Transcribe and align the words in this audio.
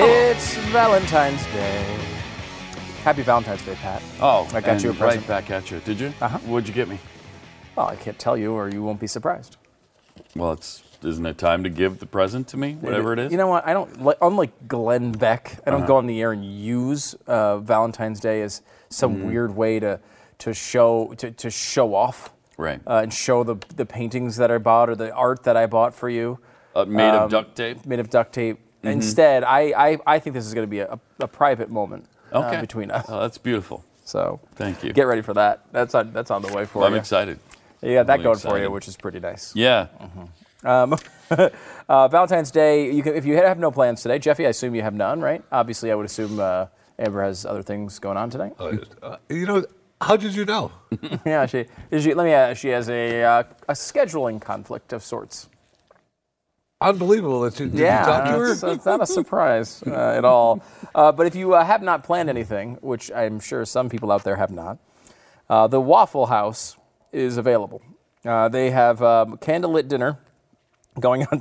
It's 0.00 0.54
Valentine's 0.70 1.44
Day. 1.46 1.98
Happy 3.02 3.22
Valentine's 3.22 3.64
Day, 3.64 3.74
Pat. 3.74 4.00
Oh, 4.20 4.48
I 4.54 4.60
got 4.60 4.80
you 4.84 4.90
a 4.90 4.94
present. 4.94 5.22
right 5.22 5.26
back 5.28 5.50
at 5.50 5.72
you. 5.72 5.80
Did 5.80 5.98
you? 5.98 6.12
Uh-huh. 6.20 6.38
What'd 6.38 6.68
you 6.68 6.74
get 6.74 6.86
me? 6.88 7.00
Well, 7.74 7.88
I 7.88 7.96
can't 7.96 8.16
tell 8.16 8.36
you, 8.36 8.52
or 8.52 8.68
you 8.68 8.80
won't 8.82 9.00
be 9.00 9.08
surprised. 9.08 9.56
Well, 10.36 10.52
it's 10.52 10.84
isn't 11.02 11.26
it 11.26 11.36
time 11.36 11.64
to 11.64 11.68
give 11.68 11.98
the 11.98 12.06
present 12.06 12.46
to 12.48 12.56
me, 12.56 12.74
whatever 12.74 13.12
it 13.12 13.18
is? 13.18 13.32
You 13.32 13.38
know 13.38 13.48
what? 13.48 13.66
I 13.66 13.72
don't 13.72 14.00
like. 14.00 14.18
Unlike 14.22 14.68
Glenn 14.68 15.10
Beck, 15.10 15.58
I 15.66 15.70
don't 15.70 15.80
Uh-huh. 15.80 15.88
go 15.88 15.96
on 15.96 16.06
the 16.06 16.20
air 16.20 16.30
and 16.30 16.44
use 16.44 17.14
uh, 17.26 17.58
Valentine's 17.58 18.20
Day 18.20 18.42
as 18.42 18.62
some 18.90 19.16
Mm-hmm. 19.16 19.28
weird 19.28 19.56
way 19.56 19.80
to 19.80 19.98
to 20.38 20.54
show 20.54 21.12
to, 21.18 21.32
to 21.32 21.50
show 21.50 21.94
off. 21.96 22.32
Right. 22.56 22.80
Uh, 22.86 23.00
and 23.02 23.12
show 23.12 23.42
the 23.42 23.56
the 23.74 23.86
paintings 23.86 24.36
that 24.36 24.50
I 24.52 24.58
bought 24.58 24.90
or 24.90 24.94
the 24.94 25.12
art 25.12 25.42
that 25.42 25.56
I 25.56 25.66
bought 25.66 25.92
for 25.92 26.08
you. 26.08 26.38
Uh, 26.76 26.84
made 26.84 27.10
um, 27.10 27.24
of 27.24 27.30
duct 27.30 27.56
tape. 27.56 27.84
Made 27.84 27.98
of 27.98 28.10
duct 28.10 28.32
tape. 28.32 28.60
Mm-hmm. 28.78 28.88
Instead, 28.88 29.44
I, 29.44 29.60
I 29.76 29.98
I 30.06 30.18
think 30.18 30.34
this 30.34 30.46
is 30.46 30.54
going 30.54 30.66
to 30.66 30.70
be 30.70 30.80
a, 30.80 30.98
a 31.20 31.26
private 31.26 31.70
moment 31.70 32.06
uh, 32.32 32.60
between 32.60 32.90
us. 32.90 33.06
Oh, 33.08 33.20
that's 33.20 33.38
beautiful. 33.38 33.84
So 34.04 34.40
Thank 34.54 34.82
you. 34.84 34.92
get 34.92 35.02
ready 35.02 35.22
for 35.22 35.34
that. 35.34 35.64
That's 35.72 35.94
on 35.94 36.12
that's 36.12 36.30
on 36.30 36.42
the 36.42 36.52
way 36.52 36.64
for 36.64 36.84
I'm 36.84 36.92
you. 36.92 36.98
excited. 36.98 37.38
You 37.82 37.94
got 37.94 38.06
that 38.06 38.14
Really 38.14 38.24
going 38.24 38.38
for 38.38 38.58
you, 38.58 38.70
which 38.70 38.88
is 38.88 38.96
pretty 38.96 39.20
nice. 39.20 39.54
Yeah. 39.54 39.88
Um, 40.64 40.96
uh, 41.88 42.08
Valentine's 42.08 42.50
Day. 42.50 42.90
You 42.92 43.02
can, 43.02 43.14
if 43.14 43.24
you 43.24 43.36
have 43.36 43.58
no 43.58 43.70
plans 43.70 44.02
today, 44.02 44.18
Jeffy, 44.18 44.46
I 44.46 44.48
assume 44.50 44.74
you 44.74 44.82
have 44.82 44.94
none, 44.94 45.20
right? 45.20 45.42
Obviously, 45.52 45.92
I 45.92 45.94
would 45.94 46.06
assume 46.06 46.40
uh, 46.40 46.66
Amber 46.98 47.22
has 47.22 47.46
other 47.46 47.62
things 47.62 47.98
going 47.98 48.16
on 48.16 48.30
today. 48.30 48.50
Uh, 48.58 49.16
you 49.28 49.46
know, 49.46 49.64
how 50.00 50.16
did 50.16 50.34
you 50.34 50.44
know? 50.44 50.72
yeah, 51.26 51.46
she, 51.46 51.66
she. 51.98 52.14
Let 52.14 52.24
me. 52.24 52.34
Uh, 52.34 52.54
she 52.54 52.68
has 52.68 52.88
a 52.88 53.22
uh, 53.22 53.42
a 53.68 53.74
scheduling 53.74 54.40
conflict 54.40 54.92
of 54.92 55.02
sorts. 55.02 55.48
Unbelievable 56.80 57.40
that 57.40 57.58
you 57.58 57.66
did 57.66 57.80
yeah, 57.80 58.00
you 58.00 58.06
talk 58.06 58.24
to 58.24 58.30
her. 58.38 58.52
it's, 58.52 58.62
it's 58.62 58.86
not 58.86 59.02
a 59.02 59.06
surprise 59.06 59.82
uh, 59.84 60.14
at 60.16 60.24
all. 60.24 60.62
Uh, 60.94 61.10
but 61.10 61.26
if 61.26 61.34
you 61.34 61.54
uh, 61.54 61.64
have 61.64 61.82
not 61.82 62.04
planned 62.04 62.30
anything, 62.30 62.78
which 62.80 63.10
I'm 63.10 63.40
sure 63.40 63.64
some 63.64 63.88
people 63.88 64.12
out 64.12 64.22
there 64.22 64.36
have 64.36 64.52
not, 64.52 64.78
uh, 65.50 65.66
the 65.66 65.80
Waffle 65.80 66.26
House 66.26 66.76
is 67.10 67.36
available. 67.36 67.82
Uh, 68.24 68.48
they 68.48 68.70
have 68.70 69.02
um, 69.02 69.38
candlelit 69.38 69.88
dinner 69.88 70.18
going 71.00 71.26
on 71.32 71.40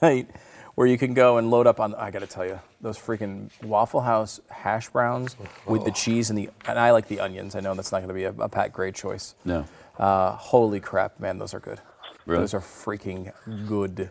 tonight, 0.00 0.28
where 0.76 0.86
you 0.86 0.96
can 0.96 1.12
go 1.12 1.38
and 1.38 1.50
load 1.50 1.66
up 1.66 1.80
on. 1.80 1.94
I 1.96 2.12
got 2.12 2.20
to 2.20 2.28
tell 2.28 2.46
you, 2.46 2.60
those 2.80 2.98
freaking 2.98 3.50
Waffle 3.64 4.02
House 4.02 4.40
hash 4.48 4.90
browns 4.90 5.36
with 5.66 5.84
the 5.84 5.90
cheese 5.90 6.30
and 6.30 6.38
the. 6.38 6.50
And 6.66 6.78
I 6.78 6.92
like 6.92 7.08
the 7.08 7.18
onions. 7.18 7.56
I 7.56 7.60
know 7.60 7.74
that's 7.74 7.90
not 7.90 7.98
going 7.98 8.08
to 8.08 8.14
be 8.14 8.24
a, 8.24 8.34
a 8.38 8.48
Pat 8.48 8.72
Gray 8.72 8.92
choice. 8.92 9.34
No. 9.44 9.66
Uh, 9.98 10.32
holy 10.32 10.78
crap, 10.78 11.18
man, 11.18 11.38
those 11.38 11.52
are 11.52 11.60
good. 11.60 11.80
Really? 12.26 12.42
Those 12.42 12.54
are 12.54 12.60
freaking 12.60 13.32
good. 13.66 14.10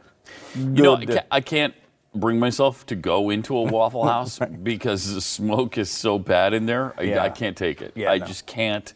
You 0.56 0.64
know, 0.84 0.96
I 0.96 1.06
can't, 1.06 1.26
I 1.32 1.42
can't 1.42 1.74
bring 2.16 2.40
myself 2.40 2.86
to 2.88 2.96
go 2.96 3.30
into 3.30 3.56
a 3.56 3.64
Waffle 3.64 4.06
House 4.08 4.40
because 4.64 5.14
the 5.14 5.22
smoke 5.22 5.78
is 5.78 5.90
so 5.92 6.18
bad 6.18 6.54
in 6.54 6.66
there. 6.66 6.94
I, 6.98 7.02
Yeah. 7.04 7.24
I 7.24 7.30
can't 7.30 7.56
take 7.58 7.82
it. 7.82 7.94
Yeah, 7.96 8.12
I 8.12 8.18
no. 8.18 8.26
just 8.26 8.46
can't. 8.48 8.94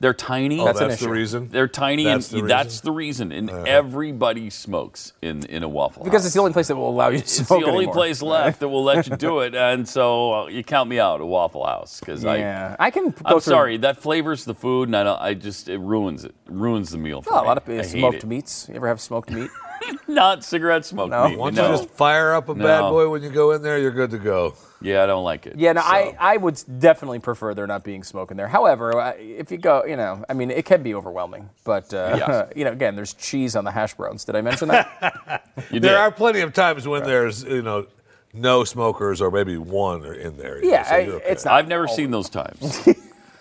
They're 0.00 0.12
tiny. 0.14 0.58
Oh, 0.58 0.64
That's 0.64 0.80
that's, 0.80 1.00
the 1.00 1.08
reason. 1.08 1.48
They're 1.50 1.68
tiny, 1.68 2.02
That's 2.02 2.32
and 2.32 2.42
the 2.42 2.46
that's 2.48 2.80
the 2.80 2.90
reason. 2.90 3.30
And 3.30 3.48
everybody 3.48 4.50
smokes 4.50 5.12
in 5.22 5.46
in 5.46 5.62
a 5.62 5.68
Waffle 5.68 6.02
house. 6.02 6.04
Because 6.08 6.22
House. 6.22 6.26
it's 6.26 6.34
the 6.34 6.40
only 6.40 6.52
place 6.52 6.66
that 6.66 6.74
will 6.74 6.88
allow 6.90 7.10
you 7.10 7.18
to 7.18 7.22
It's 7.22 7.34
smoke 7.46 7.60
the 7.60 7.66
only 7.66 7.76
anymore. 7.84 7.94
place 7.94 8.20
left 8.20 8.58
that 8.58 8.68
will 8.68 8.82
let 8.82 9.06
you 9.06 9.16
do 9.16 9.38
it, 9.40 9.54
and 9.70 9.88
so 9.88 10.32
uh, 10.34 10.46
you 10.48 10.64
count 10.64 10.88
me 10.90 10.98
out 10.98 11.20
a 11.20 11.24
Waffle 11.24 11.64
House 11.64 12.00
because 12.00 12.24
Yeah, 12.24 12.74
I. 12.80 12.86
I 12.86 12.90
can. 12.90 13.10
Go 13.10 13.16
I'm 13.24 13.32
through- 13.34 13.40
sorry, 13.52 13.76
that 13.76 13.96
flavors 13.98 14.44
the 14.44 14.54
food, 14.54 14.88
and 14.88 14.96
I, 14.96 15.04
don't, 15.04 15.20
I 15.20 15.34
just 15.34 15.68
it 15.68 15.78
ruins 15.78 16.24
it, 16.24 16.34
ruins 16.46 16.90
the 16.90 16.98
meal 16.98 17.22
for 17.22 17.34
Oh, 17.34 17.40
a 17.40 17.46
lot 17.46 17.56
of 17.58 17.68
I 17.68 17.74
hate 17.76 17.86
smoked 17.86 18.26
meats. 18.26 18.66
You 18.68 18.74
ever 18.74 18.88
have 18.88 19.00
smoked 19.00 19.30
meat? 19.30 19.50
Not 20.08 20.44
cigarette 20.44 20.84
smoke. 20.84 21.10
No? 21.10 21.28
meat. 21.28 21.38
Why 21.38 21.50
don't 21.50 21.54
no. 21.56 21.70
you 21.72 21.76
just 21.78 21.90
fire 21.90 22.34
up 22.34 22.48
a 22.48 22.54
bad 22.54 22.82
boy 22.82 23.08
when 23.08 23.22
you 23.22 23.30
go 23.30 23.52
in 23.52 23.62
there? 23.62 23.78
You're 23.78 23.90
good 23.90 24.10
to 24.10 24.18
go. 24.18 24.54
Yeah, 24.80 25.04
I 25.04 25.06
don't 25.06 25.22
like 25.22 25.46
it. 25.46 25.56
Yeah, 25.56 25.72
no, 25.74 25.80
so. 25.80 25.86
I, 25.86 26.16
I 26.18 26.36
would 26.36 26.60
definitely 26.80 27.20
prefer 27.20 27.54
there 27.54 27.66
not 27.68 27.84
being 27.84 28.02
smoke 28.02 28.32
in 28.32 28.36
there. 28.36 28.48
However, 28.48 29.14
if 29.16 29.50
you 29.52 29.58
go, 29.58 29.84
you 29.84 29.96
know, 29.96 30.24
I 30.28 30.34
mean, 30.34 30.50
it 30.50 30.64
can 30.64 30.82
be 30.82 30.94
overwhelming. 30.94 31.50
But, 31.64 31.94
uh, 31.94 32.16
Yes. 32.18 32.52
you 32.56 32.64
know, 32.64 32.72
again, 32.72 32.96
there's 32.96 33.14
cheese 33.14 33.54
on 33.54 33.64
the 33.64 33.70
hash 33.70 33.94
browns. 33.94 34.24
Did 34.24 34.34
I 34.36 34.40
mention 34.40 34.68
that? 34.68 35.48
You 35.70 35.80
There 35.80 35.92
did. 35.92 35.98
are 35.98 36.10
plenty 36.10 36.40
of 36.40 36.52
times 36.54 36.88
when 36.88 37.04
there's 37.04 37.44
you 37.44 37.60
know 37.62 37.86
no 38.32 38.64
smokers 38.64 39.20
or 39.20 39.30
maybe 39.30 39.58
one 39.58 40.04
are 40.04 40.14
in 40.14 40.36
there. 40.38 40.64
Yeah, 40.64 40.82
so 40.82 40.94
I, 40.94 40.98
okay. 41.06 41.24
it's 41.30 41.44
not 41.44 41.54
I've 41.54 41.68
never 41.68 41.86
seen 41.86 42.10
those 42.10 42.30
times. 42.30 42.88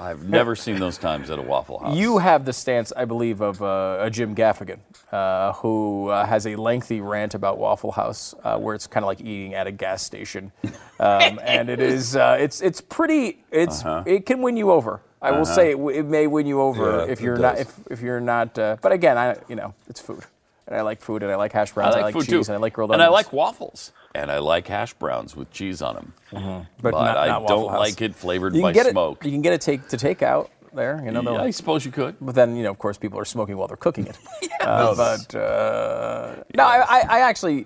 I've 0.02 0.28
never 0.28 0.56
seen 0.56 0.80
those 0.80 0.98
times 0.98 1.30
at 1.30 1.38
a 1.38 1.42
Waffle 1.44 1.78
House. 1.78 1.96
you 1.96 2.18
have 2.18 2.44
the 2.44 2.54
stance, 2.54 2.92
I 2.98 3.06
believe, 3.06 3.40
of 3.40 3.62
uh, 3.62 4.00
a 4.02 4.10
Jim 4.10 4.34
Gaffigan, 4.36 4.80
uh, 5.12 5.54
who 5.54 6.08
uh, 6.08 6.26
has 6.26 6.48
a 6.48 6.56
lengthy 6.56 7.02
rant 7.02 7.36
about 7.36 7.60
Waffle 7.60 7.92
House, 7.92 8.34
uh, 8.44 8.58
where 8.58 8.74
it's 8.74 8.88
kind 8.88 9.04
of 9.04 9.08
like 9.08 9.22
eating 9.22 9.54
at 9.54 9.68
a 9.68 9.72
gas 9.72 10.02
station, 10.02 10.52
um, 11.00 11.40
and 11.44 11.70
it 11.70 11.80
is 11.80 12.16
uh, 12.16 12.36
it's 12.40 12.62
it's 12.62 12.82
pretty 12.82 13.44
it's 13.52 13.86
Uh-huh. 13.86 14.04
it 14.08 14.26
can 14.26 14.42
win 14.42 14.58
you 14.58 14.72
over. 14.72 15.02
I 15.22 15.30
will 15.32 15.46
say 15.46 15.72
it, 15.74 15.78
it 15.78 16.06
may 16.06 16.26
win 16.26 16.48
you 16.48 16.60
over 16.62 17.06
Yeah, 17.06 17.12
if 17.12 17.22
you're 17.22 17.38
not 17.38 17.60
if, 17.60 17.72
if 17.92 18.02
you're 18.02 18.20
not. 18.20 18.58
Uh, 18.58 18.78
but 18.82 18.92
again, 18.92 19.20
I 19.20 19.38
you 19.48 19.56
know 19.56 19.76
it's 19.88 20.02
food, 20.02 20.24
and 20.72 20.80
I 20.80 20.84
like 20.84 21.02
food, 21.02 21.22
and 21.24 21.32
I 21.32 21.36
like 21.36 21.52
hash 21.52 21.72
I 21.72 21.74
browns, 21.74 21.94
like, 21.96 22.02
I 22.02 22.06
like 22.06 22.14
food 22.14 22.22
cheese, 22.26 22.48
too, 22.48 22.52
and 22.52 22.58
I 22.58 22.58
like 22.58 22.74
grilled 22.74 22.92
and 22.92 23.02
I 23.02 23.08
like 23.10 23.32
waffles, 23.34 23.92
and 24.16 24.32
I 24.32 24.40
like 24.40 24.68
hash 24.68 24.94
browns 24.96 25.36
with 25.36 25.52
cheese 25.52 25.82
on 25.82 25.96
them. 25.96 26.14
but, 26.82 26.92
not, 26.92 27.18
I 27.18 27.28
not 27.28 27.42
Waffle 27.44 27.58
don't 27.64 27.70
House. 27.72 27.80
like 27.80 28.02
it 28.02 28.16
flavored 28.16 28.54
by 28.60 28.74
smoke. 28.74 29.24
You 29.26 29.32
can 29.32 29.42
get 29.42 29.54
it 29.54 29.62
take 29.62 29.88
to 29.90 29.98
take 29.98 30.22
out 30.22 30.50
there. 30.74 31.02
You 31.04 31.12
know, 31.12 31.22
they'll- 31.22 31.36
I 31.38 31.52
suppose 31.52 31.86
you 31.86 31.92
could. 31.92 32.16
But 32.22 32.36
then, 32.36 32.56
you 32.56 32.64
know, 32.64 32.72
of 32.72 32.80
course, 32.80 32.98
people 32.98 33.20
are 33.20 33.26
smoking 33.26 33.58
while 33.58 33.68
they're 33.68 33.78
cooking 33.78 34.08
it. 34.08 34.18
Uh, 34.62 34.94
but 34.96 35.34
uh, 35.36 36.36
no, 36.56 36.64
I, 36.64 36.78
I, 36.88 37.00
I 37.00 37.20
actually, 37.22 37.66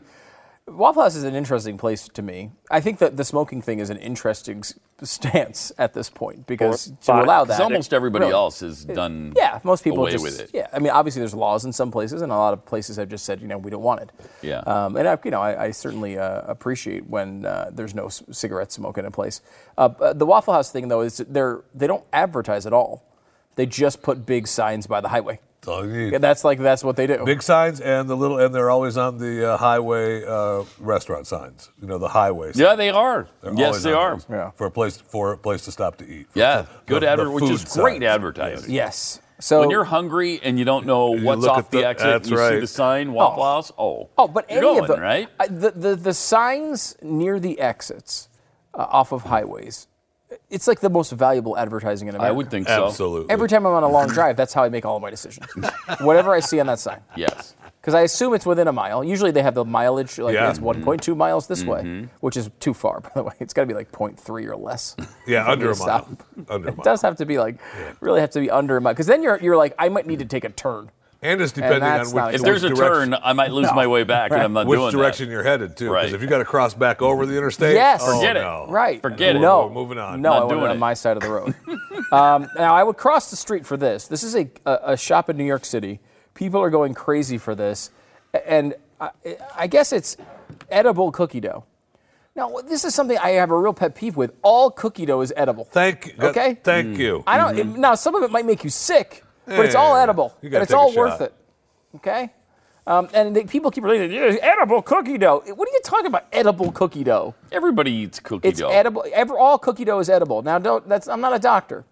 Waffle 0.67 1.03
House 1.03 1.15
is 1.15 1.23
an 1.23 1.35
interesting 1.35 1.77
place 1.77 2.07
to 2.07 2.23
me. 2.23 2.49
I 2.71 2.81
think 2.81 2.97
that 2.97 3.17
the 3.17 3.23
smoking 3.23 3.61
thing 3.61 3.77
is 3.77 3.91
an 3.91 3.97
interesting 3.97 4.59
s- 4.59 4.73
stance 5.03 5.71
at 5.77 5.93
this 5.93 6.09
point 6.09 6.47
because 6.47 6.91
to 7.03 7.11
allow 7.13 7.43
that, 7.43 7.53
Because 7.57 7.59
almost 7.61 7.93
everybody 7.93 8.23
really- 8.25 8.33
else 8.33 8.61
has 8.61 8.83
done. 8.83 9.33
Yeah, 9.35 9.59
most 9.63 9.83
people 9.83 9.99
away 10.01 10.13
just 10.13 10.23
with 10.23 10.39
it. 10.39 10.49
yeah. 10.55 10.65
I 10.73 10.79
mean, 10.79 10.89
obviously 10.89 11.19
there's 11.19 11.35
laws 11.35 11.65
in 11.65 11.71
some 11.71 11.91
places, 11.91 12.23
and 12.23 12.31
a 12.31 12.35
lot 12.35 12.53
of 12.53 12.65
places 12.65 12.97
have 12.97 13.09
just 13.09 13.25
said, 13.25 13.41
you 13.41 13.47
know, 13.47 13.59
we 13.59 13.69
don't 13.69 13.83
want 13.83 14.01
it. 14.01 14.11
Yeah. 14.41 14.61
Um, 14.61 14.95
and 14.97 15.07
I, 15.07 15.19
you 15.23 15.29
know, 15.29 15.39
I, 15.39 15.65
I 15.65 15.71
certainly 15.71 16.17
uh, 16.17 16.41
appreciate 16.47 17.07
when 17.07 17.45
uh, 17.45 17.69
there's 17.71 17.93
no 17.93 18.07
s- 18.07 18.23
cigarette 18.31 18.71
smoke 18.71 18.97
in 18.97 19.05
a 19.05 19.11
place. 19.11 19.41
Uh, 19.77 19.87
but 19.89 20.17
the 20.17 20.25
Waffle 20.25 20.55
House 20.55 20.71
thing, 20.71 20.87
though, 20.87 21.01
is 21.01 21.17
they're 21.29 21.61
they 21.75 21.85
don't 21.85 22.05
advertise 22.11 22.65
at 22.65 22.73
all 22.73 23.03
They 23.55 23.67
just 23.67 24.01
put 24.01 24.25
big 24.25 24.47
signs 24.47 24.87
by 24.87 24.99
the 24.99 25.09
highway. 25.09 25.39
That's 25.65 25.77
all 25.79 25.85
you 25.87 25.91
need. 25.93 26.11
Yeah, 26.13 26.17
That's 26.19 26.43
like 26.43 26.59
that's 26.59 26.83
what 26.83 26.95
they 26.95 27.07
do. 27.07 27.23
Big 27.25 27.41
signs 27.41 27.81
and 27.81 28.07
the 28.09 28.15
little, 28.15 28.37
and 28.39 28.53
they're 28.53 28.69
always 28.69 28.97
on 28.97 29.17
the 29.17 29.53
uh, 29.53 29.57
highway 29.57 30.23
uh, 30.23 30.63
restaurant 30.79 31.25
signs. 31.27 31.71
You 31.81 31.87
know, 31.87 31.97
the 31.97 32.07
highway. 32.09 32.47
signs. 32.47 32.59
Yeah, 32.59 32.75
they 32.75 32.89
are. 32.91 33.27
They're 33.41 33.53
yes, 33.53 33.67
always 33.67 33.83
they 33.83 33.93
are. 33.93 34.19
Yeah. 34.29 34.51
For 34.51 34.67
a 34.67 34.71
place 34.71 34.97
for 34.97 35.33
a 35.33 35.37
place 35.37 35.65
to 35.65 35.71
stop 35.71 35.97
to 35.97 36.05
eat. 36.07 36.27
For- 36.29 36.39
Yeah, 36.39 36.63
for 36.63 36.69
good 36.85 37.03
the- 37.03 37.15
the 37.23 37.31
which 37.31 37.43
is 37.49 37.63
food 37.63 37.81
great 37.81 37.93
signs. 38.01 38.03
advertising. 38.03 38.71
Yes. 38.71 39.21
So 39.39 39.59
when 39.59 39.69
you're 39.69 39.83
hungry 39.83 40.39
and 40.41 40.57
you 40.57 40.63
don't 40.63 40.85
know 40.85 41.09
what's 41.11 41.45
off 41.45 41.69
the, 41.69 41.79
the- 41.79 41.87
exit, 41.87 42.07
that's 42.07 42.29
and 42.29 42.39
you 42.39 42.47
see 42.49 42.59
the 42.61 42.67
sign 42.67 43.11
Waffle 43.11 43.43
Oh. 43.43 43.45
House. 43.55 43.71
Oh, 43.77 44.09
Oh, 44.17 44.27
but 44.29 44.49
you're 44.49 44.59
any 44.59 44.67
going, 44.67 44.81
of 44.89 44.95
the 44.95 45.01
right? 45.01 45.27
I, 45.39 45.47
the, 45.47 45.71
the 45.71 45.95
the 45.95 46.13
signs 46.13 46.95
near 47.01 47.39
the 47.39 47.59
exits 47.59 48.29
uh, 48.73 48.85
off 48.89 49.11
of 49.11 49.23
highways, 49.23 49.87
it's 50.49 50.67
like 50.67 50.79
the 50.79 50.89
most 50.89 51.11
valuable 51.11 51.57
advertising 51.57 52.07
in 52.07 52.15
America. 52.15 52.29
I 52.29 52.31
would 52.35 52.49
think 52.51 52.67
so. 52.67 52.87
Absolutely. 52.87 53.31
Every 53.31 53.47
time 53.47 53.65
I'm 53.65 53.73
on 53.73 53.83
a 53.83 53.89
long 53.89 54.07
drive, 54.07 54.35
that's 54.37 54.53
how 54.53 54.63
I 54.63 54.69
make 54.69 54.85
all 54.85 54.95
of 54.97 55.01
my 55.01 55.09
decisions. 55.09 55.47
Whatever 56.01 56.33
I 56.33 56.39
see 56.39 56.59
on 56.59 56.67
that 56.67 56.79
sign, 56.79 57.01
Yes. 57.15 57.55
because 57.81 57.93
I 57.93 58.01
assume 58.01 58.33
it's 58.33 58.45
within 58.45 58.67
a 58.67 58.71
mile. 58.73 59.03
Usually 59.03 59.31
they 59.31 59.41
have 59.43 59.55
the 59.55 59.65
mileage, 59.65 60.17
like 60.17 60.33
Yeah. 60.33 60.49
it's 60.49 60.59
1.2 60.59 61.15
miles 61.15 61.47
this 61.47 61.63
way, 61.63 61.81
Mm-hmm. 61.81 62.05
which 62.21 62.37
is 62.37 62.49
too 62.59 62.73
far. 62.73 62.99
By 63.01 63.09
the 63.15 63.23
way, 63.23 63.33
it's 63.39 63.53
got 63.53 63.61
to 63.63 63.67
be 63.67 63.73
like 63.73 63.91
0.3 63.91 64.45
or 64.47 64.55
less. 64.55 64.95
Yeah, 65.27 65.47
under 65.49 65.65
to 65.65 65.71
a 65.71 65.75
mile. 65.87 66.05
stop. 66.05 66.23
Under 66.49 66.67
a 66.67 66.71
It 66.71 66.77
mile. 66.77 66.83
does 66.83 67.01
have 67.01 67.15
to 67.17 67.25
be 67.25 67.37
like, 67.39 67.57
really 67.99 68.21
have 68.21 68.29
to 68.31 68.39
be 68.39 68.49
under 68.51 68.77
a 68.77 68.81
mile, 68.81 68.93
because 68.93 69.07
then 69.07 69.23
you're 69.23 69.39
you're 69.41 69.57
like, 69.57 69.73
I 69.79 69.89
might 69.89 70.05
need 70.07 70.19
to 70.19 70.25
take 70.25 70.43
a 70.43 70.49
turn. 70.49 70.91
And 71.25 71.41
it's 71.41 71.51
depending 71.51 71.83
on 71.83 71.97
that's 71.97 72.09
which, 72.09 72.15
not 72.15 72.33
If 72.33 72.41
Which 72.41 72.45
there's 72.45 72.63
a 72.63 72.69
which 72.69 72.77
turn, 72.77 73.15
I 73.15 73.33
might 73.33 73.51
lose 73.51 73.69
my 73.73 73.87
way 73.87 74.03
back, 74.03 74.31
and 74.31 74.41
I'm 74.41 74.53
not 74.53 74.67
which 74.67 74.79
doing 74.79 74.91
direction 74.91 75.29
you're 75.29 75.43
headed 75.43 75.75
to. 75.77 75.85
Because 75.85 75.93
Right. 75.93 76.13
if 76.13 76.21
you 76.21 76.27
got 76.27 76.37
to 76.37 76.45
cross 76.45 76.73
back 76.73 77.01
over 77.01 77.25
the 77.25 77.35
interstate, 77.35 77.73
Yes. 77.73 78.01
oh, 78.03 78.17
Forget 78.17 78.37
it. 78.37 78.41
no. 78.41 78.65
Right. 78.69 79.01
Forget 79.01 79.35
it. 79.35 79.39
No. 79.39 79.67
We're 79.67 79.73
moving 79.73 79.97
on. 79.97 80.21
No, 80.21 80.29
Not 80.29 80.41
I 80.41 80.45
want 80.45 80.63
it 80.63 80.69
on 80.69 80.79
my 80.79 80.93
side 80.93 81.17
of 81.17 81.23
the 81.23 81.29
road. 81.29 81.55
um, 82.11 82.47
now, 82.57 82.75
I 82.75 82.83
would 82.83 82.97
cross 82.97 83.29
the 83.29 83.35
street 83.35 83.65
for 83.65 83.77
this. 83.77 84.07
This 84.07 84.23
is 84.23 84.35
a, 84.35 84.49
a, 84.65 84.79
a 84.93 84.97
shop 84.97 85.29
in 85.29 85.37
New 85.37 85.45
York 85.45 85.65
City. 85.65 85.99
People 86.33 86.61
are 86.61 86.69
going 86.69 86.93
crazy 86.93 87.37
for 87.37 87.55
this. 87.55 87.91
And 88.45 88.75
I, 88.99 89.09
I 89.55 89.67
guess 89.67 89.91
it's 89.91 90.17
edible 90.69 91.11
cookie 91.11 91.39
dough. 91.39 91.65
Now, 92.35 92.53
this 92.67 92.83
is 92.83 92.93
something 92.93 93.17
I 93.17 93.31
have 93.31 93.49
a 93.49 93.57
real 93.57 93.73
pet 93.73 93.95
peeve 93.95 94.17
with. 94.17 94.33
All 94.41 94.69
cookie 94.69 95.05
dough 95.05 95.21
is 95.21 95.33
edible. 95.37 95.63
Thank 95.65 96.07
you. 96.07 96.13
Okay. 96.19 96.57
Thank 96.63 96.95
hmm. 96.95 97.01
you. 97.01 97.23
I 97.25 97.37
don't. 97.37 97.57
it- 97.57 97.65
now, 97.65 97.95
some 97.95 98.13
of 98.15 98.23
it 98.23 98.31
might 98.31 98.45
make 98.45 98.63
you 98.63 98.69
sick, 98.69 99.23
but 99.45 99.65
it's 99.65 99.75
all 99.75 99.95
edible, 99.95 100.35
and 100.41 100.55
it's 100.55 100.73
all 100.73 100.93
worth 100.93 101.21
it. 101.21 101.33
Okay. 101.95 102.31
Um, 102.87 103.09
and 103.13 103.35
the, 103.35 103.43
people 103.45 103.71
keep 103.71 103.83
relating, 103.83 104.11
"Yeah, 104.11 104.35
edible 104.41 104.81
cookie 104.81 105.17
dough. 105.17 105.41
What 105.45 105.67
are 105.67 105.71
you 105.71 105.81
talking 105.83 106.05
about? 106.05 106.25
Edible 106.31 106.71
cookie 106.71 107.03
dough? 107.03 107.33
Everybody 107.51 107.91
eats 107.91 108.19
cookie 108.19 108.49
It's 108.49 108.59
dough. 108.59 108.67
It's 108.67 108.75
edible. 108.75 109.05
Ever, 109.11 109.39
all 109.39 109.57
cookie 109.57 109.85
dough 109.85 109.99
is 109.99 110.09
edible. 110.09 110.43
Now, 110.43 110.59
don't. 110.59 110.87
That's. 110.87 111.07
I'm 111.07 111.19
not 111.19 111.35
a 111.35 111.39
doctor, 111.39 111.83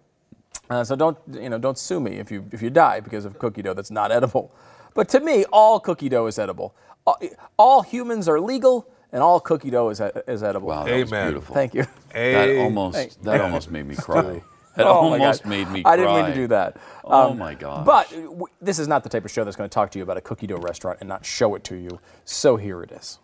uh, 0.70 0.84
so 0.84 0.94
don't. 0.94 1.18
You 1.32 1.50
know, 1.50 1.58
don't 1.58 1.78
sue 1.78 1.98
me 1.98 2.12
if 2.18 2.30
you 2.30 2.48
if 2.52 2.62
you 2.62 2.70
die 2.70 3.00
because 3.00 3.24
of 3.24 3.40
cookie 3.40 3.62
dough 3.62 3.74
that's 3.74 3.90
not 3.90 4.12
edible. 4.12 4.52
But 4.94 5.08
to 5.08 5.20
me, 5.20 5.44
all 5.46 5.80
cookie 5.80 6.08
dough 6.08 6.26
is 6.26 6.38
edible. 6.38 6.76
All, 7.04 7.18
all 7.58 7.82
humans 7.82 8.28
are 8.28 8.40
legal, 8.40 8.86
and 9.10 9.20
all 9.20 9.40
cookie 9.40 9.70
dough 9.70 9.88
is, 9.90 10.00
is 10.00 10.44
edible. 10.44 10.68
wow, 10.68 10.84
that 10.84 10.92
was 10.94 11.12
Amen. 11.12 11.32
beautiful. 11.32 11.54
Thank 11.56 11.74
you. 11.74 11.86
That 12.12 12.56
almost 12.58 13.22
that 13.24 13.40
almost 13.40 13.68
made 13.68 13.86
me 13.86 13.96
cry. 13.96 14.42
That 14.76 14.86
Oh 14.86 14.90
almost 15.12 15.46
made 15.46 15.70
me 15.70 15.82
cry. 15.82 15.92
I 15.92 15.96
didn't 15.96 16.14
mean 16.16 16.26
to 16.26 16.34
do 16.34 16.46
that. 16.48 16.76
Oh 17.04 17.30
Um, 17.30 17.38
my 17.38 17.54
god! 17.54 17.84
But 17.86 18.10
w- 18.10 18.46
this 18.60 18.78
is 18.78 18.88
not 18.88 19.02
the 19.04 19.08
type 19.08 19.24
of 19.24 19.30
show 19.30 19.44
that's 19.44 19.56
going 19.56 19.68
to 19.70 19.74
talk 19.74 19.90
to 19.92 19.98
you 19.98 20.02
about 20.02 20.16
a 20.16 20.20
cookie 20.20 20.46
dough 20.48 20.56
restaurant 20.56 20.98
and 21.00 21.08
not 21.08 21.24
show 21.24 21.54
it 21.54 21.62
to 21.64 21.76
you. 21.76 22.00
So 22.24 22.56
here 22.56 22.82
it 22.82 22.90
is. 22.92 23.18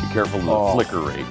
Be 0.00 0.08
careful 0.12 0.40
of 0.40 0.46
the 0.46 0.72
flicker 0.74 1.00
rate. 1.00 1.26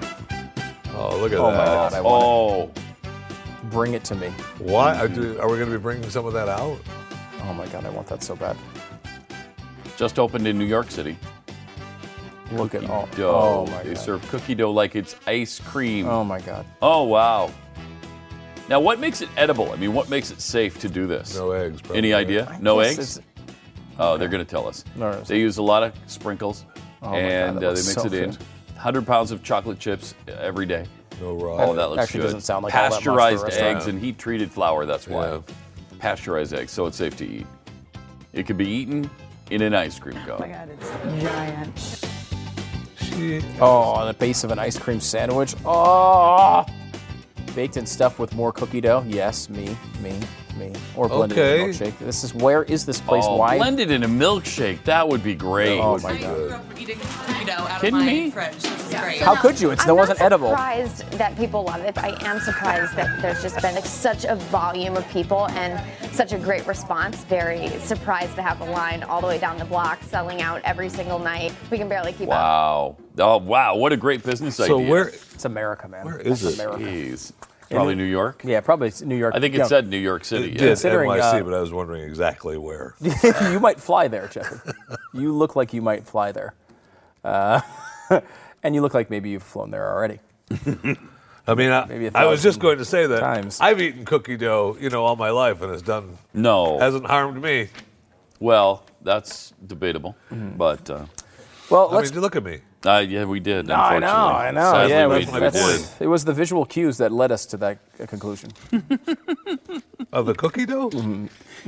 Oh, 0.95 1.17
look 1.19 1.31
at 1.31 1.39
Oh 1.39 1.51
my 1.51 1.57
that. 1.57 1.65
God, 1.65 1.93
I 1.93 2.01
want 2.01 2.23
Oh, 2.23 2.63
it. 2.63 3.69
Bring 3.71 3.93
it 3.93 4.03
to 4.05 4.15
me. 4.15 4.29
Why 4.57 4.97
are, 4.97 5.07
do, 5.07 5.39
are 5.39 5.49
we 5.49 5.57
going 5.57 5.69
to 5.71 5.77
be 5.77 5.81
bringing 5.81 6.09
some 6.09 6.25
of 6.25 6.33
that 6.33 6.49
out? 6.49 6.79
Oh 7.43 7.53
my 7.53 7.67
God, 7.67 7.85
I 7.85 7.89
want 7.91 8.07
that 8.07 8.23
so 8.23 8.35
bad. 8.35 8.57
just 9.97 10.17
opened 10.19 10.47
in 10.47 10.57
New 10.57 10.65
York 10.65 10.89
City. 10.89 11.15
Look 12.51 12.75
at 12.75 12.89
all. 12.89 13.07
Dough. 13.15 13.35
Oh 13.35 13.65
my 13.71 13.83
they 13.83 13.93
God. 13.93 14.03
serve 14.03 14.29
cookie 14.29 14.55
dough 14.55 14.71
like 14.71 14.95
it's 14.95 15.15
ice 15.27 15.59
cream. 15.59 16.07
Oh 16.07 16.23
my 16.23 16.39
God. 16.41 16.65
Oh 16.81 17.03
wow. 17.03 17.51
Now, 18.69 18.79
what 18.79 18.99
makes 18.99 19.21
it 19.21 19.29
edible? 19.35 19.71
I 19.71 19.75
mean, 19.75 19.93
what 19.93 20.09
makes 20.09 20.31
it 20.31 20.39
safe 20.39 20.79
to 20.79 20.87
do 20.87 21.05
this? 21.05 21.35
No 21.35 21.51
eggs. 21.51 21.81
Probably. 21.81 21.97
Any 21.97 22.13
idea? 22.13 22.57
No 22.61 22.79
Guess 22.81 22.91
eggs? 22.97 23.17
it's- 23.17 23.27
Oh, 23.99 24.17
they're 24.17 24.29
going 24.29 24.43
to 24.43 24.49
tell 24.49 24.65
us. 24.65 24.85
No, 24.95 25.09
it's- 25.09 25.27
They 25.27 25.39
use 25.39 25.57
a 25.57 25.61
lot 25.63 25.83
of 25.83 25.93
sprinkles, 26.07 26.65
Oh 27.01 27.09
my 27.11 27.19
God, 27.19 27.21
and 27.21 27.57
that 27.57 27.57
uh, 27.57 27.59
they 27.59 27.67
looks 27.67 27.87
mix 27.87 28.01
so 28.01 28.05
it 28.07 28.13
in. 28.13 28.29
good. 28.31 28.37
100 28.75 29.05
pounds 29.05 29.31
of 29.31 29.43
chocolate 29.43 29.77
chips 29.77 30.15
every 30.27 30.65
day. 30.65 30.85
No 31.19 31.33
raw. 31.33 31.57
Oh, 31.65 31.75
that 31.75 31.89
looks 31.89 32.03
actually 32.03 32.21
good. 32.21 32.27
doesn't 32.27 32.41
sound 32.41 32.63
like 32.63 32.73
all 32.73 32.83
that 32.83 32.91
much 32.91 33.03
for 33.03 33.09
a 33.11 33.13
pasteurized 33.15 33.43
restaurant. 33.43 33.77
eggs 33.77 33.87
and 33.87 33.99
heat-treated 33.99 34.49
flour. 34.51 34.85
That's 34.85 35.07
why. 35.07 35.27
Yeah. 35.31 35.39
Pasteurized 35.99 36.53
eggs, 36.53 36.71
so 36.71 36.85
it's 36.85 36.97
safe 36.97 37.17
to 37.17 37.27
eat. 37.27 37.45
It 38.33 38.47
could 38.47 38.57
be 38.57 38.67
eaten 38.69 39.09
in 39.49 39.61
an 39.61 39.73
ice 39.75 39.99
cream 39.99 40.15
cone. 40.25 40.37
Oh 40.37 40.39
my 40.39 40.47
god, 40.47 40.69
it's 40.69 40.89
giant. 41.21 42.10
Oh, 43.59 43.93
on 43.95 44.07
the 44.07 44.13
base 44.13 44.43
of 44.43 44.51
an 44.51 44.59
ice 44.59 44.77
cream 44.77 44.99
sandwich. 44.99 45.55
Oh, 45.65 46.65
baked 47.55 47.77
and 47.77 47.87
stuffed 47.87 48.19
with 48.19 48.33
more 48.35 48.51
cookie 48.51 48.81
dough. 48.81 49.03
Yes, 49.07 49.49
me, 49.49 49.75
me, 50.01 50.17
me. 50.57 50.73
Or 50.95 51.07
blended 51.09 51.37
in 51.37 51.43
a 51.61 51.67
milkshake. 51.73 51.97
This 51.99 52.23
is 52.23 52.33
where 52.33 52.63
is 52.63 52.85
this 52.85 53.01
place? 53.01 53.23
Oh, 53.27 53.35
Why? 53.37 53.57
blended 53.57 53.91
in 53.91 54.03
a 54.03 54.07
milkshake. 54.07 54.83
That 54.85 55.07
would 55.07 55.23
be 55.23 55.35
great. 55.35 55.79
Oh 55.79 55.97
my 55.99 56.11
I 56.11 56.17
God. 56.17 56.35
grew 56.35 56.49
up 56.51 56.65
eating 56.79 56.99
cookie 56.99 57.45
dough 57.45 57.51
out 57.53 57.81
Kidding 57.81 57.99
of 57.99 58.05
my 58.05 58.11
me? 58.11 58.31
fridge. 58.31 58.55
This 58.61 58.85
is 58.93 58.99
great. 58.99 59.21
How 59.21 59.35
could 59.35 59.59
you? 59.59 59.71
It's 59.71 59.81
I'm 59.83 59.87
that 59.87 59.93
not 59.93 59.99
wasn't 59.99 60.21
edible. 60.21 60.49
surprised 60.49 61.11
that 61.13 61.35
people 61.37 61.63
love 61.63 61.81
it. 61.81 61.97
I 61.97 62.15
am 62.25 62.39
surprised 62.39 62.95
that 62.95 63.21
there's 63.21 63.41
just 63.41 63.61
been 63.61 63.81
such 63.83 64.25
a 64.25 64.35
volume 64.35 64.95
of 64.97 65.07
people 65.09 65.47
and 65.49 65.81
such 66.13 66.31
a 66.33 66.37
great 66.37 66.65
response. 66.67 67.23
Very 67.25 67.67
surprised 67.79 68.35
to 68.35 68.41
have 68.41 68.61
a 68.61 68.65
line 68.65 69.03
all 69.03 69.19
the 69.21 69.27
way 69.27 69.39
down 69.39 69.57
the 69.57 69.65
block 69.65 70.01
selling 70.03 70.41
out 70.41 70.61
every 70.63 70.89
single 70.89 71.19
night. 71.19 71.53
We 71.69 71.77
can 71.77 71.89
barely 71.89 72.13
keep 72.13 72.29
up. 72.29 72.29
Wow. 72.29 72.97
Oh, 73.17 73.37
wow. 73.37 73.75
What 73.75 73.91
a 73.93 73.97
great 73.97 74.23
business 74.23 74.59
idea! 74.59 74.67
So 74.75 74.79
where? 74.79 75.07
It's 75.09 75.45
America, 75.45 75.87
man. 75.87 76.05
Where 76.05 76.17
is 76.19 76.41
That's 76.41 76.57
it? 76.59 76.59
America. 76.65 76.83
Jeez. 76.85 77.33
Probably 77.69 77.95
New 77.95 78.03
York. 78.03 78.41
Yeah, 78.43 78.59
probably 78.59 78.89
it's 78.89 79.01
New 79.01 79.15
York. 79.15 79.33
I 79.33 79.39
think 79.39 79.53
You 79.53 79.61
it 79.61 79.63
know, 79.63 79.69
said 79.69 79.87
New 79.87 79.97
York 79.97 80.25
City. 80.25 80.47
It 80.47 80.51
yeah. 80.53 80.57
did 80.59 80.67
Considering, 80.71 81.09
NYC, 81.09 81.39
uh, 81.39 81.43
but 81.43 81.53
I 81.53 81.61
was 81.61 81.71
wondering 81.71 82.03
exactly 82.03 82.57
where. 82.57 82.95
you 83.49 83.61
might 83.61 83.79
fly 83.79 84.09
there, 84.09 84.27
Jeffrey. 84.27 84.73
you 85.13 85.31
look 85.33 85.55
like 85.55 85.73
you 85.73 85.81
might 85.81 86.05
fly 86.05 86.33
there. 86.33 86.53
Uh, 87.23 87.61
and 88.63 88.75
you 88.75 88.81
look 88.81 88.93
like 88.93 89.09
maybe 89.09 89.29
you've 89.29 89.43
flown 89.43 89.71
there 89.71 89.89
already. 89.89 90.19
I 91.47 91.55
mean, 91.55 91.71
I, 91.71 91.85
Maybe 91.85 92.07
a 92.07 92.11
I 92.13 92.25
was 92.25 92.43
just 92.43 92.59
going 92.59 92.77
to 92.79 92.85
say 92.85 93.07
that 93.07 93.19
times. 93.21 93.59
I've 93.61 93.81
eaten 93.81 94.03
cookie 94.05 94.37
dough, 94.37 94.75
you 94.79 94.89
know, 94.89 95.05
all 95.05 95.15
my 95.15 95.29
life, 95.31 95.61
and 95.61 95.71
it's 95.73 95.81
done 95.81 96.17
No. 96.33 96.77
hasn't 96.77 97.05
harmed 97.07 97.41
me. 97.41 97.69
well, 98.39 98.83
that's 99.01 99.53
debatable. 99.65 100.15
Mm-hmm. 100.29 100.57
But 100.57 100.89
uh, 100.89 101.05
Well, 101.69 101.89
I 101.89 101.95
let's 101.95 102.11
mean, 102.11 102.19
look 102.21 102.35
at 102.35 102.43
me. 102.43 102.59
Uh, 102.85 103.05
yeah, 103.07 103.25
we 103.25 103.39
did. 103.39 103.67
No, 103.67 103.75
I 103.75 103.99
know, 103.99 104.07
I 104.07 104.51
know. 104.51 104.71
Sadly, 104.71 104.89
yeah, 104.91 105.07
we, 105.07 105.25
that's- 105.25 105.53
we 105.55 105.77
did. 105.83 105.87
it 106.01 106.07
was 106.07 106.25
the 106.25 106.33
visual 106.33 106.65
cues 106.65 106.97
that 106.97 107.11
led 107.11 107.31
us 107.31 107.45
to 107.47 107.57
that 107.57 107.77
uh, 107.99 108.05
conclusion. 108.05 108.51
Of 110.13 110.25
the 110.25 110.33
cookie 110.33 110.65
dough? 110.65 110.89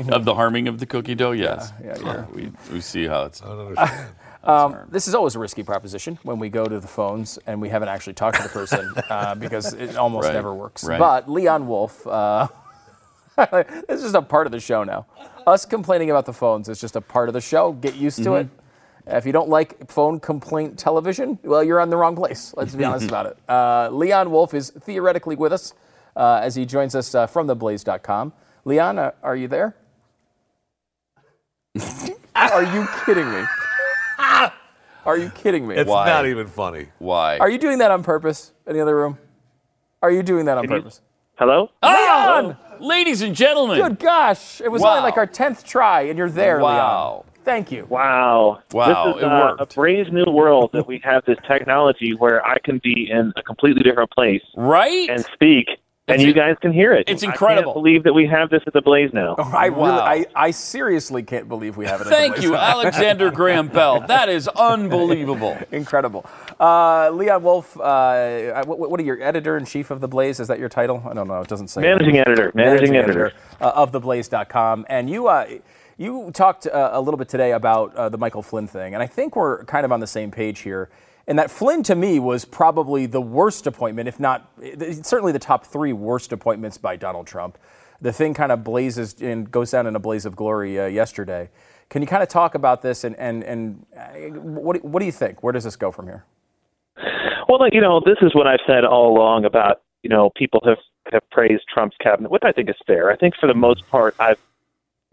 Of 0.09 0.25
the 0.25 0.33
harming 0.35 0.67
of 0.67 0.77
the 0.79 0.85
cookie 0.85 1.15
dough, 1.15 1.31
yes. 1.31 1.71
Yeah, 1.81 1.95
yeah, 1.97 2.05
yeah. 2.05 2.25
We, 2.33 2.51
we 2.73 2.81
see 2.81 3.07
how 3.07 3.23
it's. 3.23 3.41
I 3.41 3.45
don't 3.47 3.67
understand. 3.67 4.07
Um, 4.43 4.75
this 4.89 5.07
is 5.07 5.15
always 5.15 5.35
a 5.35 5.39
risky 5.39 5.63
proposition 5.63 6.19
when 6.23 6.37
we 6.37 6.49
go 6.49 6.65
to 6.65 6.77
the 6.81 6.87
phones 6.87 7.39
and 7.47 7.61
we 7.61 7.69
haven't 7.69 7.87
actually 7.87 8.11
talked 8.11 8.35
to 8.35 8.43
the 8.43 8.49
person 8.49 8.91
uh, 9.09 9.35
because 9.35 9.71
it 9.73 9.95
almost 9.95 10.25
Right, 10.25 10.33
never 10.33 10.53
works. 10.53 10.83
right. 10.83 10.99
But 10.99 11.31
Leon 11.31 11.65
Wolf, 11.65 12.05
uh, 12.05 12.49
this 13.87 14.03
is 14.03 14.13
a 14.15 14.21
part 14.21 14.45
of 14.45 14.51
the 14.51 14.59
show 14.59 14.83
now. 14.83 15.05
Us 15.47 15.65
complaining 15.65 16.09
about 16.09 16.25
the 16.25 16.33
phones 16.33 16.67
is 16.67 16.81
just 16.81 16.97
a 16.97 16.99
part 17.01 17.29
of 17.29 17.33
the 17.33 17.39
show. 17.39 17.71
Get 17.71 17.95
used 17.95 18.21
to 18.23 18.35
it. 18.35 18.49
Mm-hmm. 19.07 19.17
If 19.17 19.25
you 19.25 19.31
don't 19.31 19.49
like 19.49 19.89
phone 19.89 20.19
complaint 20.19 20.77
television, 20.77 21.39
well, 21.43 21.63
you're 21.63 21.79
on 21.79 21.89
the 21.89 21.97
wrong 21.97 22.15
place. 22.15 22.53
Let's 22.55 22.75
be 22.75 22.83
honest 22.83 23.07
about 23.09 23.25
it. 23.27 23.37
Uh, 23.47 23.89
Leon 23.91 24.31
Wolf 24.31 24.53
is 24.53 24.69
theoretically 24.69 25.35
with 25.35 25.53
us 25.53 25.73
uh, 26.15 26.39
as 26.41 26.55
he 26.55 26.65
joins 26.65 26.95
us 26.95 27.13
uh, 27.15 27.27
from 27.27 27.47
theblaze.com. 27.47 28.33
Leon, 28.65 28.99
uh, 28.99 29.11
are 29.21 29.35
you 29.35 29.47
there? 29.47 29.75
are 32.35 32.63
you 32.63 32.87
kidding 33.05 33.29
me? 33.31 33.43
Are 35.05 35.17
you 35.17 35.29
kidding 35.31 35.67
me? 35.67 35.75
It's 35.75 35.89
Why? 35.89 36.05
not 36.05 36.27
even 36.27 36.47
funny. 36.47 36.87
Why? 36.99 37.37
Are 37.39 37.49
you 37.49 37.57
doing 37.57 37.79
that 37.79 37.91
on 37.91 38.03
purpose 38.03 38.53
in 38.65 38.73
the 38.73 38.79
other 38.81 38.95
room? 38.95 39.17
Are 40.01 40.09
you 40.09 40.23
doing 40.23 40.45
that 40.45 40.57
on 40.57 40.65
purpose? 40.65 41.01
Hello? 41.35 41.69
Leon! 41.83 42.55
Ladies 42.79 43.21
and 43.21 43.35
gentlemen. 43.35 43.81
Good 43.81 43.99
gosh. 43.99 44.61
It 44.61 44.71
was 44.71 44.81
only 44.81 45.01
like 45.01 45.17
our 45.17 45.27
10th 45.27 45.65
try, 45.65 46.03
and 46.03 46.17
you're 46.17 46.29
there, 46.29 46.59
Wow. 46.59 47.25
Leon. 47.25 47.32
Thank 47.43 47.71
you. 47.71 47.85
Wow. 47.89 48.61
Wow, 48.71 49.07
This 49.07 49.17
is 49.17 49.21
it 49.23 49.25
uh, 49.25 49.29
a 49.35 49.57
worked. 49.57 49.75
brave 49.75 50.11
new 50.13 50.25
world 50.31 50.69
that 50.73 50.87
we 50.87 50.99
have 51.03 51.23
this 51.25 51.37
technology 51.47 52.13
where 52.15 52.45
I 52.45 52.57
can 52.59 52.79
be 52.83 53.09
in 53.11 53.33
a 53.35 53.43
completely 53.43 53.83
different 53.83 54.11
place 54.11 54.41
Right? 54.55 55.09
and 55.09 55.25
speak 55.33 55.67
and 56.09 56.21
you 56.21 56.33
guys 56.33 56.57
can 56.61 56.73
hear 56.73 56.91
it. 56.93 57.05
It's 57.07 57.23
I 57.23 57.27
incredible. 57.27 57.71
can't 57.71 57.81
believe 57.81 58.03
that 58.03 58.11
we 58.11 58.27
have 58.27 58.49
this 58.49 58.61
at 58.67 58.73
the 58.73 58.81
Blaze 58.81 59.11
now. 59.13 59.35
I 59.37 59.67
really, 59.67 59.79
Wow. 59.83 59.99
I, 59.99 60.25
I 60.35 60.51
seriously 60.51 61.23
can't 61.23 61.47
believe 61.47 61.77
we 61.77 61.85
have 61.85 62.01
it. 62.01 62.07
at 62.07 62.09
the 62.09 62.09
Thank 62.09 62.33
Blaze. 62.35 62.43
you, 62.43 62.55
Alexander 62.57 63.31
Graham 63.39 63.69
Bell. 63.69 64.01
That 64.07 64.27
is 64.27 64.49
unbelievable. 64.49 65.57
Incredible. 65.71 66.25
Uh, 66.59 67.09
Leon 67.11 67.41
Wolf, 67.43 67.79
uh, 67.79 68.65
what, 68.65 68.89
what 68.91 68.99
are 68.99 69.03
your 69.03 69.21
editor 69.23 69.55
in 69.55 69.63
chief 69.63 69.91
of 69.91 70.01
the 70.01 70.09
Blaze? 70.09 70.41
Is 70.41 70.49
that 70.49 70.59
your 70.59 70.67
title? 70.67 71.01
I 71.09 71.13
don't 71.13 71.29
know. 71.29 71.39
It 71.39 71.47
doesn't 71.47 71.69
say. 71.69 71.79
Managing 71.79 72.17
editor, 72.17 72.51
managing 72.53 72.97
editor. 72.97 73.31
uh, 73.61 73.71
of 73.73 73.93
theblaze.com. 73.93 74.85
And 74.89 75.09
you, 75.09 75.27
uh, 75.27 75.45
you 75.97 76.31
talked 76.31 76.67
uh, 76.67 76.89
a 76.93 77.01
little 77.01 77.17
bit 77.17 77.29
today 77.29 77.51
about 77.51 77.95
uh, 77.95 78.09
the 78.09 78.17
Michael 78.17 78.41
Flynn 78.41 78.67
thing, 78.67 78.93
and 78.93 79.03
I 79.03 79.07
think 79.07 79.35
we're 79.35 79.63
kind 79.65 79.85
of 79.85 79.91
on 79.91 79.99
the 79.99 80.07
same 80.07 80.31
page 80.31 80.59
here. 80.59 80.89
And 81.25 81.39
that 81.39 81.49
Flynn 81.49 81.83
to 81.83 81.95
me 81.95 82.19
was 82.19 82.43
probably 82.43 83.05
the 83.05 83.21
worst 83.21 83.65
appointment, 83.65 84.09
if 84.09 84.19
not 84.19 84.51
certainly 85.03 85.31
the 85.31 85.39
top 85.39 85.65
three 85.65 85.93
worst 85.93 86.33
appointments 86.33 86.77
by 86.77 86.97
Donald 86.97 87.27
Trump. 87.27 87.57
The 88.01 88.11
thing 88.11 88.33
kind 88.33 88.51
of 88.51 88.63
blazes 88.63 89.21
and 89.21 89.49
goes 89.49 89.71
down 89.71 89.87
in 89.87 89.95
a 89.95 89.99
blaze 89.99 90.25
of 90.25 90.35
glory 90.35 90.77
uh, 90.79 90.87
yesterday. 90.87 91.49
Can 91.89 92.01
you 92.01 92.07
kind 92.07 92.21
of 92.21 92.27
talk 92.27 92.55
about 92.55 92.81
this 92.81 93.05
and 93.05 93.15
and 93.15 93.43
and 93.43 93.85
uh, 93.97 94.37
what 94.39 94.83
what 94.83 94.99
do 94.99 95.05
you 95.05 95.11
think? 95.13 95.43
Where 95.43 95.53
does 95.53 95.63
this 95.63 95.77
go 95.77 95.91
from 95.91 96.07
here? 96.07 96.25
Well, 97.47 97.67
you 97.71 97.81
know, 97.81 98.01
this 98.05 98.17
is 98.21 98.33
what 98.35 98.47
I've 98.47 98.59
said 98.67 98.85
all 98.85 99.15
along 99.15 99.45
about, 99.45 99.81
you 100.01 100.09
know, 100.09 100.31
people 100.35 100.61
have, 100.65 100.77
have 101.11 101.21
praised 101.29 101.63
Trump's 101.71 101.95
cabinet, 102.01 102.31
which 102.31 102.43
I 102.45 102.51
think 102.51 102.69
is 102.69 102.75
fair. 102.87 103.11
I 103.11 103.15
think 103.15 103.35
for 103.39 103.47
the 103.47 103.53
most 103.53 103.87
part, 103.89 104.15
I've 104.19 104.39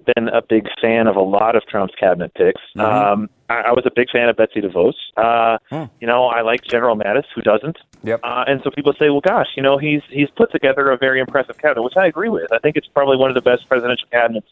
been 0.04 0.28
a 0.28 0.42
big 0.42 0.66
fan 0.80 1.06
of 1.06 1.16
a 1.16 1.20
lot 1.20 1.56
of 1.56 1.64
Trump's 1.66 1.94
cabinet 1.94 2.32
picks. 2.34 2.60
Um, 2.76 3.30
I, 3.48 3.54
I 3.54 3.72
was 3.72 3.84
a 3.86 3.90
big 3.94 4.10
fan 4.10 4.28
of 4.28 4.36
Betsy 4.36 4.60
DeVos. 4.60 4.94
Uh, 5.16 5.58
You 6.00 6.06
know, 6.06 6.26
I 6.26 6.42
like 6.42 6.62
General 6.64 6.96
Mattis, 6.96 7.24
who 7.34 7.42
doesn't. 7.42 7.78
Yep. 8.02 8.20
Uh, 8.22 8.44
and 8.46 8.60
so 8.62 8.70
people 8.70 8.92
say, 8.98 9.10
well, 9.10 9.20
gosh, 9.20 9.48
you 9.56 9.62
know, 9.62 9.76
he's 9.78 10.02
he's 10.08 10.30
put 10.30 10.50
together 10.52 10.90
a 10.90 10.96
very 10.96 11.20
impressive 11.20 11.58
cabinet, 11.58 11.82
which 11.82 11.96
I 11.96 12.06
agree 12.06 12.28
with. 12.28 12.52
I 12.52 12.58
think 12.58 12.76
it's 12.76 12.88
probably 12.88 13.16
one 13.16 13.30
of 13.30 13.34
the 13.34 13.42
best 13.42 13.68
presidential 13.68 14.08
cabinets 14.10 14.48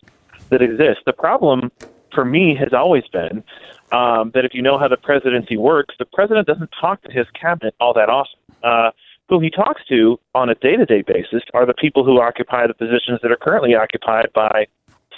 that 0.50 0.62
exists. 0.62 1.02
The 1.06 1.12
problem 1.12 1.70
for 2.14 2.24
me 2.24 2.54
has 2.56 2.72
always 2.72 3.04
been 3.08 3.44
um, 3.92 4.30
that 4.34 4.44
if 4.44 4.54
you 4.54 4.62
know 4.62 4.78
how 4.78 4.88
the 4.88 4.96
presidency 4.96 5.56
works, 5.56 5.94
the 5.98 6.04
president 6.06 6.46
doesn't 6.46 6.70
talk 6.80 7.02
to 7.02 7.12
his 7.12 7.26
cabinet 7.30 7.74
all 7.80 7.94
that 7.94 8.08
often. 8.08 8.38
Uh, 8.62 8.90
who 9.28 9.40
he 9.40 9.50
talks 9.50 9.82
to 9.86 10.18
on 10.34 10.48
a 10.48 10.54
day-to-day 10.54 11.02
basis 11.02 11.42
are 11.52 11.66
the 11.66 11.74
people 11.74 12.02
who 12.02 12.18
occupy 12.20 12.66
the 12.66 12.72
positions 12.72 13.20
that 13.22 13.30
are 13.30 13.36
currently 13.36 13.74
occupied 13.74 14.26
by 14.34 14.66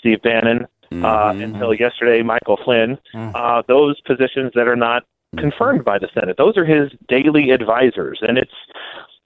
Steve 0.00 0.20
Bannon, 0.22 0.66
uh, 1.04 1.32
until 1.36 1.72
yesterday, 1.72 2.22
Michael 2.22 2.58
Flynn. 2.64 2.98
Uh, 3.14 3.62
those 3.68 4.00
positions 4.00 4.50
that 4.56 4.66
are 4.66 4.76
not 4.76 5.04
confirmed 5.38 5.84
by 5.84 5.98
the 5.98 6.08
Senate, 6.12 6.36
those 6.36 6.56
are 6.56 6.64
his 6.64 6.90
daily 7.08 7.50
advisors, 7.50 8.18
and 8.22 8.36
it's 8.36 8.50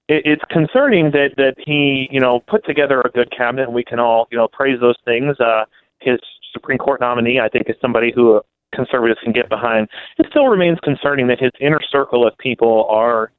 it, 0.08 0.22
it's 0.26 0.42
concerning 0.50 1.10
that 1.12 1.30
that 1.36 1.54
he 1.58 2.08
you 2.10 2.20
know 2.20 2.40
put 2.40 2.64
together 2.66 3.00
a 3.00 3.10
good 3.10 3.30
cabinet, 3.34 3.64
and 3.64 3.74
we 3.74 3.84
can 3.84 3.98
all 3.98 4.28
you 4.30 4.36
know 4.36 4.48
praise 4.48 4.78
those 4.80 4.98
things. 5.04 5.38
Uh, 5.40 5.64
his 6.00 6.18
Supreme 6.52 6.78
Court 6.78 7.00
nominee, 7.00 7.40
I 7.40 7.48
think, 7.48 7.68
is 7.68 7.76
somebody 7.80 8.12
who 8.14 8.40
conservatives 8.74 9.20
can 9.22 9.32
get 9.32 9.48
behind. 9.48 9.88
It 10.18 10.26
still 10.30 10.48
remains 10.48 10.78
concerning 10.82 11.26
that 11.28 11.40
his 11.40 11.52
inner 11.60 11.80
circle 11.90 12.26
of 12.26 12.36
people 12.38 12.86
are, 12.90 13.32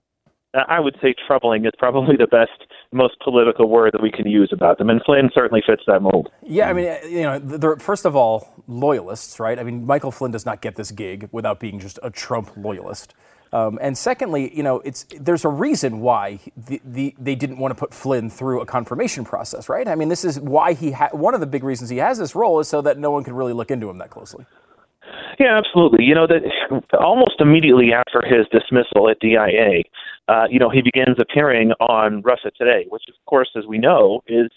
I 0.68 0.80
would 0.80 0.96
say, 1.02 1.14
troubling. 1.28 1.66
Is 1.66 1.72
probably 1.78 2.16
the 2.16 2.28
best, 2.28 2.70
most 2.92 3.20
political 3.24 3.70
word 3.70 3.94
that 3.94 4.02
we 4.02 4.12
can 4.12 4.28
use 4.28 4.50
about 4.52 4.78
them, 4.78 4.90
and 4.90 5.02
Flynn 5.06 5.30
certainly 5.34 5.62
fits 5.66 5.84
that 5.88 6.02
mold. 6.02 6.30
Yeah, 6.44 6.70
I 6.70 6.74
mean, 6.74 6.96
you 7.10 7.24
know, 7.24 7.40
they're 7.40 7.78
first 7.78 8.06
of 8.06 8.16
all 8.16 8.54
loyalists, 8.68 9.40
right? 9.40 9.60
I 9.60 9.64
mean, 9.64 9.86
Michael 9.86 10.12
Flynn 10.12 10.32
does 10.32 10.46
not 10.46 10.62
get 10.62 10.76
this 10.76 10.92
gig 10.92 11.30
without 11.32 11.60
being 11.60 11.80
just 11.80 12.00
a 12.04 12.10
Trump 12.10 12.52
loyalist. 12.56 13.14
Um, 13.54 13.80
and 13.82 13.98
secondly, 13.98 14.56
you 14.56 14.64
know, 14.64 14.82
it's 14.84 15.06
there's 15.18 15.46
a 15.46 15.50
reason 15.50 16.02
why 16.02 16.40
the, 16.58 16.82
the, 16.84 17.16
they 17.18 17.36
didn't 17.36 17.58
want 17.58 17.74
to 17.74 17.80
put 17.80 17.94
Flynn 17.94 18.30
through 18.30 18.60
a 18.60 18.66
confirmation 18.66 19.24
process, 19.24 19.70
right? 19.70 19.88
I 19.88 19.96
mean, 19.96 20.10
this 20.10 20.26
is 20.26 20.40
why 20.42 20.74
he 20.74 20.92
ha- 20.92 21.10
one 21.14 21.34
of 21.34 21.40
the 21.40 21.48
big 21.48 21.64
reasons 21.64 21.90
he 21.90 21.98
has 21.98 22.18
this 22.18 22.36
role 22.36 22.60
is 22.60 22.68
so 22.68 22.82
that 22.82 22.98
no 22.98 23.12
one 23.12 23.24
can 23.24 23.34
really 23.34 23.54
look 23.54 23.72
into 23.72 23.90
him 23.90 23.98
that 24.00 24.10
closely. 24.10 24.46
Yeah, 25.40 25.58
absolutely. 25.58 26.04
You 26.04 26.16
know 26.16 26.28
that 26.28 26.42
almost 27.00 27.40
immediately 27.40 27.92
after 27.94 28.22
his 28.26 28.46
dismissal 28.52 29.10
at 29.10 29.20
DIA, 29.20 29.84
uh, 30.28 30.48
you 30.50 30.60
know 30.60 30.70
he 30.70 30.82
begins 30.82 31.18
appearing 31.20 31.72
on 31.80 32.22
Russia 32.22 32.52
Today, 32.52 32.86
which, 32.90 33.04
of 33.08 33.16
course, 33.26 33.50
as 33.56 33.66
we 33.66 33.78
know, 33.78 34.24
is 34.28 34.50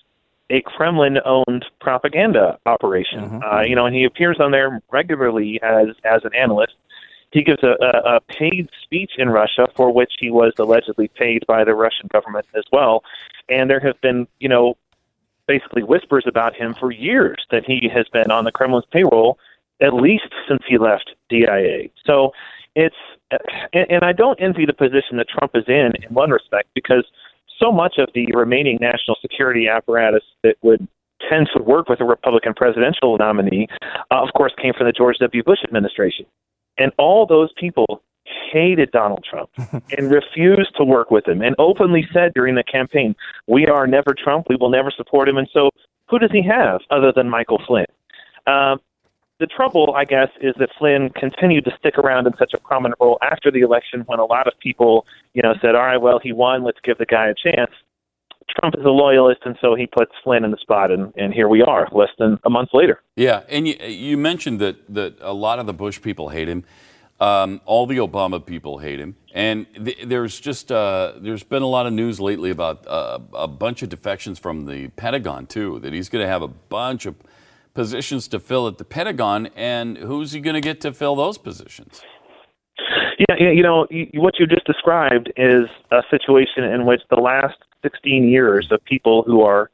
a 0.51 0.63
Kremlin-owned 0.63 1.67
propaganda 1.81 2.59
operation. 2.65 3.43
Uh, 3.43 3.61
you 3.61 3.75
know, 3.75 3.85
and 3.85 3.95
he 3.95 4.05
appears 4.05 4.39
on 4.41 4.51
there 4.51 4.81
regularly 4.91 5.61
as 5.63 5.89
as 6.05 6.25
an 6.25 6.35
analyst. 6.35 6.75
He 7.31 7.43
gives 7.43 7.63
a, 7.63 7.77
a, 7.85 8.17
a 8.17 8.21
paid 8.21 8.71
speech 8.83 9.13
in 9.19 9.29
Russia 9.29 9.69
for 9.77 9.93
which 9.93 10.13
he 10.19 10.31
was 10.31 10.55
allegedly 10.59 11.09
paid 11.09 11.47
by 11.47 11.65
the 11.65 11.75
Russian 11.75 12.09
government 12.11 12.47
as 12.55 12.65
well. 12.73 13.05
And 13.51 13.69
there 13.69 13.81
have 13.81 14.01
been, 14.01 14.27
you 14.41 14.49
know, 14.49 14.79
basically 15.47 15.83
whispers 15.83 16.25
about 16.27 16.55
him 16.55 16.75
for 16.75 16.91
years 16.91 17.47
that 17.51 17.67
he 17.67 17.91
has 17.93 18.09
been 18.09 18.31
on 18.31 18.45
the 18.45 18.53
Kremlin's 18.53 18.87
payroll 18.91 19.39
at 19.81 19.95
least 19.95 20.33
since 20.49 20.63
he 20.67 20.79
left 20.79 21.13
DIA. 21.29 21.89
So 22.05 22.33
it's, 22.79 22.97
and, 23.73 23.87
and 23.91 24.05
I 24.05 24.13
don't 24.13 24.41
envy 24.41 24.65
the 24.65 24.73
position 24.73 25.17
that 25.17 25.27
Trump 25.29 25.53
is 25.55 25.65
in 25.67 25.93
in 26.01 26.15
one 26.15 26.31
respect 26.31 26.69
because 26.75 27.05
so 27.59 27.73
much 27.73 27.95
of 27.99 28.09
the 28.15 28.27
remaining 28.33 28.79
national 28.81 29.17
security 29.21 29.67
apparatus 29.69 30.23
that 30.45 30.57
would 30.63 30.87
tend 31.29 31.49
to 31.57 31.63
work 31.63 31.89
with 31.89 32.01
a 32.01 32.05
Republican 32.05 32.55
presidential 32.55 33.19
nominee, 33.19 33.67
uh, 34.13 34.23
of 34.23 34.29
course, 34.37 34.53
came 34.63 34.73
from 34.73 34.87
the 34.87 34.93
George 34.93 35.17
W. 35.19 35.43
Bush 35.43 35.59
administration. 35.65 36.25
And 36.79 36.93
all 36.99 37.27
those 37.27 37.51
people 37.59 38.01
hated 38.53 38.93
Donald 38.93 39.27
Trump 39.29 39.51
and 39.99 40.13
refused 40.13 40.77
to 40.77 40.85
work 40.85 41.11
with 41.11 41.27
him 41.27 41.43
and 41.43 41.57
openly 41.59 42.07
said 42.13 42.33
during 42.35 42.55
the 42.55 42.63
campaign, 42.63 43.17
We 43.49 43.67
are 43.67 43.89
never 43.89 44.15
Trump. 44.15 44.47
We 44.49 44.57
will 44.57 44.71
never 44.71 44.93
support 44.97 45.29
him. 45.29 45.37
And 45.37 45.49
so, 45.53 45.71
who 46.09 46.21
does 46.21 46.31
he 46.31 46.43
have 46.43 46.81
other 46.91 47.13
than 47.15 47.29
Michael 47.29 47.61
Flynn? 47.67 47.87
Um, 48.47 48.81
the 49.39 49.47
trouble, 49.47 49.95
I 49.95 50.05
guess, 50.05 50.29
is 50.41 50.55
that 50.59 50.71
Flynn 50.79 51.11
continued 51.11 51.65
to 51.65 51.73
stick 51.79 51.97
around 51.97 52.27
in 52.27 52.37
such 52.39 52.55
a 52.55 52.59
prominent 52.59 53.01
role 53.01 53.19
after 53.23 53.51
the 53.51 53.61
election 53.61 54.03
when 54.07 54.19
a 54.19 54.25
lot 54.25 54.49
of 54.49 54.59
people, 54.59 55.07
you 55.35 55.43
know, 55.43 55.55
said, 55.61 55.75
all 55.75 55.83
right, 55.83 56.01
well, 56.01 56.19
he 56.19 56.33
won. 56.33 56.65
Let's 56.65 56.81
give 56.83 56.99
the 56.99 57.07
guy 57.07 57.29
a 57.29 57.35
chance. 57.35 57.71
Trump 58.59 58.75
is 58.77 58.85
a 58.85 58.91
loyalist, 58.91 59.43
and 59.45 59.57
so 59.61 59.75
he 59.75 59.87
puts 59.87 60.11
Flynn 60.25 60.45
in 60.45 60.51
the 60.51 60.57
spot, 60.57 60.91
and, 60.91 61.13
and 61.17 61.33
here 61.33 61.49
we 61.49 61.63
are, 61.63 61.87
less 61.93 62.09
than 62.19 62.39
a 62.45 62.51
month 62.51 62.71
later. 62.73 63.01
Yeah, 63.15 63.43
and 63.49 63.69
you, 63.69 63.75
you 63.75 64.17
mentioned 64.17 64.59
that, 64.61 64.93
that 64.93 65.17
a 65.21 65.35
lot 65.35 65.59
of 65.59 65.67
the 65.67 65.75
Bush 65.75 66.01
people 66.01 66.31
hate 66.31 66.49
him. 66.49 66.65
Um, 67.21 67.61
all 67.65 67.87
the 67.87 67.97
Obama 67.99 68.45
people 68.45 68.79
hate 68.79 69.01
him, 69.01 69.17
and 69.35 69.67
th- 69.75 70.05
there's 70.07 70.39
just 70.39 70.71
uh, 70.71 71.15
there's 71.17 71.43
been 71.43 71.63
a 71.63 71.67
lot 71.67 71.85
of 71.87 71.93
news 71.93 72.21
lately 72.21 72.51
about 72.51 72.87
uh, 72.87 73.19
a 73.35 73.49
bunch 73.49 73.83
of 73.83 73.89
defections 73.89 74.39
from 74.39 74.67
the 74.67 74.87
Pentagon 74.91 75.47
too. 75.47 75.81
That 75.81 75.93
he's 75.93 76.09
going 76.09 76.25
to 76.25 76.29
have 76.29 76.43
a 76.43 76.49
bunch 76.49 77.07
of 77.07 77.17
positions 77.79 78.27
to 78.27 78.41
fill 78.41 78.67
at 78.67 78.77
the 78.77 78.85
Pentagon, 78.85 79.51
and 79.55 79.97
who's 79.99 80.33
he 80.33 80.41
going 80.41 80.55
to 80.55 80.61
get 80.61 80.81
to 80.81 80.93
fill 80.93 81.15
those 81.15 81.39
positions? 81.39 82.03
Yeah, 83.21 83.37
yeah, 83.39 83.51
you 83.53 83.63
know, 83.63 83.87
what 84.15 84.35
you 84.41 84.49
just 84.49 84.67
described 84.67 85.33
is 85.37 85.69
a 85.93 86.03
situation 86.11 86.65
in 86.65 86.87
which 86.87 87.03
the 87.09 87.21
last 87.21 87.57
16 87.83 88.29
years 88.29 88.67
of 88.73 88.85
people 88.85 89.23
who 89.23 89.43
are 89.43 89.71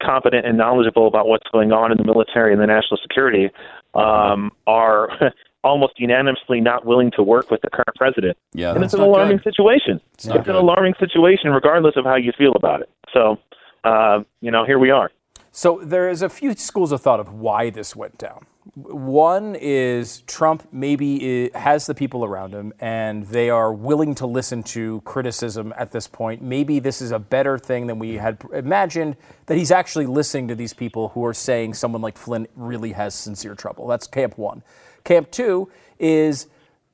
competent 0.00 0.46
and 0.46 0.56
knowledgeable 0.56 1.08
about 1.08 1.26
what's 1.26 1.48
going 1.50 1.72
on 1.72 1.90
in 1.90 1.98
the 1.98 2.04
military 2.04 2.52
and 2.52 2.62
the 2.62 2.68
national 2.68 3.00
security 3.02 3.50
um, 3.94 4.52
are 4.68 5.10
almost 5.64 5.94
unanimously 5.98 6.60
not 6.60 6.86
willing 6.86 7.10
to 7.16 7.22
work 7.24 7.50
with 7.50 7.62
the 7.62 7.68
current 7.68 7.96
president. 7.96 8.38
Yeah, 8.52 8.76
and 8.76 8.84
it's 8.84 8.94
an 8.94 9.00
alarming 9.00 9.38
good. 9.38 9.54
situation. 9.54 10.00
It's, 10.14 10.26
not 10.26 10.46
an 10.46 10.54
alarming 10.54 10.94
situation, 11.00 11.50
regardless 11.50 11.96
of 11.96 12.04
how 12.04 12.14
you 12.14 12.30
feel 12.38 12.52
about 12.54 12.82
it. 12.82 12.90
So, 13.12 13.38
uh, 13.82 14.20
you 14.40 14.52
know, 14.52 14.64
here 14.64 14.78
we 14.78 14.92
are. 14.92 15.10
So 15.52 15.80
there 15.82 16.08
is 16.08 16.22
a 16.22 16.28
few 16.28 16.54
schools 16.54 16.92
of 16.92 17.00
thought 17.00 17.20
of 17.20 17.32
why 17.32 17.70
this 17.70 17.96
went 17.96 18.18
down. 18.18 18.46
One 18.74 19.56
is 19.58 20.20
Trump 20.22 20.68
maybe 20.70 21.50
has 21.54 21.86
the 21.86 21.94
people 21.94 22.24
around 22.24 22.52
him 22.52 22.72
and 22.78 23.26
they 23.26 23.50
are 23.50 23.72
willing 23.72 24.14
to 24.16 24.26
listen 24.26 24.62
to 24.64 25.00
criticism 25.00 25.74
at 25.76 25.90
this 25.90 26.06
point. 26.06 26.40
Maybe 26.40 26.78
this 26.78 27.02
is 27.02 27.10
a 27.10 27.18
better 27.18 27.58
thing 27.58 27.88
than 27.88 27.98
we 27.98 28.14
had 28.14 28.38
imagined, 28.52 29.16
that 29.46 29.58
he's 29.58 29.72
actually 29.72 30.06
listening 30.06 30.46
to 30.48 30.54
these 30.54 30.72
people 30.72 31.08
who 31.08 31.24
are 31.24 31.34
saying 31.34 31.74
someone 31.74 32.02
like 32.02 32.16
Flynn 32.16 32.46
really 32.54 32.92
has 32.92 33.14
sincere 33.14 33.56
trouble. 33.56 33.88
That's 33.88 34.06
camp 34.06 34.38
one. 34.38 34.62
Camp 35.02 35.30
two 35.32 35.68
is, 35.98 36.46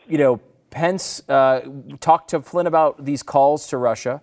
you 0.09 0.17
know, 0.17 0.41
Pence 0.71 1.23
uh, 1.29 1.61
talked 2.01 2.31
to 2.31 2.41
Flynn 2.41 2.67
about 2.67 3.05
these 3.05 3.23
calls 3.23 3.67
to 3.69 3.77
Russia. 3.77 4.23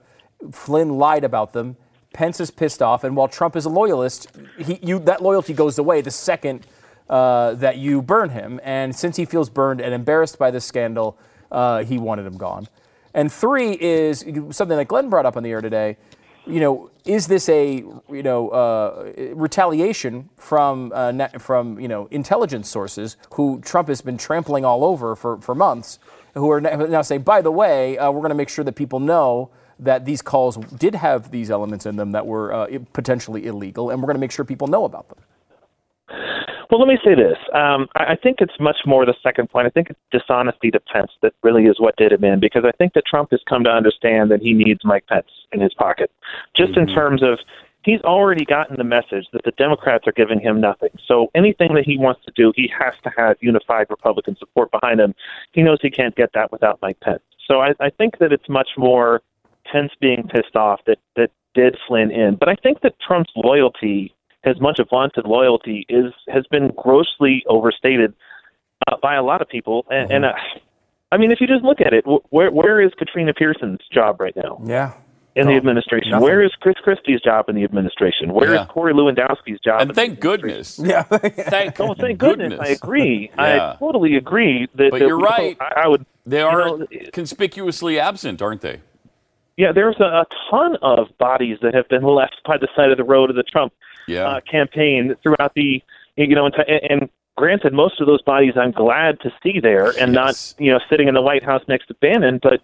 Flynn 0.52 0.98
lied 0.98 1.24
about 1.24 1.54
them. 1.54 1.78
Pence 2.14 2.40
is 2.40 2.52
pissed 2.52 2.82
off, 2.82 3.04
and 3.04 3.16
while 3.16 3.28
Trump 3.28 3.56
is 3.56 3.66
a 3.66 3.70
loyalist, 3.70 4.28
he, 4.58 4.80
you, 4.82 5.00
that 5.00 5.22
loyalty 5.22 5.54
goes 5.54 5.78
away 5.78 6.02
the 6.02 6.12
second 6.12 6.66
uh, 7.10 7.54
that 7.56 7.78
you 7.78 8.02
burn 8.02 8.30
him. 8.30 8.60
And 8.64 8.96
since 8.96 9.18
he 9.18 9.26
feels 9.26 9.50
burned 9.50 9.82
and 9.82 9.94
embarrassed 9.94 10.38
by 10.40 10.52
this 10.52 10.64
scandal, 10.64 11.18
uh, 11.52 11.84
he 11.84 11.98
wanted 11.98 12.26
him 12.26 12.38
gone. 12.38 12.68
And 13.14 13.32
three 13.32 13.78
is 13.80 14.20
something 14.52 14.78
that 14.78 14.88
Glenn 14.88 15.10
brought 15.10 15.26
up 15.26 15.38
on 15.38 15.44
the 15.44 15.52
air 15.52 15.62
today. 15.62 15.98
You 16.46 16.60
know, 16.60 16.92
is 17.06 17.28
this 17.28 17.48
a 17.48 17.76
you 18.10 18.24
know 18.24 18.50
uh, 18.50 19.14
retaliation 19.34 20.30
from 20.36 20.92
uh, 20.94 21.28
from 21.40 21.80
you 21.80 21.88
know 21.88 22.08
intelligence 22.12 22.70
sources 22.70 23.16
who 23.34 23.62
Trump 23.62 23.88
has 23.88 24.02
been 24.02 24.18
trampling 24.18 24.66
all 24.66 24.84
over 24.84 25.16
for, 25.16 25.38
for 25.38 25.56
months, 25.56 26.00
who 26.34 26.52
are 26.52 26.60
now 26.60 27.02
saying, 27.02 27.22
by 27.22 27.42
the 27.42 27.52
way, 27.52 27.98
uh, 27.98 28.12
we're 28.12 28.20
going 28.20 28.30
to 28.30 28.36
make 28.36 28.50
sure 28.50 28.66
that 28.66 28.76
people 28.76 29.00
know 29.00 29.52
that 29.84 30.06
these 30.06 30.22
calls 30.22 30.58
did 30.58 30.96
have 30.96 31.32
these 31.32 31.52
elements 31.52 31.86
in 31.86 31.96
them 31.96 32.12
that 32.12 32.26
were 32.26 32.54
uh, 32.54 32.68
potentially 32.94 33.46
illegal, 33.46 33.90
and 33.90 34.02
we're 34.02 34.08
going 34.08 34.16
to 34.16 34.22
make 34.22 34.32
sure 34.32 34.46
people 34.46 34.68
know 34.68 34.86
about 34.86 35.10
them. 35.10 35.18
Well, 36.70 36.80
let 36.80 36.88
me 36.88 36.98
say 37.06 37.14
this. 37.14 37.38
Um, 37.54 37.88
I 37.96 38.14
I 38.14 38.16
think 38.16 38.38
it's 38.40 38.60
much 38.60 38.78
more 38.86 39.06
the 39.06 39.16
second 39.22 39.50
point. 39.50 39.68
I 39.68 39.70
think 39.70 39.90
it's 39.90 40.00
dishonesty 40.12 40.72
to 40.72 40.80
Pence 40.80 41.12
that 41.22 41.34
really 41.44 41.66
is 41.66 41.80
what 41.80 41.96
did 41.98 42.12
him 42.12 42.24
in 42.24 42.40
because 42.40 42.64
I 42.66 42.72
think 42.72 42.94
that 42.94 43.06
Trump 43.06 43.32
has 43.32 43.42
come 43.48 43.64
to 43.64 43.70
understand 43.70 44.32
that 44.32 44.42
he 44.42 44.54
needs 44.54 44.82
Mike 44.84 45.06
Pence 45.08 45.28
in 45.52 45.62
his 45.62 45.74
pocket, 45.74 46.10
just 46.56 46.76
in 46.76 46.88
terms 46.88 47.22
of 47.22 47.40
he's 47.84 48.02
already 48.02 48.46
gotten 48.46 48.78
the 48.78 48.84
message 48.84 49.28
that 49.34 49.44
the 49.44 49.52
Democrats 49.52 50.08
are 50.08 50.14
giving 50.14 50.40
him 50.40 50.60
nothing. 50.60 50.90
So 51.06 51.30
anything 51.36 51.74
that 51.76 51.86
he 51.86 51.98
wants 51.98 52.22
to 52.26 52.32
do, 52.36 52.54
he 52.56 52.72
has 52.78 52.94
to 53.04 53.12
have 53.16 53.38
unified 53.42 53.88
Republican 53.90 54.36
support 54.38 54.72
behind 54.72 55.00
him. 55.00 55.14
He 55.52 55.62
knows 55.62 55.80
he 55.82 55.92
can't 55.92 56.16
get 56.16 56.32
that 56.34 56.52
without 56.52 56.80
Mike 56.82 57.00
Pence. 57.02 57.22
So 57.48 57.62
I, 57.62 57.74
I 57.80 57.90
think 57.90 58.18
that 58.20 58.32
it's 58.32 58.50
much 58.50 58.70
more 58.78 59.22
Pence 59.74 59.92
being 60.00 60.30
pissed 60.34 60.56
off 60.56 60.80
that 60.88 61.00
that 61.18 61.32
did 61.56 61.76
Flynn 61.88 62.12
in. 62.12 62.36
But 62.40 62.48
I 62.50 62.56
think 62.56 62.82
that 62.82 62.94
Trump's 63.06 63.32
loyalty, 63.36 64.14
his 64.44 64.60
much 64.62 64.80
vaunted 64.90 65.26
loyalty, 65.26 65.86
is 65.90 66.14
has 66.30 66.46
been 66.50 66.72
grossly 66.78 67.44
overstated 67.48 68.14
uh, 68.88 68.96
by 69.02 69.16
a 69.16 69.24
lot 69.24 69.42
of 69.42 69.50
people. 69.50 69.86
And, 69.90 70.12
and 70.12 70.26
uh, 70.26 70.34
I 71.12 71.18
mean, 71.18 71.32
if 71.32 71.40
you 71.42 71.48
just 71.48 71.64
look 71.64 71.82
at 71.82 71.94
it, 71.94 72.06
where 72.30 72.52
where 72.52 72.82
is 72.82 72.92
Katrina 72.98 73.34
Pearson's 73.34 73.80
job 73.92 74.22
right 74.22 74.36
now? 74.36 74.62
Yeah. 74.64 74.94
in 75.36 75.48
the 75.48 75.54
administration? 75.54 76.12
nothing. 76.12 76.24
Where 76.24 76.44
is 76.44 76.52
Chris 76.62 76.76
Christie's 76.84 77.20
job 77.22 77.50
in 77.50 77.56
the 77.56 77.64
administration? 77.64 78.34
Where 78.34 78.50
is 78.54 78.60
Yeah. 78.60 78.66
Corey 78.68 78.94
Lewandowski's 78.94 79.60
job? 79.66 79.82
And 79.82 79.90
in 79.90 79.96
thank 79.96 80.20
goodness. 80.20 80.80
Yeah. 80.80 81.02
Thank, 81.56 81.80
Oh, 81.80 81.96
thank 81.96 82.20
goodness. 82.20 82.60
I 82.60 82.68
agree. 82.68 83.32
Yeah. 83.38 83.74
I 83.74 83.76
totally 83.80 84.16
agree. 84.16 84.68
That, 84.76 84.92
But 84.92 85.00
that 85.00 85.08
you're 85.08 85.18
we- 85.18 85.24
right. 85.24 85.58
I, 85.60 85.84
I 85.86 85.88
would. 85.88 86.06
They 86.26 86.40
you 86.40 86.46
are 86.46 86.78
know, 86.78 86.88
conspicuously 87.12 88.00
absent, 88.00 88.42
aren't 88.42 88.62
they? 88.62 88.82
Yeah, 89.58 89.72
there's 89.72 89.96
a, 90.00 90.04
a 90.04 90.26
ton 90.50 90.78
of 90.82 91.08
bodies 91.20 91.58
that 91.62 91.74
have 91.74 91.88
been 91.90 92.04
left 92.04 92.42
by 92.46 92.58
the 92.58 92.68
side 92.76 92.92
of 92.92 92.98
the 92.98 93.04
road 93.04 93.30
of 93.30 93.36
the 93.36 93.44
Trump 93.44 93.74
Yeah. 94.08 94.28
uh, 94.28 94.40
campaign 94.42 95.16
throughout 95.22 95.54
the, 95.56 95.82
you 96.16 96.36
know, 96.36 96.46
and, 96.46 96.56
and 96.90 97.10
granted, 97.38 97.74
most 97.74 98.00
of 98.02 98.08
those 98.08 98.22
bodies 98.22 98.54
I'm 98.56 98.72
glad 98.72 99.20
to 99.22 99.32
see 99.44 99.60
there 99.60 99.88
and 100.00 100.14
Yes. 100.14 100.56
not, 100.58 100.64
you 100.66 100.72
know, 100.72 100.80
sitting 100.90 101.08
in 101.08 101.14
the 101.14 101.22
White 101.22 101.44
House 101.44 101.62
next 101.68 101.88
to 101.88 101.94
Bannon. 101.96 102.40
But 102.42 102.62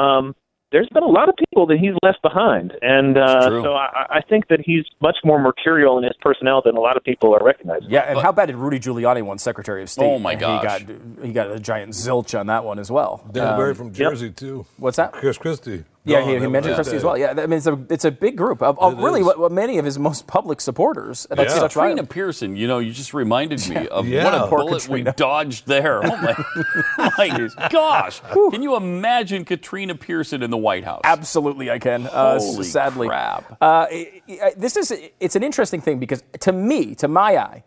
um, 0.00 0.34
there's 0.70 0.88
been 0.90 1.02
a 1.02 1.06
lot 1.08 1.30
of 1.30 1.34
people 1.36 1.64
that 1.66 1.78
he's 1.78 1.94
left 2.02 2.20
behind, 2.20 2.74
and 2.82 3.16
uh, 3.16 3.48
so 3.62 3.72
I, 3.72 4.18
I 4.18 4.20
think 4.28 4.48
that 4.48 4.60
he's 4.60 4.84
much 5.00 5.16
more 5.24 5.38
mercurial 5.40 5.96
in 5.96 6.04
his 6.04 6.12
personnel 6.20 6.60
than 6.62 6.76
a 6.76 6.80
lot 6.80 6.98
of 6.98 7.02
people 7.04 7.34
are 7.34 7.42
recognizing. 7.42 7.88
Yeah, 7.90 8.00
and 8.02 8.18
how 8.20 8.32
bad 8.32 8.46
did 8.46 8.56
Rudy 8.56 8.78
Giuliani 8.78 9.22
won 9.22 9.38
Secretary 9.38 9.80
of 9.82 9.88
State? 9.88 10.04
Oh, 10.04 10.18
my 10.18 10.32
And 10.32 10.40
gosh. 10.42 10.80
He 10.80 10.84
got 10.84 11.24
he 11.24 11.32
got 11.32 11.50
a 11.50 11.58
giant 11.58 11.92
zilch 11.94 12.38
on 12.38 12.48
that 12.48 12.64
one 12.64 12.78
as 12.78 12.90
well. 12.90 13.24
Dan 13.32 13.46
Um, 13.46 13.56
Barry 13.56 13.74
from 13.74 13.94
Jersey 13.94 14.30
too. 14.30 14.66
what's 14.76 14.98
that? 14.98 15.12
Chris 15.12 15.38
Christie. 15.38 15.84
Yeah, 16.08 16.24
he, 16.24 16.38
he 16.38 16.46
mentioned 16.46 16.74
Christie 16.74 16.96
as 16.96 17.04
well. 17.04 17.16
Yeah, 17.18 17.30
I 17.36 17.46
mean, 17.46 17.58
it's 17.58 17.66
a 17.66 17.78
it's 17.90 18.04
a 18.04 18.10
big 18.10 18.36
group 18.36 18.62
of, 18.62 18.78
of 18.78 18.98
really 18.98 19.22
what, 19.22 19.38
what 19.38 19.52
many 19.52 19.78
of 19.78 19.84
his 19.84 19.98
most 19.98 20.26
public 20.26 20.60
supporters. 20.60 21.26
That's 21.30 21.52
Yeah. 21.54 21.60
such 21.60 21.72
Katrina 21.74 21.88
violence. 21.96 22.08
Pearson, 22.12 22.56
you 22.56 22.66
know, 22.66 22.78
you 22.78 22.92
just 22.92 23.12
reminded 23.14 23.68
me 23.68 23.86
of 23.88 24.06
Yeah. 24.08 24.24
what 24.24 24.34
a 24.34 24.46
Poor 24.48 24.58
bullet 24.60 24.80
Katrina. 24.82 25.10
we 25.10 25.14
dodged 25.16 25.66
there. 25.66 26.00
Oh 26.04 26.16
my, 26.16 27.12
my 27.18 27.48
gosh! 27.70 28.20
Can 28.50 28.62
you 28.62 28.76
imagine 28.76 29.44
Katrina 29.44 29.94
Pearson 29.94 30.42
in 30.42 30.50
the 30.50 30.56
White 30.56 30.84
House? 30.84 31.02
Absolutely, 31.04 31.70
I 31.70 31.78
can. 31.78 32.06
Uh, 32.06 32.38
Holy 32.38 32.64
sadly, 32.64 33.08
crap. 33.08 33.52
Uh, 33.60 33.86
i- 33.90 34.22
i- 34.28 34.52
this 34.56 34.76
is 34.76 34.92
it's 35.20 35.36
an 35.36 35.42
interesting 35.42 35.80
thing 35.80 35.98
because 35.98 36.22
to 36.40 36.52
me, 36.52 36.94
to 36.96 37.08
my 37.08 37.36
eye, 37.36 37.64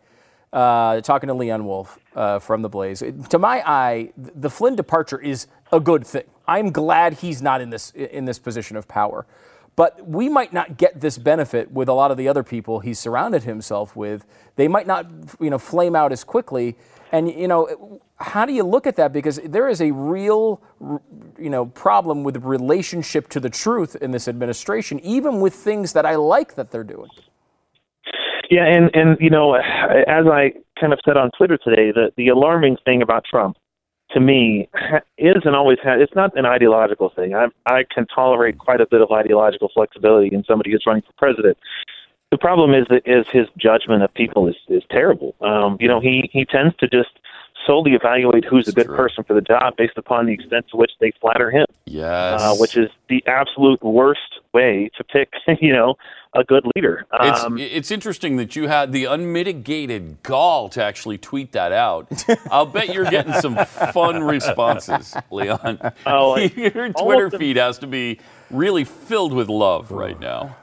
uh, 0.53 1.01
talking 1.01 1.27
to 1.27 1.33
Leon 1.33 1.65
Wolf 1.65 1.97
uh, 2.15 2.39
from 2.39 2.61
the 2.61 2.69
Blaze, 2.69 3.03
to 3.29 3.39
my 3.39 3.63
eye, 3.65 4.11
the 4.17 4.49
Flynn 4.49 4.75
departure 4.75 5.19
is 5.19 5.47
a 5.71 5.79
good 5.79 6.05
thing. 6.05 6.23
I'm 6.51 6.71
glad 6.71 7.13
he's 7.13 7.41
not 7.41 7.61
in 7.61 7.69
this 7.69 7.91
in 7.91 8.25
this 8.25 8.39
position 8.39 8.77
of 8.77 8.87
power. 8.87 9.25
But 9.77 10.05
we 10.05 10.27
might 10.27 10.51
not 10.51 10.77
get 10.77 10.99
this 10.99 11.17
benefit 11.17 11.71
with 11.71 11.87
a 11.87 11.93
lot 11.93 12.11
of 12.11 12.17
the 12.17 12.27
other 12.27 12.43
people 12.43 12.81
he's 12.81 12.99
surrounded 12.99 13.43
himself 13.43 13.95
with. 13.95 14.25
They 14.57 14.67
might 14.67 14.85
not, 14.85 15.07
you 15.39 15.49
know, 15.49 15.57
flame 15.57 15.95
out 15.95 16.11
as 16.11 16.25
quickly. 16.25 16.75
And 17.11 17.29
you 17.31 17.47
know, 17.47 18.01
how 18.17 18.45
do 18.45 18.53
you 18.53 18.63
look 18.63 18.85
at 18.85 18.97
that? 18.97 19.13
Because 19.13 19.37
there 19.45 19.69
is 19.69 19.81
a 19.81 19.91
real, 19.91 20.61
you 21.39 21.49
know, 21.49 21.67
problem 21.67 22.23
with 22.23 22.43
relationship 22.43 23.29
to 23.29 23.39
the 23.39 23.49
truth 23.49 23.95
in 23.95 24.11
this 24.11 24.27
administration, 24.27 24.99
even 24.99 25.39
with 25.39 25.53
things 25.53 25.93
that 25.93 26.05
I 26.05 26.15
like 26.15 26.55
that 26.55 26.71
they're 26.71 26.83
doing. 26.83 27.09
Yeah, 28.49 28.65
and 28.65 28.91
and 28.93 29.17
you 29.21 29.29
know, 29.29 29.55
as 29.55 30.25
I 30.27 30.51
kind 30.79 30.91
of 30.91 30.99
said 31.05 31.15
on 31.15 31.31
Twitter 31.37 31.57
today, 31.57 31.91
the 31.91 32.11
the 32.17 32.27
alarming 32.27 32.75
thing 32.83 33.01
about 33.01 33.23
Trump, 33.23 33.55
to 34.13 34.19
me, 34.19 34.69
ha- 34.73 35.01
is 35.17 35.43
and 35.45 35.55
always 35.55 35.77
has. 35.83 36.01
It's 36.01 36.15
not 36.15 36.37
an 36.37 36.45
ideological 36.45 37.09
thing. 37.09 37.33
I 37.35 37.47
I 37.65 37.83
can 37.93 38.05
tolerate 38.07 38.57
quite 38.57 38.81
a 38.81 38.85
bit 38.85 39.01
of 39.01 39.11
ideological 39.11 39.69
flexibility 39.73 40.33
in 40.33 40.43
somebody 40.43 40.71
who's 40.71 40.83
running 40.85 41.03
for 41.03 41.13
president. 41.17 41.57
The 42.31 42.37
problem 42.37 42.73
is 42.73 42.85
that 42.89 43.01
is 43.05 43.25
his 43.31 43.47
judgment 43.57 44.03
of 44.03 44.13
people 44.13 44.47
is 44.47 44.55
is 44.67 44.83
terrible. 44.89 45.35
Um, 45.41 45.77
you 45.79 45.87
know, 45.87 45.99
he 45.99 46.29
he 46.31 46.45
tends 46.45 46.75
to 46.77 46.87
just 46.87 47.09
solely 47.65 47.91
evaluate 47.93 48.43
who's 48.43 48.67
a 48.67 48.71
good 48.71 48.87
true. 48.87 48.95
person 48.95 49.23
for 49.23 49.33
the 49.33 49.41
job 49.41 49.75
based 49.77 49.97
upon 49.97 50.25
the 50.25 50.33
extent 50.33 50.65
to 50.71 50.77
which 50.77 50.91
they 50.99 51.11
flatter 51.21 51.51
him 51.51 51.65
Yes. 51.85 52.41
uh, 52.41 52.55
which 52.55 52.75
is 52.75 52.89
the 53.07 53.23
absolute 53.27 53.83
worst 53.83 54.39
way 54.51 54.89
to 54.97 55.03
pick, 55.03 55.29
you 55.61 55.71
know, 55.71 55.95
a 56.33 56.43
good 56.43 56.65
leader. 56.75 57.05
It's, 57.21 57.43
Um, 57.43 57.57
it's 57.57 57.91
interesting 57.91 58.37
that 58.37 58.55
you 58.55 58.67
had 58.67 58.91
the 58.91 59.05
unmitigated 59.05 60.23
gall 60.23 60.69
to 60.69 60.83
actually 60.83 61.17
tweet 61.17 61.51
that 61.51 61.71
out. 61.71 62.07
I'll 62.49 62.65
bet 62.65 62.93
you're 62.93 63.09
getting 63.09 63.33
some 63.33 63.55
fun 63.93 64.23
responses, 64.23 65.15
Leon. 65.29 65.79
Oh, 66.05 66.37
Your 66.55 66.89
Twitter 66.89 67.25
of 67.25 67.31
them- 67.31 67.39
feed 67.39 67.57
has 67.57 67.79
to 67.79 67.87
be 67.87 68.19
really 68.49 68.83
filled 68.83 69.33
with 69.33 69.49
love 69.49 69.91
right 69.91 70.19
now. 70.19 70.55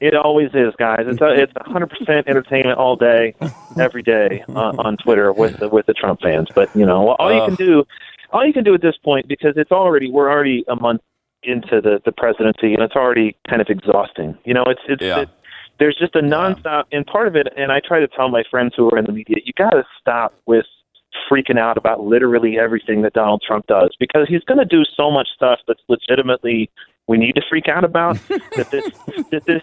it 0.00 0.14
always 0.14 0.50
is, 0.54 0.74
guys. 0.78 1.00
It's 1.06 1.20
a, 1.20 1.28
it's 1.42 1.52
100% 1.54 2.26
entertainment 2.28 2.78
all 2.78 2.96
day, 2.96 3.34
every 3.78 4.02
day 4.02 4.44
uh, 4.48 4.72
on 4.78 4.96
Twitter 4.96 5.32
with 5.32 5.58
the, 5.58 5.68
with 5.68 5.86
the 5.86 5.94
Trump 5.94 6.20
fans. 6.20 6.48
But 6.54 6.74
you 6.76 6.86
know, 6.86 7.10
all 7.16 7.32
you 7.32 7.44
can 7.46 7.54
do, 7.56 7.84
all 8.32 8.46
you 8.46 8.52
can 8.52 8.62
do 8.64 8.74
at 8.74 8.80
this 8.82 8.96
point, 9.04 9.26
because 9.28 9.54
it's 9.56 9.72
already 9.72 10.08
we're 10.10 10.30
already 10.30 10.64
a 10.68 10.76
month 10.76 11.00
into 11.42 11.80
the 11.80 12.00
the 12.04 12.12
presidency, 12.12 12.74
and 12.74 12.82
it's 12.82 12.94
already 12.94 13.36
kind 13.48 13.60
of 13.60 13.68
exhausting. 13.68 14.36
You 14.44 14.54
know, 14.54 14.64
it's 14.66 14.82
it's. 14.88 15.02
Yeah. 15.02 15.20
It, 15.20 15.28
there's 15.78 15.96
just 15.96 16.14
a 16.14 16.20
nonstop, 16.20 16.84
and 16.92 17.06
part 17.06 17.26
of 17.26 17.36
it, 17.36 17.48
and 17.56 17.72
I 17.72 17.80
try 17.80 18.00
to 18.00 18.08
tell 18.08 18.28
my 18.28 18.42
friends 18.50 18.74
who 18.76 18.90
are 18.90 18.98
in 18.98 19.06
the 19.06 19.12
media, 19.12 19.36
you 19.42 19.54
got 19.56 19.70
to 19.70 19.82
stop 19.98 20.34
with 20.44 20.66
freaking 21.30 21.58
out 21.58 21.78
about 21.78 22.00
literally 22.00 22.58
everything 22.58 23.00
that 23.00 23.14
Donald 23.14 23.42
Trump 23.46 23.66
does 23.66 23.96
because 23.98 24.28
he's 24.28 24.44
going 24.44 24.58
to 24.58 24.66
do 24.66 24.84
so 24.84 25.10
much 25.10 25.28
stuff 25.34 25.58
that's 25.66 25.80
legitimately 25.88 26.70
we 27.06 27.16
need 27.16 27.34
to 27.34 27.42
freak 27.48 27.66
out 27.66 27.82
about. 27.82 28.16
that 28.28 28.70
this 28.70 28.90
that 29.30 29.44
this 29.46 29.62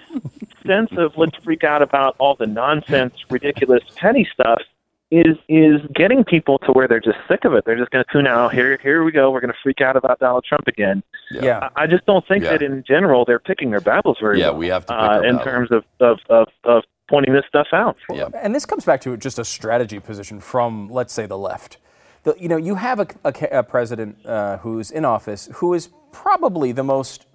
sense 0.66 0.90
of 0.98 1.16
let's 1.18 1.38
freak 1.44 1.64
out 1.64 1.84
about 1.84 2.16
all 2.18 2.36
the 2.36 2.48
nonsense, 2.48 3.14
ridiculous, 3.30 3.84
petty 3.96 4.28
stuff 4.34 4.62
is 5.10 5.38
is 5.48 5.80
getting 5.96 6.24
people 6.24 6.58
to 6.60 6.72
where 6.74 6.88
they're 6.88 7.00
just 7.00 7.18
sick 7.30 7.46
of 7.46 7.54
it. 7.54 7.64
They're 7.66 7.78
just 7.78 7.92
going 7.92 8.04
to 8.04 8.12
tune 8.12 8.28
out. 8.28 8.54
Here, 8.54 8.78
here 8.84 9.04
we 9.04 9.12
go. 9.12 9.32
We're 9.32 9.40
going 9.40 9.54
to 9.54 9.58
freak 9.64 9.80
out 9.82 9.96
about 9.96 10.20
Donald 10.20 10.44
Trump 10.48 10.68
again. 10.68 11.02
Yeah. 11.32 11.70
I 11.76 11.84
I 11.84 11.88
just 11.88 12.06
don't 12.06 12.28
think 12.28 12.44
Yeah. 12.44 12.52
that 12.52 12.62
in 12.62 12.84
general 12.86 13.24
they're 13.24 13.40
picking 13.40 13.72
their 13.72 13.80
battles 13.82 14.18
very 14.20 14.40
Yeah, 14.40 14.50
well. 14.50 14.58
we 14.58 14.68
have 14.68 14.86
to 14.88 14.94
pick 14.94 15.00
uh, 15.00 15.06
our 15.06 15.26
in 15.26 15.38
battle. 15.38 15.52
terms 15.52 15.72
of, 15.72 15.84
of, 16.02 16.20
of, 16.30 16.48
of 16.66 16.84
pointing 17.10 17.34
this 17.34 17.46
stuff 17.48 17.68
out. 17.72 17.96
Yeah. 18.12 18.28
And 18.36 18.54
this 18.54 18.66
comes 18.66 18.84
back 18.84 19.00
to 19.02 19.16
just 19.16 19.40
a 19.40 19.46
strategy 19.46 20.00
position 20.00 20.42
from, 20.42 20.90
let's 20.90 21.14
say, 21.14 21.26
the 21.26 21.38
left. 21.38 21.78
The, 22.24 22.36
you 22.38 22.50
know, 22.50 22.58
you 22.58 22.76
have 22.76 23.00
a, 23.00 23.08
a 23.24 23.60
a 23.60 23.64
president 23.64 24.26
uh, 24.26 24.58
who's 24.58 24.92
in 24.92 25.06
office 25.06 25.48
who 25.56 25.74
is 25.74 25.88
probably 26.12 26.74
the 26.74 26.84
most 26.84 27.27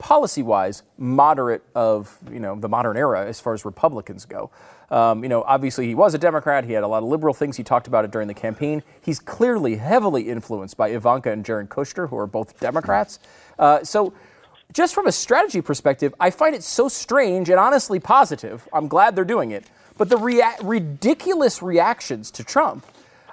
policy-wise 0.00 0.82
moderate 0.98 1.62
of 1.74 2.18
you 2.32 2.40
know 2.40 2.58
the 2.58 2.68
modern 2.68 2.96
era 2.96 3.24
as 3.26 3.38
far 3.38 3.54
as 3.54 3.64
Republicans 3.64 4.24
go. 4.24 4.50
Um, 4.90 5.22
you 5.22 5.28
know, 5.28 5.44
obviously 5.46 5.86
he 5.86 5.94
was 5.94 6.14
a 6.14 6.18
Democrat. 6.18 6.64
He 6.64 6.72
had 6.72 6.82
a 6.82 6.88
lot 6.88 7.04
of 7.04 7.08
liberal 7.08 7.32
things. 7.32 7.56
He 7.56 7.62
talked 7.62 7.86
about 7.86 8.04
it 8.04 8.10
during 8.10 8.26
the 8.26 8.34
campaign. 8.34 8.82
He's 9.00 9.20
clearly 9.20 9.76
heavily 9.76 10.28
influenced 10.28 10.76
by 10.76 10.88
Ivanka 10.88 11.30
and 11.30 11.44
Jared 11.44 11.68
Kushner, 11.68 12.08
who 12.08 12.16
are 12.16 12.26
both 12.26 12.58
Democrats. 12.58 13.20
Uh, 13.56 13.84
so 13.84 14.12
just 14.72 14.94
from 14.94 15.06
a 15.06 15.12
strategy 15.12 15.60
perspective, 15.60 16.12
I 16.18 16.30
find 16.30 16.56
it 16.56 16.64
so 16.64 16.88
strange 16.88 17.50
and 17.50 17.60
honestly 17.60 18.00
positive. 18.00 18.68
I'm 18.72 18.88
glad 18.88 19.14
they're 19.14 19.24
doing 19.24 19.52
it. 19.52 19.64
But 19.96 20.08
the 20.08 20.16
rea- 20.16 20.56
ridiculous 20.62 21.62
reactions 21.62 22.30
to 22.32 22.42
Trump, 22.42 22.84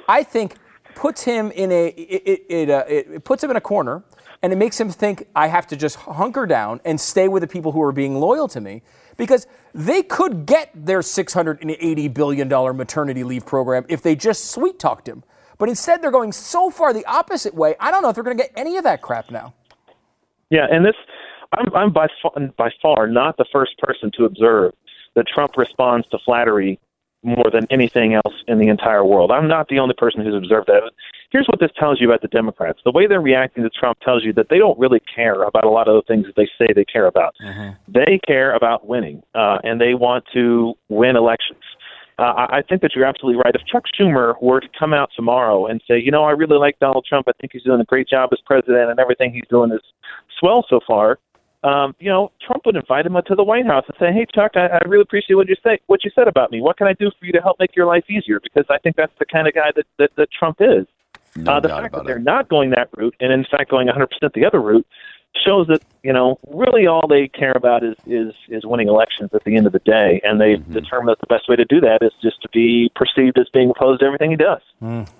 I 0.08 0.22
think, 0.22 0.56
puts 0.98 1.22
him 1.22 1.52
in 1.52 1.72
a 1.72 1.90
it, 1.90 2.24
it, 2.26 2.46
it, 2.50 2.70
uh, 2.70 2.84
it, 2.88 3.24
puts 3.24 3.44
him 3.44 3.52
in 3.52 3.56
a 3.56 3.62
corner, 3.62 4.04
and 4.42 4.52
it 4.52 4.56
makes 4.56 4.80
him 4.80 4.90
think 4.90 5.28
I 5.36 5.48
have 5.48 5.68
to 5.68 5.76
just 5.76 5.96
hunker 5.96 6.48
down 6.48 6.82
and 6.84 7.00
stay 7.00 7.28
with 7.28 7.42
the 7.42 7.48
people 7.48 7.72
who 7.72 7.82
are 7.84 7.92
being 7.92 8.20
loyal 8.20 8.48
to 8.50 8.60
me, 8.60 8.82
because 9.16 9.46
they 9.76 10.02
could 10.02 10.48
get 10.48 10.72
their 10.74 11.04
680 11.04 12.08
billion 12.08 12.48
dollar 12.48 12.74
maternity 12.74 13.24
leave 13.24 13.46
program 13.46 13.86
if 13.88 14.02
they 14.02 14.16
just 14.16 14.50
sweet 14.50 14.80
talked 14.80 15.08
him. 15.08 15.24
But 15.60 15.70
instead, 15.70 16.02
they're 16.02 16.12
going 16.12 16.32
so 16.32 16.72
far 16.72 16.94
the 16.94 17.06
opposite 17.06 17.54
way. 17.54 17.76
I 17.80 17.92
don't 17.92 18.02
know 18.02 18.10
if 18.10 18.16
they're 18.16 18.24
going 18.24 18.38
to 18.38 18.44
get 18.44 18.52
any 18.56 18.78
of 18.78 18.84
that 18.84 19.02
crap 19.04 19.30
now. 19.30 19.54
Yeah, 20.50 20.66
and 20.70 20.84
this, 20.84 20.96
I'm, 21.54 21.74
I'm 21.76 21.94
by 21.94 22.08
far, 22.22 22.32
by 22.58 22.72
far 22.82 23.08
not 23.08 23.38
the 23.38 23.46
first 23.52 23.78
person 23.78 24.12
to 24.18 24.26
observe 24.26 24.74
that 25.16 25.26
Trump 25.28 25.58
responds 25.58 26.08
to 26.10 26.18
flattery 26.26 26.80
more 27.28 27.52
than 27.52 27.68
anything 27.70 28.14
else 28.14 28.34
in 28.48 28.58
the 28.58 28.70
entire 28.70 29.06
world. 29.06 29.32
I'm 29.32 29.48
not 29.48 29.68
the 29.68 29.80
only 29.80 29.94
person 29.96 30.24
who's 30.24 30.36
observed 30.36 30.68
that. 30.68 30.82
Here's 31.30 31.46
what 31.48 31.60
this 31.60 31.72
tells 31.78 32.00
you 32.00 32.08
about 32.08 32.22
the 32.22 32.30
Democrats. 32.30 32.80
The 32.86 32.92
way 32.92 33.06
they're 33.06 33.22
reacting 33.22 33.64
to 33.64 33.70
Trump 33.70 34.00
tells 34.00 34.24
you 34.24 34.32
that 34.34 34.48
they 34.50 34.58
don't 34.58 34.80
really 34.80 35.02
care 35.14 35.44
about 35.44 35.66
a 35.66 35.70
lot 35.70 35.90
of 35.90 35.96
the 35.96 36.02
things 36.08 36.26
that 36.26 36.36
they 36.38 36.48
say 36.58 36.72
they 36.74 36.86
care 36.86 37.06
about. 37.06 37.36
They 37.88 38.20
care 38.26 38.56
about 38.56 38.88
winning, 38.88 39.22
uh, 39.36 39.58
and 39.64 39.80
they 39.82 39.94
want 39.94 40.24
to 40.34 40.74
win 40.88 41.18
elections. 41.18 41.62
Uh, 42.20 42.24
I 42.24 42.58
I 42.58 42.62
think 42.64 42.82
that 42.82 42.96
you're 42.96 43.06
absolutely 43.06 43.42
right. 43.44 43.54
If 43.54 43.66
Chuck 43.68 43.84
Schumer 43.94 44.42
were 44.42 44.60
to 44.60 44.68
come 44.80 44.94
out 44.94 45.12
tomorrow 45.16 45.68
and 45.68 45.82
say, 45.88 46.00
you 46.00 46.12
know, 46.12 46.24
I 46.24 46.32
really 46.32 46.58
like 46.58 46.80
Donald 46.80 47.06
Trump, 47.08 47.28
I 47.28 47.34
think 47.40 47.52
he's 47.54 47.64
doing 47.64 47.82
a 47.82 47.86
great 47.86 48.08
job 48.08 48.30
as 48.32 48.40
president, 48.46 48.90
and 48.90 49.00
everything 49.00 49.34
he's 49.34 49.48
doing 49.50 49.72
is 49.72 49.82
swell 50.40 50.66
so 50.70 50.80
far, 50.88 51.20
um, 51.64 51.96
you 52.00 52.10
know, 52.10 52.32
Trump 52.46 52.66
would 52.66 52.76
invite 52.76 53.06
him 53.06 53.14
to 53.14 53.36
the 53.36 53.44
White 53.44 53.66
House 53.66 53.84
and 53.88 53.96
say, 54.00 54.14
"Hey, 54.14 54.26
Chuck, 54.34 54.52
I, 54.56 54.68
I 54.68 54.80
really 54.88 55.02
appreciate 55.02 55.36
what 55.36 55.48
you 55.48 55.56
say, 55.64 55.80
what 55.88 56.04
you 56.04 56.12
said 56.14 56.28
about 56.28 56.52
me. 56.52 56.62
What 56.62 56.78
can 56.78 56.88
I 56.88 56.94
do 56.94 57.10
for 57.20 57.26
you 57.26 57.32
to 57.34 57.42
help 57.42 57.58
make 57.60 57.76
your 57.76 57.88
life 57.88 58.06
easier?" 58.10 58.40
Because 58.40 58.66
I 58.70 58.78
think 58.78 58.96
that's 58.96 59.14
the 59.20 59.26
kind 59.26 59.48
of 59.48 59.54
guy 59.54 59.72
that 59.76 59.86
that, 59.98 60.12
that 60.18 60.30
Trump 60.32 60.58
is. 60.60 60.86
No 61.36 61.54
uh, 61.54 61.60
the 61.60 61.70
fact 61.70 61.94
that 61.94 62.06
they're 62.06 62.18
it. 62.18 62.24
not 62.24 62.50
going 62.50 62.72
that 62.72 62.90
route, 62.96 63.16
and 63.20 63.32
in 63.32 63.46
fact 63.50 63.70
going 63.70 63.88
100% 63.88 64.08
the 64.34 64.46
other 64.46 64.62
route, 64.62 64.86
shows 65.36 65.68
that 65.68 65.82
you 66.04 66.12
know 66.14 66.40
really 66.50 66.88
all 66.88 67.08
they 67.08 67.28
care 67.28 67.54
about 67.56 67.84
is 67.84 67.96
is 68.06 68.34
is 68.50 68.66
winning 68.66 68.88
elections 68.88 69.30
at 69.34 69.44
the 69.44 69.56
end 69.56 69.66
of 69.68 69.74
the 69.74 69.80
day, 69.80 70.20
and 70.24 70.40
they 70.42 70.56
Mm-hmm. 70.56 70.74
determine 70.74 71.08
that 71.08 71.20
the 71.20 71.28
best 71.28 71.48
way 71.50 71.56
to 71.56 71.66
do 71.66 71.80
that 71.82 72.00
is 72.02 72.12
just 72.22 72.42
to 72.42 72.50
be 72.54 72.92
perceived 72.96 73.38
as 73.38 73.48
being 73.54 73.70
opposed 73.70 74.00
to 74.00 74.06
everything 74.06 74.32
he 74.32 74.38
does. 74.38 74.62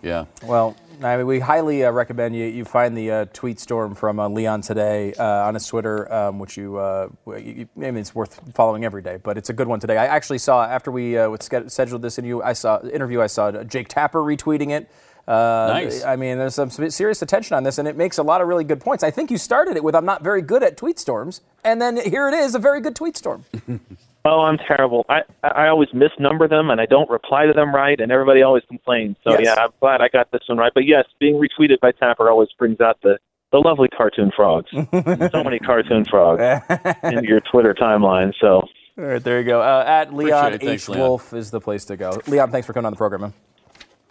Yeah. 0.02 0.26
Well, 0.44 0.76
I 1.04 1.18
mean, 1.18 1.28
we 1.28 1.40
highly 1.40 1.86
uh, 1.86 1.92
recommend 1.92 2.36
you, 2.36 2.46
you 2.46 2.66
find 2.66 2.98
the 2.98 3.12
uh, 3.12 3.26
tweet 3.34 3.60
storm 3.60 3.94
from 3.94 4.20
uh, 4.20 4.28
Leon 4.30 4.62
today 4.62 5.14
uh, 5.14 5.48
on 5.48 5.54
his 5.54 5.68
Twitter, 5.68 6.12
um, 6.12 6.40
which 6.40 6.58
you, 6.58 6.78
uh, 6.78 7.10
you, 7.28 7.36
you- 7.36 7.70
I 7.78 7.92
mean, 7.92 7.98
it's 7.98 8.16
worth 8.16 8.40
following 8.56 8.84
every 8.84 9.04
day, 9.04 9.18
but 9.22 9.38
it's 9.38 9.50
a 9.50 9.54
good 9.54 9.68
one 9.68 9.80
today. 9.80 9.98
I 9.98 10.08
actually 10.08 10.40
saw 10.40 10.64
after 10.66 10.90
we 10.90 11.16
uh, 11.18 11.36
scheduled 11.38 12.02
this 12.02 12.18
interview, 12.18 12.42
I 12.42 12.54
saw 12.54 12.82
interview, 12.82 13.22
I 13.22 13.28
saw 13.28 13.52
Jake 13.64 13.90
Tapper 13.90 14.22
retweeting 14.22 14.72
it. 14.72 14.90
Uh, 15.28 15.68
Nice. 15.74 16.04
I 16.04 16.16
mean, 16.16 16.38
there's 16.38 16.56
some 16.56 16.70
serious 16.70 17.22
attention 17.22 17.56
on 17.58 17.64
this, 17.64 17.78
and 17.78 17.88
it 17.88 17.98
makes 17.98 18.18
a 18.18 18.24
lot 18.24 18.40
of 18.42 18.48
really 18.48 18.64
good 18.64 18.80
points. 18.80 19.04
I 19.04 19.12
think 19.12 19.30
you 19.30 19.38
started 19.38 19.76
it 19.76 19.84
with 19.84 19.94
"I'm 19.96 20.06
not 20.06 20.24
very 20.24 20.42
good 20.42 20.64
at 20.64 20.78
tweet 20.78 20.98
storms," 21.00 21.42
and 21.64 21.82
then 21.82 21.98
here 21.98 22.28
it 22.30 22.34
is, 22.34 22.56
a 22.56 22.60
very 22.60 22.80
good 22.82 22.96
tweet 22.96 23.18
storm. 23.18 23.44
Oh, 24.30 24.42
I'm 24.42 24.58
terrible. 24.58 25.06
I 25.08 25.22
I 25.42 25.70
always 25.70 25.88
misnumber 25.92 26.50
them 26.50 26.70
and 26.70 26.82
I 26.82 26.86
don't 26.86 27.10
reply 27.10 27.46
to 27.46 27.54
them 27.54 27.74
right, 27.74 27.98
and 27.98 28.12
everybody 28.12 28.42
always 28.42 28.64
complains. 28.68 29.16
So 29.24 29.32
Yes. 29.32 29.42
yeah, 29.46 29.64
I'm 29.64 29.70
glad 29.80 30.02
I 30.02 30.10
got 30.10 30.32
this 30.32 30.42
one 30.48 30.58
right. 30.58 30.74
But 30.74 30.86
yes, 30.86 31.06
being 31.18 31.36
retweeted 31.36 31.80
by 31.80 31.94
Tapper 31.94 32.30
always 32.30 32.50
brings 32.60 32.82
out 32.82 32.98
the 33.04 33.20
the 33.54 33.60
lovely 33.60 33.88
cartoon 33.88 34.34
frogs. 34.36 34.70
so 35.32 35.44
many 35.46 35.60
cartoon 35.60 36.04
frogs 36.04 36.42
in 37.04 37.24
your 37.24 37.40
Twitter 37.40 37.74
timeline. 37.74 38.34
So 38.42 38.64
All 38.98 39.06
right, 39.06 39.24
there 39.24 39.40
you 39.40 39.46
go. 39.46 39.62
Uh, 39.62 39.86
at 39.88 40.14
Leon. 40.14 40.60
Thanks, 40.60 40.66
H. 40.66 40.90
Leon. 40.90 41.00
Wolf 41.08 41.34
is 41.34 41.50
the 41.50 41.62
place 41.62 41.86
to 41.86 41.96
go. 41.96 42.20
Leon, 42.28 42.52
thanks 42.52 42.68
for 42.68 42.74
coming 42.74 42.88
on 42.88 42.92
the 42.92 42.98
program, 42.98 43.22
man. 43.22 43.34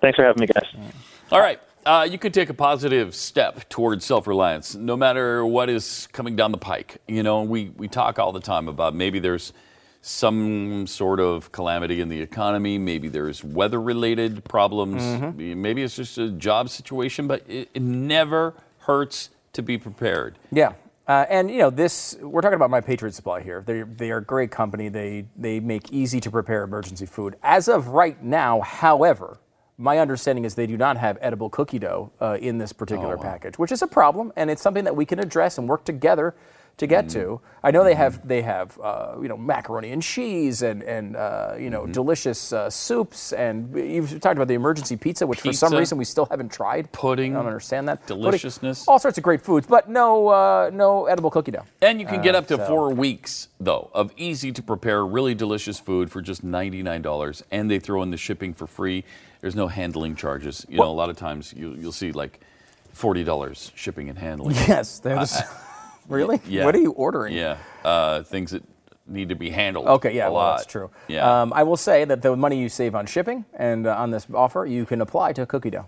Thanks 0.06 0.16
for 0.16 0.24
having 0.24 0.40
me, 0.40 0.46
guys. 0.46 0.92
All 1.32 1.40
right. 1.40 1.60
Uh, 1.84 2.06
you 2.08 2.16
could 2.16 2.32
take 2.32 2.48
a 2.48 2.54
positive 2.54 3.12
step 3.14 3.68
towards 3.68 4.04
self-reliance, 4.04 4.76
no 4.76 4.96
matter 4.96 5.44
what 5.44 5.68
is 5.68 6.08
coming 6.12 6.36
down 6.36 6.52
the 6.52 6.58
pike. 6.58 6.98
You 7.08 7.22
know, 7.22 7.42
we, 7.42 7.70
we 7.76 7.88
talk 7.88 8.18
all 8.18 8.32
the 8.32 8.40
time 8.40 8.68
about 8.68 8.94
maybe 8.94 9.18
there's 9.18 9.52
some 10.02 10.86
sort 10.86 11.18
of 11.18 11.50
calamity 11.50 12.00
in 12.00 12.08
the 12.08 12.20
economy, 12.20 12.78
maybe 12.78 13.08
there's 13.08 13.42
weather-related 13.42 14.44
problems, 14.44 15.02
maybe 15.36 15.82
it's 15.82 15.96
just 15.96 16.18
a 16.18 16.28
job 16.30 16.68
situation, 16.70 17.26
but 17.26 17.42
it, 17.48 17.68
it 17.74 17.82
never 17.82 18.54
hurts 18.78 19.30
to 19.52 19.62
be 19.62 19.76
prepared. 19.76 20.38
Yeah. 20.52 20.74
Uh, 21.08 21.24
and 21.28 21.50
you 21.50 21.58
know 21.58 21.70
this. 21.70 22.16
We're 22.20 22.40
talking 22.40 22.56
about 22.56 22.70
My 22.70 22.80
Patriot 22.80 23.14
Supply 23.14 23.40
here. 23.40 23.62
They 23.64 23.82
they 23.82 24.10
are 24.10 24.16
a 24.16 24.24
great 24.24 24.50
company. 24.50 24.88
They 24.88 25.26
they 25.36 25.60
make 25.60 25.92
easy 25.92 26.18
to 26.18 26.32
prepare 26.32 26.64
emergency 26.64 27.06
food. 27.06 27.36
As 27.44 27.68
of 27.68 27.88
right 27.88 28.20
now, 28.24 28.60
however, 28.60 29.38
my 29.78 29.98
understanding 29.98 30.44
is 30.44 30.54
they 30.54 30.66
do 30.66 30.76
not 30.76 30.96
have 30.96 31.18
edible 31.20 31.50
cookie 31.50 31.78
dough 31.78 32.10
uh, 32.20 32.38
in 32.40 32.58
this 32.58 32.72
particular 32.72 33.16
package, 33.18 33.58
which 33.58 33.72
is 33.72 33.82
a 33.82 33.86
problem, 33.86 34.32
and 34.36 34.50
it's 34.50 34.62
something 34.62 34.84
that 34.84 34.96
we 34.96 35.04
can 35.04 35.18
address 35.18 35.58
and 35.58 35.68
work 35.68 35.84
together 35.84 36.34
to 36.78 36.86
get 36.86 37.08
to. 37.08 37.40
I 37.64 37.70
know 37.70 37.84
they 37.84 37.94
have 37.94 38.26
they 38.28 38.42
have 38.42 38.78
uh, 38.80 39.14
you 39.22 39.28
know 39.28 39.36
macaroni 39.38 39.92
and 39.92 40.02
cheese 40.02 40.60
and 40.60 40.82
and 40.82 41.16
uh, 41.16 41.54
you 41.58 41.70
know 41.70 41.86
delicious 41.86 42.52
uh, 42.52 42.68
soups 42.68 43.32
and 43.32 43.74
you've 43.74 44.20
talked 44.20 44.36
about 44.36 44.48
the 44.48 44.54
emergency 44.54 44.94
pizza, 44.96 45.26
which 45.26 45.40
for 45.40 45.54
some 45.54 45.72
reason 45.74 45.96
we 45.96 46.04
still 46.04 46.26
haven't 46.26 46.52
tried. 46.52 46.92
Pudding. 46.92 47.34
I 47.34 47.38
don't 47.38 47.46
understand 47.46 47.88
that 47.88 48.02
Pudding. 48.06 48.22
Deliciousness. 48.24 48.86
all 48.88 48.98
sorts 48.98 49.16
of 49.16 49.24
great 49.24 49.40
foods, 49.40 49.66
but 49.66 49.88
no 49.88 50.28
uh, 50.28 50.70
no 50.72 51.06
edible 51.06 51.30
cookie 51.30 51.50
dough. 51.52 51.64
And 51.80 51.98
you 51.98 52.06
can 52.06 52.20
get 52.20 52.34
Uh, 52.34 52.38
up 52.38 52.46
to 52.48 52.56
so- 52.58 52.66
four 52.66 52.92
weeks, 52.92 53.48
though, 53.58 53.90
of 53.94 54.12
easy 54.18 54.52
to 54.52 54.62
prepare, 54.62 55.04
really 55.06 55.34
delicious 55.34 55.78
food 55.78 56.10
for 56.10 56.20
just 56.20 56.44
$99. 56.44 57.42
And 57.50 57.70
they 57.70 57.78
throw 57.78 58.02
in 58.02 58.10
the 58.10 58.16
shipping 58.18 58.52
for 58.52 58.66
free. 58.66 59.04
There's 59.40 59.56
no 59.56 59.68
handling 59.68 60.16
charges. 60.16 60.64
You 60.68 60.78
know, 60.78 60.84
a 60.84 60.92
lot 60.92 61.10
of 61.10 61.16
times 61.16 61.52
you, 61.56 61.74
you'll 61.74 61.92
see 61.92 62.12
like 62.12 62.40
$40 62.94 63.72
shipping 63.74 64.08
and 64.08 64.18
handling. 64.18 64.56
Yes, 64.56 64.98
there's. 64.98 65.38
really? 66.08 66.40
yeah. 66.46 66.64
What 66.64 66.74
are 66.74 66.80
you 66.80 66.92
ordering? 66.92 67.34
Yeah. 67.34 67.58
Uh, 67.84 68.22
things 68.22 68.52
that 68.52 68.62
need 69.06 69.28
to 69.28 69.34
be 69.36 69.50
handled. 69.50 69.86
Okay, 69.86 70.14
yeah, 70.14 70.28
a 70.28 70.32
well, 70.32 70.56
that's 70.56 70.66
true. 70.66 70.90
Yeah. 71.08 71.42
Um, 71.42 71.52
I 71.52 71.62
will 71.62 71.76
say 71.76 72.04
that 72.04 72.22
the 72.22 72.34
money 72.36 72.58
you 72.58 72.68
save 72.68 72.94
on 72.94 73.06
shipping 73.06 73.44
and 73.54 73.86
uh, 73.86 73.96
on 73.96 74.10
this 74.10 74.26
offer, 74.34 74.66
you 74.66 74.84
can 74.84 75.00
apply 75.00 75.32
to 75.34 75.46
cookie 75.46 75.70
dough. 75.70 75.86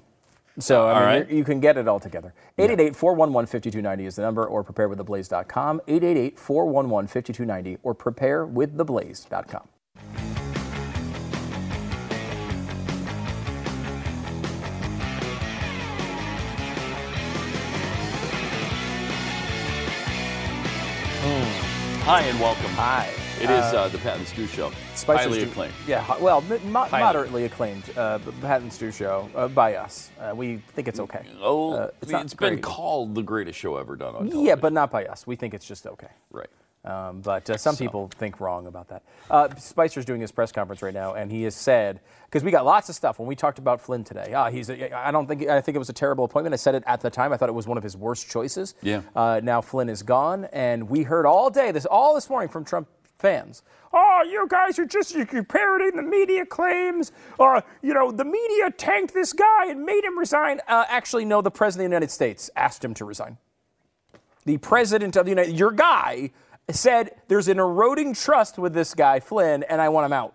So 0.58 0.88
I 0.88 0.94
mean, 0.94 1.04
right. 1.04 1.30
you 1.30 1.44
can 1.44 1.60
get 1.60 1.76
it 1.76 1.86
all 1.86 2.00
together. 2.00 2.34
888-411-5290 2.58 4.06
is 4.06 4.16
the 4.16 4.22
number, 4.22 4.44
or 4.44 4.64
preparewiththeblaze.com. 4.64 5.82
888-411-5290, 5.86 7.78
or 7.82 7.94
preparewiththeblaze.com. 7.94 9.68
Hi 22.08 22.22
and 22.22 22.40
welcome. 22.40 22.70
Hi. 22.70 23.06
It 23.36 23.50
is 23.50 23.74
uh, 23.74 23.86
the 23.92 23.98
Pat 23.98 24.16
and 24.16 24.26
Stu 24.26 24.46
Show. 24.46 24.72
Spicer's 24.94 25.26
Highly 25.26 25.42
acclaimed. 25.42 25.74
Yeah, 25.86 26.16
well, 26.18 26.40
mo- 26.40 26.88
moderately 26.90 27.44
acclaimed. 27.44 27.84
Uh, 27.94 28.18
Pat 28.40 28.62
and 28.62 28.72
Stu 28.72 28.90
show 28.90 29.28
uh, 29.34 29.46
by 29.46 29.74
us. 29.74 30.10
Uh, 30.18 30.32
we 30.34 30.56
think 30.72 30.88
it's 30.88 31.00
okay. 31.00 31.26
Oh, 31.38 31.74
Uh, 31.74 31.90
it's, 32.00 32.10
it's 32.10 32.32
been 32.32 32.62
called 32.62 33.14
the 33.14 33.20
greatest 33.22 33.58
show 33.58 33.76
ever 33.76 33.94
done 33.94 34.14
on 34.14 34.20
television. 34.22 34.46
Yeah, 34.46 34.54
but 34.54 34.72
not 34.72 34.90
by 34.90 35.04
us. 35.04 35.26
We 35.26 35.36
think 35.36 35.52
it's 35.52 35.68
just 35.68 35.86
okay. 35.86 36.08
Right. 36.30 36.48
Um, 36.88 37.20
but 37.20 37.50
uh, 37.50 37.58
some 37.58 37.76
people 37.76 38.08
think 38.16 38.40
wrong 38.40 38.66
about 38.66 38.88
that. 38.88 39.02
Uh, 39.30 39.54
Spicer's 39.56 40.06
doing 40.06 40.22
his 40.22 40.32
press 40.32 40.50
conference 40.50 40.80
right 40.80 40.94
now, 40.94 41.12
and 41.12 41.30
he 41.30 41.42
has 41.42 41.54
said 41.54 42.00
because 42.24 42.42
we 42.42 42.50
got 42.50 42.64
lots 42.64 42.88
of 42.88 42.94
stuff 42.94 43.18
when 43.18 43.28
we 43.28 43.36
talked 43.36 43.58
about 43.58 43.80
Flynn 43.80 44.04
today. 44.04 44.32
Ah, 44.34 44.50
he's. 44.50 44.70
A, 44.70 44.96
I 44.96 45.10
don't 45.10 45.26
think. 45.26 45.46
I 45.46 45.60
think 45.60 45.74
it 45.76 45.78
was 45.78 45.90
a 45.90 45.94
terrible 45.94 46.24
appointment. 46.24 46.54
I 46.54 46.56
said 46.56 46.74
it 46.74 46.82
at 46.86 47.02
the 47.02 47.10
time. 47.10 47.32
I 47.32 47.36
thought 47.36 47.50
it 47.50 47.54
was 47.54 47.66
one 47.66 47.76
of 47.76 47.82
his 47.82 47.94
worst 47.94 48.30
choices. 48.30 48.74
Yeah. 48.80 49.02
Uh, 49.14 49.40
now 49.44 49.60
Flynn 49.60 49.90
is 49.90 50.02
gone, 50.02 50.46
and 50.46 50.88
we 50.88 51.02
heard 51.02 51.26
all 51.26 51.50
day 51.50 51.72
this 51.72 51.84
all 51.84 52.14
this 52.14 52.30
morning 52.30 52.48
from 52.48 52.64
Trump 52.64 52.88
fans. 53.18 53.62
Oh, 53.92 54.22
you 54.26 54.46
guys 54.48 54.78
are 54.78 54.86
just 54.86 55.14
you're 55.14 55.44
parroting 55.44 55.96
the 55.96 56.02
media 56.02 56.46
claims. 56.46 57.12
Uh, 57.38 57.60
you 57.82 57.92
know, 57.92 58.10
the 58.10 58.24
media 58.24 58.70
tanked 58.70 59.12
this 59.12 59.34
guy 59.34 59.66
and 59.66 59.84
made 59.84 60.04
him 60.04 60.18
resign. 60.18 60.60
Uh, 60.66 60.86
actually, 60.88 61.26
no. 61.26 61.42
The 61.42 61.50
president 61.50 61.84
of 61.86 61.90
the 61.90 61.96
United 61.96 62.10
States 62.10 62.48
asked 62.56 62.82
him 62.82 62.94
to 62.94 63.04
resign 63.04 63.36
the 64.48 64.56
president 64.56 65.14
of 65.14 65.26
the 65.26 65.30
United 65.30 65.54
your 65.54 65.70
guy 65.70 66.30
said 66.70 67.10
there's 67.28 67.48
an 67.48 67.58
eroding 67.58 68.14
trust 68.14 68.58
with 68.58 68.74
this 68.74 68.94
guy 68.94 69.20
Flynn 69.20 69.62
and 69.64 69.80
I 69.80 69.88
want 69.88 70.06
him 70.06 70.12
out. 70.12 70.34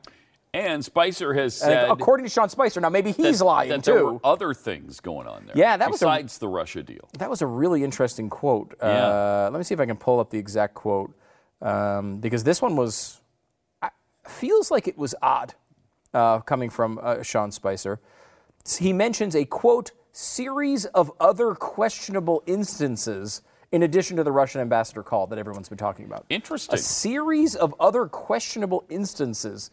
And 0.56 0.86
Spicer 0.86 1.34
has 1.34 1.60
And 1.64 1.72
said 1.72 1.90
according 1.90 2.26
to 2.26 2.30
Sean 2.30 2.48
Spicer, 2.48 2.80
now 2.80 2.90
maybe 2.90 3.12
he's 3.12 3.40
that, 3.40 3.46
lying 3.46 3.70
that 3.70 3.84
too. 3.84 4.20
other 4.24 4.54
things 4.54 5.00
going 5.00 5.28
on 5.28 5.46
there. 5.48 5.56
Yeah, 5.58 5.78
that 5.78 5.90
was 5.90 6.02
a- 6.02 6.06
besides 6.06 6.38
the 6.38 6.48
Russia 6.48 6.84
deal. 6.84 7.10
that 7.18 7.30
was 7.30 7.42
a 7.42 7.48
really 7.48 7.84
interesting 7.84 8.30
quote. 8.30 8.76
Yeah. 8.80 8.88
Uh, 8.88 9.50
let 9.52 9.58
me 9.58 9.64
see 9.64 9.74
if 9.74 9.80
I 9.80 9.86
can 9.88 9.98
pull 9.98 10.20
up 10.20 10.30
the 10.30 10.38
exact 10.38 10.76
quote 10.76 11.12
um, 11.62 12.18
because 12.18 12.44
this 12.44 12.62
one 12.62 12.76
was 12.76 13.20
I- 13.82 13.90
feels 14.28 14.70
like 14.70 14.88
it 14.88 14.98
was 14.98 15.16
odd 15.24 15.56
uh, 16.14 16.40
coming 16.42 16.70
from 16.70 17.00
uh, 17.02 17.24
Sean 17.24 17.52
Spicer. 17.52 18.00
He 18.80 18.94
mentions 18.94 19.36
a 19.36 19.46
quote 19.46 19.92
series 20.12 20.86
of 20.86 21.12
other 21.20 21.56
questionable 21.56 22.44
instances 22.46 23.42
in 23.74 23.82
addition 23.84 24.16
to 24.18 24.24
the 24.24 24.32
Russian 24.32 24.62
ambassador 24.62 25.02
call 25.02 25.26
that 25.28 25.40
everyone's 25.40 25.68
been 25.68 25.80
talking 25.80 26.06
about. 26.06 26.26
Interesting. 26.30 26.76
A 26.76 26.78
series 26.78 27.56
of 27.56 27.74
other 27.80 28.06
questionable 28.06 28.86
instances. 28.88 29.72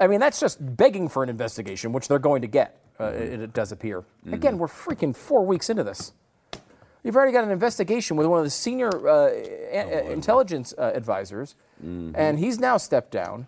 I 0.00 0.06
mean, 0.06 0.20
that's 0.20 0.40
just 0.40 0.56
begging 0.76 1.06
for 1.06 1.22
an 1.22 1.28
investigation, 1.28 1.92
which 1.92 2.08
they're 2.08 2.18
going 2.18 2.40
to 2.40 2.48
get. 2.48 2.80
Uh, 2.98 3.04
it, 3.08 3.40
it 3.40 3.52
does 3.52 3.72
appear. 3.72 4.04
Again, 4.32 4.56
we're 4.58 4.66
freaking 4.68 5.14
four 5.14 5.44
weeks 5.44 5.68
into 5.68 5.84
this. 5.84 6.12
You've 7.04 7.16
already 7.16 7.32
got 7.32 7.44
an 7.44 7.50
investigation 7.50 8.16
with 8.16 8.26
one 8.26 8.38
of 8.38 8.44
the 8.44 8.50
senior 8.50 8.88
uh, 9.08 9.28
a- 9.28 9.70
a- 9.72 10.10
intelligence 10.10 10.74
uh, 10.78 10.90
advisors, 10.94 11.54
and 11.82 12.38
he's 12.38 12.58
now 12.58 12.78
stepped 12.78 13.10
down. 13.10 13.46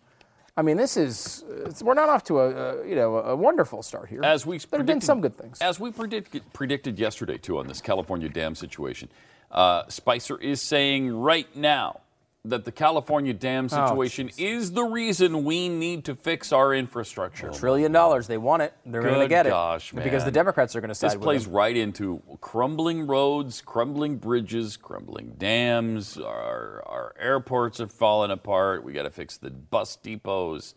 I 0.54 0.60
mean, 0.60 0.76
this 0.76 0.98
is 0.98 1.44
we're 1.82 1.94
not 1.94 2.10
off 2.10 2.24
to 2.24 2.38
a, 2.40 2.50
a 2.82 2.88
you 2.88 2.94
know 2.94 3.16
a 3.18 3.34
wonderful 3.36 3.82
start 3.82 4.10
here. 4.10 4.20
As 4.22 4.44
we 4.44 4.58
there 4.58 4.80
have 4.80 4.86
been 4.86 5.00
some 5.00 5.22
good 5.22 5.36
things. 5.36 5.58
As 5.62 5.80
we 5.80 5.90
predict, 5.90 6.52
predicted 6.52 6.98
yesterday, 6.98 7.38
too, 7.38 7.58
on 7.58 7.66
this 7.68 7.80
California 7.80 8.28
dam 8.28 8.54
situation, 8.54 9.08
uh, 9.52 9.84
Spicer 9.88 10.38
is 10.38 10.60
saying 10.60 11.14
right 11.14 11.54
now 11.56 12.00
that 12.44 12.64
the 12.64 12.72
California 12.72 13.32
dam 13.32 13.68
Oh, 13.70 13.86
situation 13.86 14.28
is 14.36 14.72
the 14.72 14.82
reason 14.82 15.44
we 15.44 15.68
need 15.68 16.04
to 16.06 16.16
fix 16.16 16.52
our 16.52 16.74
infrastructure. 16.74 17.50
A 17.50 17.54
Trillion 17.54 17.92
dollars. 17.92 18.26
They 18.26 18.38
want 18.38 18.62
it. 18.62 18.74
They're 18.84 19.00
going 19.02 19.20
to 19.20 19.28
get 19.28 19.46
gosh, 19.46 19.92
it 19.92 20.02
because 20.02 20.24
the. 20.24 20.32
Democrats 20.32 20.74
are 20.74 20.80
going 20.80 20.88
to 20.88 20.94
side 20.94 21.10
This 21.10 21.14
with 21.16 21.22
plays 21.22 21.44
them. 21.44 21.52
right 21.52 21.76
into 21.76 22.20
crumbling 22.40 23.06
roads, 23.06 23.60
crumbling 23.60 24.16
bridges, 24.16 24.76
crumbling 24.76 25.34
dams. 25.38 26.18
Our, 26.18 26.82
our 26.84 27.14
airports 27.20 27.78
are 27.80 27.86
falling 27.86 28.32
apart. 28.32 28.82
We 28.82 28.92
got 28.92 29.04
to 29.04 29.10
fix 29.10 29.36
the 29.36 29.50
bus 29.50 29.96
depots. 30.02 30.74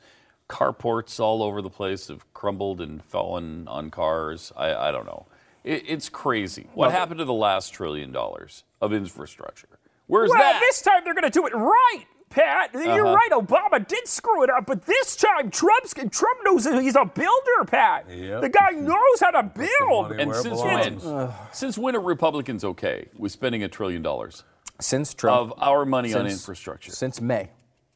Carports 0.47 1.19
all 1.19 1.41
over 1.41 1.63
the 1.63 1.71
place 1.71 2.09
have 2.09 2.31
crumbled 2.35 2.79
and 2.79 3.03
fallen 3.03 3.67
on 3.67 3.89
cars. 3.89 4.51
I, 4.55 4.75
I 4.75 4.91
don't 4.91 5.07
know. 5.07 5.25
It, 5.63 5.83
it's 5.87 6.09
crazy. 6.09 6.67
What 6.75 6.89
Well, 6.89 6.91
happened 6.91 7.17
to 7.17 7.25
the 7.25 7.33
last 7.33 7.73
trillion 7.73 8.11
dollars 8.11 8.63
of 8.85 8.93
infrastructure? 8.93 9.67
Where's 10.07 10.29
well, 10.29 10.39
that? 10.39 10.59
this 10.59 10.81
time 10.81 11.01
they're 11.03 11.13
going 11.15 11.23
to 11.23 11.29
do 11.31 11.45
it 11.47 11.53
right, 11.53 12.05
Pat. 12.29 12.69
You're 12.73 13.05
Uh-huh. 13.07 13.15
right. 13.15 13.29
Obama 13.31 13.85
did 13.87 14.07
screw 14.07 14.43
it 14.43 14.49
up, 14.49 14.65
but 14.67 14.85
this 14.85 15.15
time 15.15 15.49
Trump's 15.49 15.93
Trump 16.11 16.39
knows 16.43 16.65
he's 16.65 16.95
a 16.95 17.05
builder, 17.05 17.65
Pat. 17.65 18.05
Yep. 18.09 18.41
The 18.41 18.49
guy 18.49 18.69
knows 18.71 19.19
how 19.19 19.31
to 19.31 19.43
build. 19.79 20.11
and 20.13 20.33
since 20.35 20.61
when? 20.61 21.31
since 21.51 21.77
when 21.77 21.95
are 21.95 22.01
Republicans 22.01 22.63
okay 22.63 23.07
with 23.17 23.31
spending 23.31 23.63
a 23.63 23.67
trillion 23.67 24.01
dollars? 24.01 24.43
Since 24.79 25.13
Trump. 25.13 25.51
Of 25.53 25.53
our 25.61 25.85
money 25.85 26.13
on 26.13 26.27
infrastructure. 26.27 26.91
Since 26.91 27.19
May. 27.21 27.49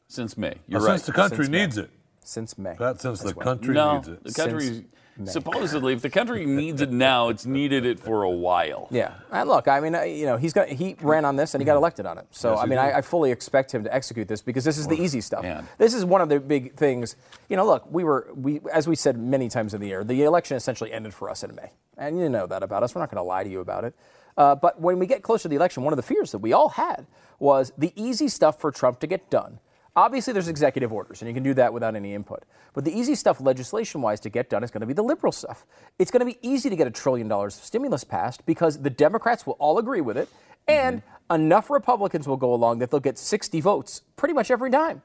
Since 0.08 0.36
May. 0.36 0.54
You're 0.66 0.80
right. 0.80 0.92
since 0.94 1.06
the 1.06 1.12
country 1.12 1.46
needs 1.48 1.78
it. 1.78 1.90
Since 2.24 2.58
May. 2.58 2.74
Pat, 2.74 3.00
since 3.00 3.20
the 3.20 3.26
That's 3.26 3.36
when. 3.36 3.44
country 3.44 3.74
no, 3.74 3.94
needs 3.96 4.08
it. 4.08 4.24
the 4.24 4.32
country 4.32 4.64
Since 4.66 4.78
May. 4.78 4.86
Supposedly, 5.26 5.92
if 5.92 6.02
the 6.02 6.10
country 6.10 6.46
needs 6.60 6.80
it 6.80 6.90
now, 6.90 7.28
it's 7.28 7.46
needed 7.46 7.84
it 7.84 7.98
for 8.00 8.22
a 8.22 8.30
while. 8.30 8.88
Yeah, 8.90 9.14
and 9.30 9.48
look, 9.48 9.68
I 9.68 9.80
mean, 9.80 9.94
uh, 9.94 10.02
you 10.02 10.26
know, 10.26 10.36
he's 10.36 10.52
got 10.52 10.68
he 10.68 10.96
ran 11.00 11.24
on 11.24 11.36
this 11.36 11.54
and 11.54 11.62
he 11.62 11.66
got 11.66 11.76
elected 11.76 12.06
on 12.06 12.18
it. 12.18 12.26
So 12.30 12.52
Yes, 12.54 12.60
I 12.62 12.66
mean. 12.66 12.78
I, 12.78 12.98
I 12.98 13.02
fully 13.02 13.30
expect 13.30 13.72
him 13.72 13.84
to 13.84 13.94
execute 13.94 14.28
this 14.28 14.42
because 14.42 14.64
this 14.64 14.78
is 14.78 14.86
the 14.86 15.00
easy 15.00 15.20
stuff. 15.20 15.44
This 15.78 15.94
is 15.94 16.04
one 16.04 16.20
of 16.20 16.28
the 16.28 16.40
big 16.40 16.74
things. 16.74 17.16
You 17.48 17.56
know, 17.56 17.66
look, 17.66 17.90
we 17.90 18.04
were 18.04 18.28
we 18.34 18.60
as 18.72 18.88
we 18.88 18.96
said 18.96 19.18
many 19.18 19.48
times 19.48 19.74
in 19.74 19.80
the 19.80 19.88
year, 19.88 20.04
the 20.04 20.22
election 20.22 20.56
essentially 20.56 20.92
ended 20.92 21.14
for 21.14 21.28
us 21.30 21.42
in 21.42 21.54
May, 21.54 21.70
and 21.96 22.18
you 22.18 22.28
know 22.28 22.46
that 22.46 22.62
about 22.62 22.82
us. 22.82 22.94
We're 22.94 23.00
not 23.00 23.10
going 23.10 23.22
to 23.22 23.28
lie 23.28 23.44
to 23.44 23.50
you 23.50 23.60
about 23.60 23.84
it. 23.84 23.94
Uh, 24.36 24.54
but 24.54 24.80
when 24.80 24.98
we 24.98 25.06
get 25.06 25.22
closer 25.22 25.42
to 25.42 25.48
the 25.48 25.56
election, 25.56 25.82
one 25.82 25.92
of 25.92 25.96
the 25.96 26.02
fears 26.02 26.32
that 26.32 26.38
we 26.38 26.52
all 26.52 26.70
had 26.70 27.06
was 27.38 27.72
the 27.76 27.92
easy 27.96 28.28
stuff 28.28 28.60
for 28.60 28.70
Trump 28.70 29.00
to 29.00 29.06
get 29.06 29.28
done. 29.30 29.58
Obviously, 29.96 30.32
there's 30.32 30.48
executive 30.48 30.92
orders, 30.92 31.20
and 31.20 31.28
you 31.28 31.34
can 31.34 31.42
do 31.42 31.52
that 31.54 31.72
without 31.72 31.96
any 31.96 32.14
input. 32.14 32.44
But 32.74 32.84
the 32.84 32.96
easy 32.96 33.16
stuff, 33.16 33.40
legislation 33.40 34.00
wise, 34.02 34.20
to 34.20 34.28
get 34.28 34.48
done 34.48 34.62
is 34.62 34.70
going 34.70 34.82
to 34.82 34.86
be 34.86 34.92
the 34.92 35.02
liberal 35.02 35.32
stuff. 35.32 35.66
It's 35.98 36.10
going 36.10 36.20
to 36.20 36.26
be 36.26 36.38
easy 36.42 36.70
to 36.70 36.76
get 36.76 36.86
a 36.86 36.90
trillion 36.90 37.26
dollars 37.26 37.56
of 37.56 37.64
stimulus 37.64 38.04
passed 38.04 38.46
because 38.46 38.82
the 38.82 38.90
Democrats 38.90 39.46
will 39.46 39.56
all 39.58 39.78
agree 39.78 40.00
with 40.00 40.16
it, 40.16 40.28
and 40.68 41.02
enough 41.30 41.70
Republicans 41.70 42.28
will 42.28 42.36
go 42.36 42.54
along 42.54 42.78
that 42.78 42.90
they'll 42.90 43.00
get 43.00 43.18
60 43.18 43.60
votes 43.60 44.02
pretty 44.16 44.34
much 44.34 44.50
every 44.50 44.70
time. 44.70 45.02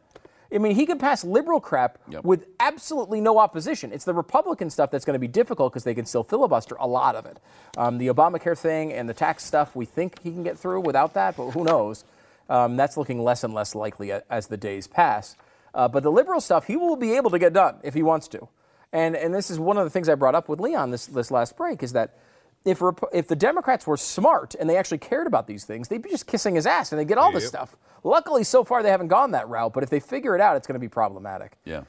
I 0.53 0.59
mean, 0.59 0.75
he 0.75 0.85
can 0.85 0.99
pass 0.99 1.23
liberal 1.23 1.59
crap 1.59 1.97
with 2.23 2.45
absolutely 2.59 3.19
no 3.19 3.39
opposition. 3.39 3.91
It's 3.91 4.05
the 4.05 4.13
Republican 4.13 4.69
stuff 4.69 4.91
that's 4.91 5.03
going 5.03 5.15
to 5.15 5.19
be 5.19 5.27
difficult 5.27 5.73
because 5.73 5.83
they 5.83 5.95
can 5.95 6.05
still 6.05 6.23
filibuster 6.23 6.75
a 6.79 6.87
lot 6.87 7.15
of 7.15 7.25
it. 7.25 7.39
Um, 7.77 7.97
the 7.97 8.07
Obamacare 8.07 8.57
thing 8.57 8.93
and 8.93 9.09
the 9.09 9.13
tax 9.13 9.43
stuff, 9.43 9.75
we 9.75 9.85
think 9.85 10.21
he 10.21 10.31
can 10.31 10.43
get 10.43 10.57
through 10.57 10.81
without 10.81 11.15
that, 11.15 11.35
but 11.35 11.51
who 11.51 11.63
knows? 11.63 12.05
Um, 12.49 12.75
that's 12.77 12.97
looking 12.97 13.23
less 13.23 13.43
and 13.43 13.53
less 13.53 13.75
likely 13.75 14.11
as 14.29 14.47
the 14.47 14.57
days 14.57 14.87
pass. 14.87 15.35
Uh, 15.73 15.87
but 15.87 16.03
the 16.03 16.11
liberal 16.11 16.39
stuff, 16.39 16.67
he 16.67 16.75
will 16.77 16.95
be 16.95 17.15
able 17.15 17.29
to 17.31 17.39
get 17.39 17.53
done 17.53 17.77
if 17.83 17.93
he 17.93 18.03
wants 18.03 18.27
to. 18.29 18.47
And, 18.93 19.15
and 19.15 19.33
this 19.33 19.49
is 19.49 19.59
one 19.59 19.77
of 19.77 19.83
the 19.83 19.89
things 19.89 20.07
I 20.07 20.15
brought 20.15 20.35
up 20.35 20.47
with 20.47 20.59
Leon 20.59 20.91
this, 20.91 21.05
this 21.07 21.31
last 21.31 21.57
break 21.57 21.83
is 21.83 21.91
that 21.93 22.17
if, 22.63 22.81
if 23.13 23.27
the 23.27 23.35
Democrats 23.35 23.85
were 23.85 23.97
smart 23.97 24.55
and 24.55 24.69
they 24.69 24.77
actually 24.77 24.97
cared 24.99 25.27
about 25.27 25.47
these 25.47 25.65
things, 25.65 25.87
they'd 25.87 26.01
be 26.01 26.09
just 26.09 26.27
kissing 26.27 26.55
his 26.55 26.65
ass 26.65 26.91
and 26.91 26.99
they'd 26.99 27.07
get 27.07 27.17
all 27.17 27.31
this 27.31 27.47
stuff. 27.47 27.75
Luckily, 28.03 28.43
so 28.43 28.63
far, 28.63 28.83
they 28.83 28.89
haven't 28.89 29.09
gone 29.09 29.31
that 29.31 29.49
route, 29.49 29.73
but 29.73 29.83
if 29.83 29.89
they 29.89 29.99
figure 29.99 30.33
it 30.35 30.41
out, 30.41 30.55
it's 30.55 30.65
going 30.65 30.75
to 30.75 30.79
be 30.79 30.87
problematic. 30.87 31.57
Yeah. 31.65 31.83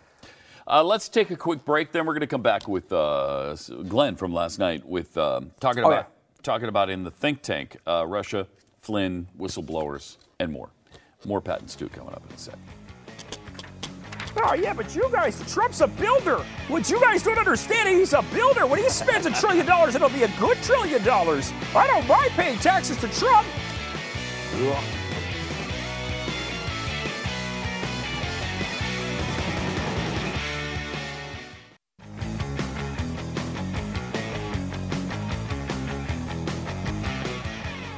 Uh, 0.67 0.83
let's 0.83 1.09
take 1.09 1.31
a 1.31 1.37
quick 1.37 1.65
break. 1.65 1.93
Then 1.93 2.07
we're 2.07 2.15
going 2.15 2.23
to 2.23 2.27
come 2.27 2.43
back 2.43 2.67
with 2.67 2.93
uh, 2.93 3.55
Glenn 3.89 4.17
from 4.17 4.33
last 4.35 4.59
night 4.59 4.85
with 4.85 5.17
um, 5.17 5.53
talking 5.61 5.85
Oh, 5.85 5.89
about 5.89 6.11
talking 6.43 6.69
about 6.69 6.91
in 6.91 7.05
the 7.05 7.11
think 7.11 7.43
tank 7.43 7.77
uh, 7.87 8.05
Russia, 8.07 8.49
Flynn, 8.87 9.27
whistleblowers, 9.37 10.17
and 10.39 10.53
more. 10.53 10.71
More 11.25 11.41
Pat 11.41 11.59
and 11.59 11.69
Stu 11.69 11.89
coming 11.89 12.15
up 12.15 12.23
in 12.29 12.33
a 12.33 12.39
sec. 12.39 12.55
Oh, 14.45 14.55
yeah, 14.55 14.73
but 14.75 14.95
you 14.95 15.09
guys, 15.11 15.43
Trump's 15.53 15.81
a 15.81 15.89
builder. 15.89 16.37
What 16.69 16.89
you 16.89 17.01
guys 17.01 17.25
don't 17.25 17.37
understand, 17.37 17.89
is 17.89 17.99
he's 17.99 18.13
a 18.13 18.23
builder. 18.33 18.65
When 18.65 18.81
he 18.81 18.89
spends 18.89 19.27
a 19.27 19.33
trillion 19.33 19.67
dollars, 19.67 19.97
it'll 19.97 20.09
be 20.11 20.23
a 20.23 20.31
good 20.39 20.57
trillion 20.59 21.03
dollars. 21.03 21.53
I 21.75 21.89
don't 21.89 22.07
mind 22.07 22.31
paying 22.33 22.61
taxes 22.61 22.97
to 22.99 23.09
Trump. 23.09 23.49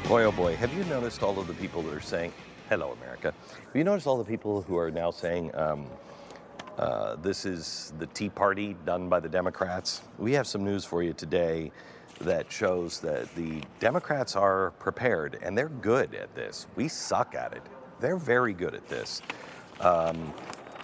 Boy, 0.09 0.25
oh 0.25 0.33
boy, 0.33 0.57
have 0.57 0.73
you 0.73 0.85
noticed 0.85 1.23
all 1.23 1.39
of 1.39 1.47
the 1.47 1.53
people 1.53 1.83
that 1.83 1.93
are 1.93 2.01
saying, 2.01 2.33
hello, 2.71 2.93
America? 2.93 3.35
Have 3.67 3.77
you 3.77 3.85
noticed 3.85 4.07
all 4.07 4.17
the 4.17 4.25
people 4.25 4.63
who 4.63 4.79
are 4.79 4.91
now 4.91 5.11
saying, 5.11 5.55
um, 5.55 5.85
uh, 6.79 7.17
this 7.17 7.45
is 7.45 7.93
the 7.99 8.07
Tea 8.07 8.31
Party 8.31 8.75
done 8.87 9.11
by 9.11 9.21
the 9.21 9.29
Democrats? 9.29 10.01
We 10.17 10.33
have 10.33 10.47
some 10.47 10.65
news 10.65 10.83
for 10.83 11.03
you 11.03 11.13
today 11.13 11.73
that 12.23 12.51
shows 12.51 13.01
that 13.01 13.35
the 13.35 13.61
Democrats 13.81 14.35
are 14.35 14.71
prepared 14.79 15.39
and 15.43 15.59
they're 15.59 15.69
good 15.69 16.15
at 16.15 16.35
this. 16.35 16.69
We 16.75 16.89
suck 16.89 17.35
at 17.35 17.53
it. 17.53 17.63
They're 18.01 18.17
very 18.17 18.55
good 18.55 18.75
at 18.75 18.89
this. 18.89 19.21
Um, 19.81 20.33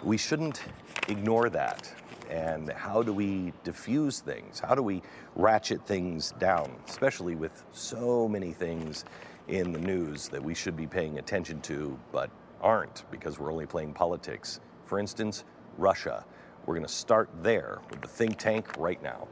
we 0.03 0.19
shouldn't 0.19 0.65
ignore 1.09 1.49
that. 1.49 1.91
And 2.31 2.71
how 2.73 3.03
do 3.03 3.13
we 3.13 3.53
diffuse 3.63 4.21
things? 4.21 4.61
How 4.61 4.75
do 4.75 4.83
we 4.83 5.03
ratchet 5.37 5.87
things 5.87 6.33
down, 6.39 6.75
especially 6.89 7.35
with 7.35 7.65
so 7.73 8.29
many 8.29 8.53
things 8.53 9.05
in 9.49 9.73
the 9.73 9.79
news 9.79 10.29
that 10.29 10.43
we 10.43 10.55
should 10.55 10.77
be 10.77 10.87
paying 10.87 11.19
attention 11.19 11.61
to 11.63 11.99
but 12.13 12.31
aren't 12.61 13.05
because 13.11 13.39
we're 13.39 13.53
only 13.53 13.67
playing 13.67 13.93
politics? 13.93 14.61
For 14.87 14.99
instance, 14.99 15.45
Russia. 15.79 16.25
We're 16.67 16.75
going 16.75 16.87
to 16.87 16.93
start 16.93 17.29
there 17.43 17.81
with 17.91 18.01
the 18.01 18.09
think 18.09 18.39
tank 18.39 18.79
right 18.79 19.03
now. 19.03 19.29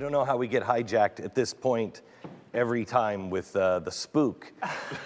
Don't 0.00 0.12
know 0.12 0.24
how 0.24 0.38
we 0.38 0.48
get 0.48 0.62
hijacked 0.62 1.22
at 1.22 1.34
this 1.34 1.52
point 1.52 2.00
every 2.54 2.86
time 2.86 3.28
with 3.28 3.54
uh, 3.54 3.80
the 3.80 3.90
spook, 3.92 4.50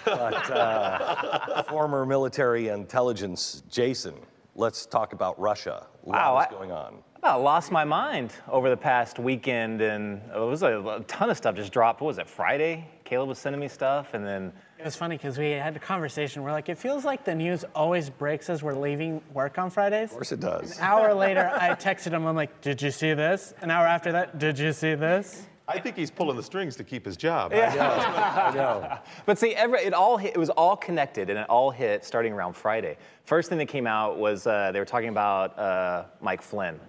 but 0.05 0.49
uh, 0.49 1.63
former 1.69 2.05
military 2.05 2.69
intelligence 2.69 3.61
Jason, 3.69 4.15
let's 4.55 4.85
talk 4.85 5.11
about 5.11 5.37
Russia. 5.37 5.85
Wow, 6.03 6.37
I- 6.37 6.49
going 6.49 6.71
on. 6.71 7.03
I 7.21 7.29
about 7.29 7.41
lost 7.41 7.71
my 7.71 7.83
mind 7.83 8.33
over 8.47 8.69
the 8.69 8.77
past 8.77 9.17
weekend, 9.19 9.81
and 9.81 10.21
it 10.33 10.39
was 10.39 10.61
a, 10.61 10.79
a 10.79 10.99
ton 11.07 11.29
of 11.31 11.35
stuff 11.35 11.55
just 11.55 11.73
dropped. 11.73 11.99
What 11.99 12.07
was 12.07 12.17
it, 12.19 12.29
Friday? 12.29 12.87
Caleb 13.05 13.29
was 13.29 13.37
sending 13.39 13.59
me 13.61 13.67
stuff, 13.67 14.13
and 14.13 14.25
then 14.25 14.51
It 14.79 14.83
was 14.83 14.95
funny 14.95 15.15
because 15.15 15.37
we 15.37 15.51
had 15.51 15.75
a 15.75 15.79
conversation. 15.79 16.43
We're 16.43 16.51
like, 16.51 16.67
it 16.69 16.77
feels 16.77 17.05
like 17.05 17.23
the 17.23 17.35
news 17.35 17.63
always 17.75 18.09
breaks 18.09 18.49
as 18.49 18.63
we're 18.63 18.73
leaving 18.73 19.21
work 19.31 19.57
on 19.57 19.69
Fridays. 19.69 20.09
Of 20.09 20.15
course 20.15 20.31
it 20.31 20.39
does. 20.39 20.77
An 20.77 20.83
hour 20.83 21.13
later, 21.13 21.49
I 21.53 21.69
texted 21.75 22.11
him. 22.11 22.25
I'm 22.25 22.35
like, 22.35 22.59
did 22.61 22.81
you 22.81 22.91
see 22.91 23.13
this? 23.13 23.53
An 23.61 23.69
hour 23.71 23.85
after 23.85 24.11
that, 24.11 24.39
did 24.39 24.59
you 24.59 24.73
see 24.73 24.95
this? 24.95 25.43
I 25.67 25.79
think 25.79 25.95
he's 25.95 26.11
pulling 26.11 26.35
the 26.35 26.43
strings 26.43 26.75
to 26.75 26.83
keep 26.83 27.05
his 27.05 27.15
job. 27.17 27.51
I 27.55 28.51
know. 28.53 28.97
But 29.25 29.37
see, 29.39 29.55
every, 29.55 29.79
it 29.79 29.93
all 29.93 30.17
hit, 30.17 30.35
it 30.35 30.39
was 30.39 30.49
all 30.51 30.75
connected, 30.75 31.29
and 31.29 31.39
it 31.39 31.49
all 31.49 31.71
hit 31.71 32.03
starting 32.03 32.33
around 32.33 32.53
Friday. 32.53 32.97
First 33.23 33.49
thing 33.49 33.57
that 33.59 33.67
came 33.67 33.87
out 33.87 34.17
was 34.17 34.45
uh, 34.45 34.71
they 34.71 34.79
were 34.79 34.85
talking 34.85 35.09
about 35.09 35.57
uh, 35.57 36.05
Mike 36.21 36.41
Flynn 36.41 36.79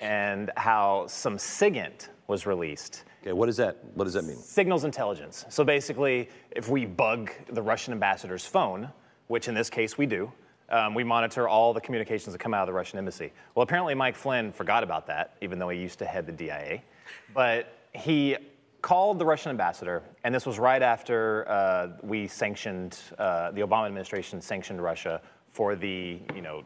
and 0.00 0.50
how 0.56 1.06
some 1.08 1.36
SIGINT 1.36 2.08
was 2.28 2.46
released. 2.46 3.04
Okay, 3.22 3.32
what 3.32 3.46
does 3.46 3.56
that 3.56 3.78
what 3.94 4.04
does 4.04 4.14
that 4.14 4.24
mean? 4.24 4.36
Signals 4.36 4.84
intelligence. 4.84 5.44
So 5.48 5.64
basically, 5.64 6.28
if 6.50 6.68
we 6.68 6.86
bug 6.86 7.30
the 7.50 7.62
Russian 7.62 7.92
ambassador's 7.92 8.46
phone, 8.46 8.90
which 9.26 9.48
in 9.48 9.54
this 9.54 9.70
case 9.70 9.98
we 9.98 10.06
do, 10.06 10.32
um, 10.70 10.94
we 10.94 11.04
monitor 11.04 11.48
all 11.48 11.72
the 11.72 11.80
communications 11.80 12.32
that 12.32 12.38
come 12.38 12.54
out 12.54 12.62
of 12.62 12.66
the 12.66 12.72
Russian 12.72 12.98
embassy. 12.98 13.32
Well, 13.54 13.62
apparently 13.62 13.94
Mike 13.94 14.16
Flynn 14.16 14.52
forgot 14.52 14.82
about 14.82 15.06
that, 15.06 15.36
even 15.40 15.58
though 15.58 15.68
he 15.68 15.78
used 15.80 15.98
to 16.00 16.04
head 16.04 16.26
the 16.26 16.32
DIA. 16.32 16.82
But 17.34 17.74
he 17.94 18.36
called 18.82 19.18
the 19.18 19.26
Russian 19.26 19.50
ambassador, 19.50 20.02
and 20.24 20.34
this 20.34 20.46
was 20.46 20.58
right 20.58 20.82
after 20.82 21.48
uh, 21.48 21.88
we 22.02 22.28
sanctioned, 22.28 22.98
uh, 23.18 23.50
the 23.50 23.62
Obama 23.62 23.86
administration 23.86 24.40
sanctioned 24.40 24.82
Russia 24.82 25.20
for 25.50 25.74
the, 25.74 26.20
you 26.34 26.42
know, 26.42 26.62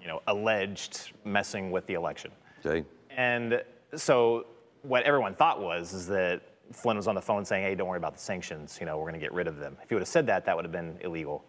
you 0.00 0.08
know, 0.08 0.20
alleged 0.26 1.12
messing 1.24 1.70
with 1.70 1.86
the 1.86 1.94
election. 1.94 2.30
Okay. 2.64 2.86
And 3.10 3.62
so 3.94 4.46
what 4.84 5.02
everyone 5.04 5.34
thought 5.34 5.60
was 5.60 5.92
is 5.92 6.06
that 6.08 6.42
Flynn 6.72 6.96
was 6.96 7.08
on 7.08 7.14
the 7.14 7.22
phone 7.22 7.44
saying, 7.44 7.64
"Hey, 7.64 7.74
don't 7.74 7.88
worry 7.88 7.98
about 7.98 8.14
the 8.14 8.20
sanctions. 8.20 8.78
You 8.80 8.86
know, 8.86 8.96
we're 8.96 9.04
going 9.10 9.20
to 9.20 9.20
get 9.20 9.32
rid 9.32 9.46
of 9.46 9.58
them." 9.58 9.76
If 9.82 9.88
he 9.88 9.94
would 9.94 10.02
have 10.02 10.08
said 10.08 10.26
that, 10.26 10.44
that 10.46 10.56
would 10.56 10.64
have 10.64 10.72
been 10.72 10.98
illegal. 11.00 11.44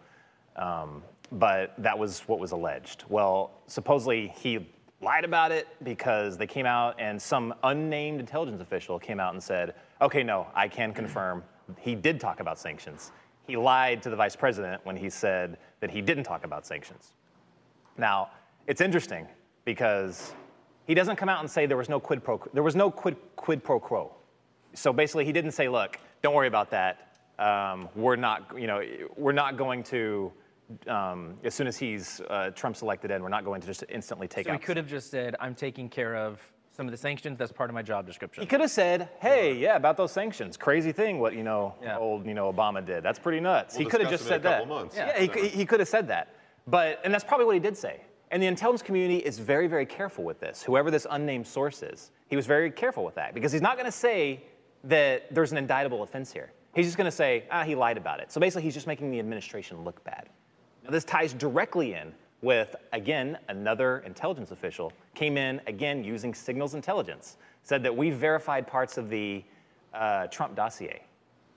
Um, 0.56 1.02
but 1.32 1.74
that 1.78 1.98
was 1.98 2.20
what 2.20 2.38
was 2.38 2.52
alleged. 2.52 3.04
Well, 3.08 3.50
supposedly 3.66 4.28
he 4.28 4.68
lied 5.00 5.24
about 5.24 5.52
it 5.52 5.68
because 5.82 6.38
they 6.38 6.46
came 6.46 6.66
out 6.66 6.98
and 6.98 7.20
some 7.20 7.54
unnamed 7.64 8.20
intelligence 8.20 8.60
official 8.62 8.98
came 8.98 9.20
out 9.20 9.34
and 9.34 9.42
said, 9.42 9.74
"Okay, 10.00 10.22
no, 10.22 10.46
I 10.54 10.68
can 10.68 10.92
confirm 10.92 11.44
he 11.78 11.94
did 11.94 12.20
talk 12.20 12.40
about 12.40 12.58
sanctions." 12.58 13.12
He 13.46 13.56
lied 13.56 14.02
to 14.02 14.10
the 14.10 14.16
vice 14.16 14.34
president 14.34 14.84
when 14.84 14.96
he 14.96 15.08
said 15.08 15.58
that 15.80 15.90
he 15.90 16.00
didn't 16.00 16.24
talk 16.24 16.44
about 16.44 16.66
sanctions. 16.66 17.12
Now, 17.96 18.30
it's 18.66 18.80
interesting 18.80 19.28
because 19.64 20.34
he 20.86 20.94
doesn't 20.94 21.16
come 21.16 21.28
out 21.28 21.40
and 21.40 21.50
say 21.50 21.66
there 21.66 21.76
was 21.76 21.88
no 21.88 22.00
quid 22.00 22.22
pro 22.22 22.40
there 22.52 22.62
was 22.62 22.76
no 22.76 22.90
quid 22.90 23.16
quid 23.36 23.62
pro 23.62 23.78
quo. 23.80 24.14
So 24.74 24.92
basically, 24.92 25.24
he 25.24 25.32
didn't 25.32 25.52
say, 25.52 25.68
"Look, 25.68 25.98
don't 26.22 26.34
worry 26.34 26.48
about 26.48 26.70
that. 26.70 27.18
Um, 27.38 27.88
we're 27.94 28.16
not, 28.16 28.50
you 28.58 28.66
know, 28.66 28.82
we're 29.16 29.32
not 29.32 29.56
going 29.56 29.82
to." 29.84 30.32
Um, 30.88 31.38
as 31.44 31.54
soon 31.54 31.68
as 31.68 31.76
he's 31.76 32.20
uh, 32.28 32.50
Trump's 32.50 32.82
elected 32.82 33.12
in, 33.12 33.22
we're 33.22 33.28
not 33.28 33.44
going 33.44 33.60
to 33.60 33.66
just 33.68 33.84
instantly 33.88 34.26
take 34.26 34.46
so 34.46 34.52
out. 34.52 34.58
he 34.60 34.64
could 34.64 34.76
have 34.76 34.88
just 34.88 35.10
said, 35.10 35.36
"I'm 35.40 35.54
taking 35.54 35.88
care 35.88 36.16
of 36.16 36.40
some 36.76 36.86
of 36.86 36.90
the 36.92 36.98
sanctions. 36.98 37.38
That's 37.38 37.52
part 37.52 37.70
of 37.70 37.74
my 37.74 37.82
job 37.82 38.04
description." 38.06 38.42
He 38.42 38.46
could 38.46 38.60
have 38.60 38.70
said, 38.70 39.08
"Hey, 39.20 39.54
yeah, 39.54 39.76
about 39.76 39.96
those 39.96 40.12
sanctions. 40.12 40.56
Crazy 40.56 40.92
thing, 40.92 41.20
what 41.20 41.34
you 41.34 41.44
know, 41.44 41.74
old 41.98 42.26
you 42.26 42.34
know 42.34 42.52
Obama 42.52 42.84
did. 42.84 43.02
That's 43.02 43.18
pretty 43.18 43.40
nuts." 43.40 43.76
We'll 43.76 43.84
he 43.84 43.90
could 43.90 44.00
have 44.02 44.10
just 44.10 44.24
it 44.24 44.26
in 44.26 44.32
a 44.32 44.34
said 44.34 44.42
couple 44.42 44.66
that. 44.66 44.74
months. 44.74 44.96
Yeah, 44.96 45.18
he, 45.18 45.28
could- 45.28 45.44
he 45.44 45.64
could 45.64 45.80
have 45.80 45.88
said 45.88 46.08
that. 46.08 46.34
But 46.66 47.00
and 47.04 47.14
that's 47.14 47.24
probably 47.24 47.46
what 47.46 47.54
he 47.54 47.60
did 47.60 47.76
say. 47.76 48.00
And 48.30 48.42
the 48.42 48.46
intelligence 48.46 48.82
community 48.82 49.18
is 49.18 49.38
very, 49.38 49.68
very 49.68 49.86
careful 49.86 50.24
with 50.24 50.40
this. 50.40 50.62
Whoever 50.62 50.90
this 50.90 51.06
unnamed 51.10 51.46
source 51.46 51.82
is, 51.82 52.10
he 52.28 52.36
was 52.36 52.46
very 52.46 52.70
careful 52.70 53.04
with 53.04 53.14
that 53.14 53.34
because 53.34 53.52
he's 53.52 53.62
not 53.62 53.76
going 53.76 53.86
to 53.86 53.92
say 53.92 54.42
that 54.84 55.32
there's 55.32 55.52
an 55.52 55.58
indictable 55.58 56.02
offense 56.02 56.32
here. 56.32 56.52
He's 56.74 56.86
just 56.86 56.96
going 56.96 57.06
to 57.06 57.16
say, 57.16 57.44
ah, 57.50 57.62
he 57.62 57.74
lied 57.74 57.96
about 57.96 58.20
it. 58.20 58.30
So 58.30 58.40
basically, 58.40 58.62
he's 58.62 58.74
just 58.74 58.86
making 58.86 59.10
the 59.10 59.18
administration 59.18 59.82
look 59.84 60.02
bad. 60.04 60.28
Now, 60.84 60.90
this 60.90 61.04
ties 61.04 61.32
directly 61.32 61.94
in 61.94 62.12
with, 62.42 62.76
again, 62.92 63.38
another 63.48 64.00
intelligence 64.00 64.50
official 64.50 64.92
came 65.14 65.38
in, 65.38 65.60
again, 65.66 66.04
using 66.04 66.34
signals 66.34 66.74
intelligence, 66.74 67.38
said 67.62 67.82
that 67.82 67.96
we 67.96 68.10
verified 68.10 68.66
parts 68.66 68.98
of 68.98 69.08
the 69.08 69.42
uh, 69.94 70.26
Trump 70.26 70.54
dossier. 70.54 71.02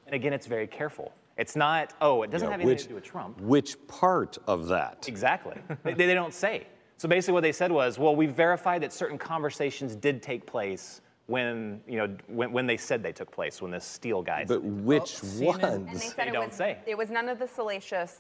And 0.06 0.16
again, 0.16 0.34
it's 0.34 0.48
very 0.48 0.68
careful. 0.68 1.14
It's 1.40 1.56
not, 1.56 1.94
oh, 2.02 2.24
it 2.24 2.32
doesn't 2.32 2.48
Yeah, 2.48 2.52
have 2.52 2.60
anything 2.60 2.76
which- 2.76 2.84
to 2.84 2.90
do 2.90 2.96
with 2.96 3.06
Trump. 3.06 3.40
Which 3.40 3.88
part 3.88 4.38
of 4.46 4.68
that? 4.68 5.06
Exactly. 5.08 5.56
they, 5.84 5.94
they 5.94 6.14
don't 6.14 6.34
say. 6.34 6.68
So 6.98 7.08
basically, 7.08 7.36
what 7.36 7.44
they 7.44 7.54
said 7.54 7.72
was, 7.72 7.98
well, 7.98 8.14
we 8.14 8.26
verified 8.26 8.84
that 8.84 8.92
certain 8.92 9.18
conversations 9.18 9.96
did 9.96 10.22
take 10.22 10.46
place 10.46 11.00
when, 11.28 11.80
you 11.88 11.98
know, 11.98 12.18
when, 12.28 12.52
when 12.52 12.68
they 12.68 12.76
said 12.76 13.02
they 13.02 13.14
took 13.14 13.32
place, 13.32 13.62
when 13.62 13.72
this 13.72 13.86
Steele 13.86 14.22
guy. 14.22 14.44
But 14.46 14.62
which 14.64 15.22
oh, 15.24 15.46
ones? 15.46 15.64
And 15.64 15.88
they 15.88 15.94
said 15.94 16.14
They 16.18 16.28
it 16.28 16.34
don't 16.34 16.48
was, 16.48 16.56
say. 16.56 16.78
It 16.86 16.98
was 16.98 17.10
none 17.10 17.30
of 17.30 17.40
the 17.40 17.48
salacious 17.48 18.18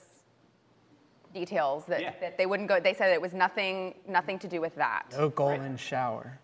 details 1.33 1.85
that, 1.87 2.21
that 2.21 2.37
they 2.37 2.45
wouldn't 2.45 2.69
go. 2.69 2.79
They 2.79 2.93
said 2.93 3.11
it 3.11 3.21
was 3.21 3.33
nothing, 3.33 3.95
nothing 4.07 4.39
to 4.39 4.47
do 4.47 4.61
with 4.61 4.75
that. 4.75 5.07
No 5.11 5.27
golden 5.27 5.75
shower. 5.75 6.39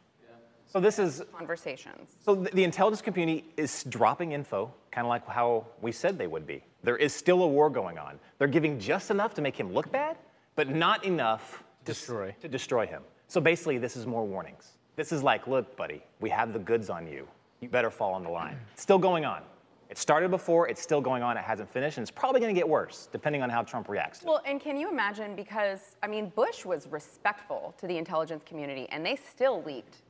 So 0.76 0.82
this 0.82 1.00
is 1.00 1.24
conversations. 1.34 2.18
So 2.26 2.36
the, 2.36 2.50
the 2.50 2.66
intelligence 2.66 3.02
community 3.02 3.46
is 3.56 3.86
dropping 3.86 4.34
info, 4.34 4.74
kind 4.92 5.08
of 5.08 5.10
like 5.10 5.26
how 5.26 5.68
we 5.82 5.94
said 5.94 6.18
they 6.18 6.28
would 6.28 6.46
be. 6.46 6.66
There 6.84 6.98
is 6.98 7.14
still 7.14 7.44
a 7.44 7.48
war 7.48 7.70
going 7.70 7.98
on. 7.98 8.20
They're 8.40 8.50
giving 8.50 8.78
just 8.78 9.10
enough 9.10 9.34
to 9.36 9.42
make 9.42 9.58
him 9.58 9.72
look 9.72 9.90
bad, 9.90 10.18
but 10.58 10.68
not 10.68 11.06
enough 11.06 11.64
to 11.86 11.94
destroy, 11.94 12.36
to 12.42 12.50
destroy 12.50 12.86
him. 12.86 13.04
So 13.30 13.40
basically, 13.40 13.78
this 13.78 13.96
is 13.96 14.06
more 14.06 14.26
warnings. 14.26 14.74
This 14.98 15.14
is 15.14 15.24
like, 15.24 15.48
look, 15.48 15.78
buddy, 15.78 16.04
we 16.20 16.30
have 16.32 16.52
the 16.52 16.60
goods 16.60 16.90
on 16.90 17.08
you. 17.08 17.26
You 17.62 17.70
better 17.70 17.90
fall 17.90 18.14
on 18.14 18.24
the 18.24 18.30
line. 18.30 18.58
It's 18.74 18.82
still 18.82 19.00
going 19.00 19.24
on. 19.24 19.44
It 19.90 19.98
started 19.98 20.30
before, 20.30 20.68
it's 20.68 20.82
still 20.82 21.00
going 21.00 21.24
on, 21.24 21.38
it 21.38 21.44
hasn't 21.46 21.70
finished, 21.70 22.00
and 22.00 22.04
it's 22.04 22.12
probably 22.12 22.42
going 22.42 22.54
to 22.54 22.60
get 22.60 22.68
worse, 22.68 23.08
depending 23.14 23.42
on 23.42 23.50
how 23.50 23.62
Trump 23.62 23.88
reacts. 23.88 24.24
Well, 24.24 24.42
and 24.46 24.60
can 24.60 24.76
you 24.76 24.90
imagine? 24.90 25.38
Because 25.38 25.96
I 26.04 26.08
mean, 26.08 26.34
Bush 26.36 26.66
was 26.66 26.88
respectful 26.88 27.74
to 27.78 27.88
the 27.88 27.98
intelligence 27.98 28.44
community, 28.46 28.90
and 28.92 29.06
they 29.06 29.16
still 29.16 29.64
leaked 29.64 30.02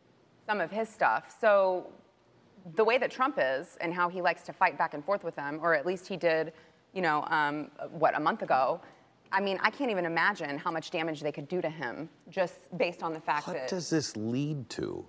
some 0.46 0.62
of 0.62 0.72
his 0.72 0.90
stuff. 0.90 1.36
So 1.40 1.88
the 2.76 2.84
way 2.84 2.98
that 2.98 3.12
Trump 3.12 3.38
is, 3.40 3.78
and 3.82 3.94
how 3.94 4.10
he 4.10 4.22
likes 4.22 4.44
to 4.44 4.54
fight 4.54 4.78
back 4.78 4.94
and 4.94 5.04
forth 5.04 5.24
with 5.24 5.36
them, 5.36 5.60
or 5.62 5.74
at 5.74 5.86
least 5.86 6.08
he 6.08 6.18
did, 6.18 6.54
you 6.94 7.02
know, 7.02 7.26
um, 7.30 7.70
what 7.92 8.16
a 8.16 8.20
month 8.20 8.42
ago. 8.42 8.82
I 9.32 9.42
mean, 9.42 9.60
I 9.62 9.70
can't 9.70 9.92
even 9.92 10.06
imagine 10.06 10.58
how 10.58 10.72
much 10.72 10.92
damage 10.92 11.22
they 11.22 11.32
could 11.32 11.48
do 11.48 11.62
to 11.62 11.70
him 11.70 12.10
just 12.30 12.56
based 12.78 13.04
on 13.04 13.14
the 13.14 13.20
fact 13.20 13.48
What 13.48 13.56
that. 13.58 13.68
does 13.68 13.90
this 13.90 14.16
lead 14.16 14.70
to? 14.72 15.06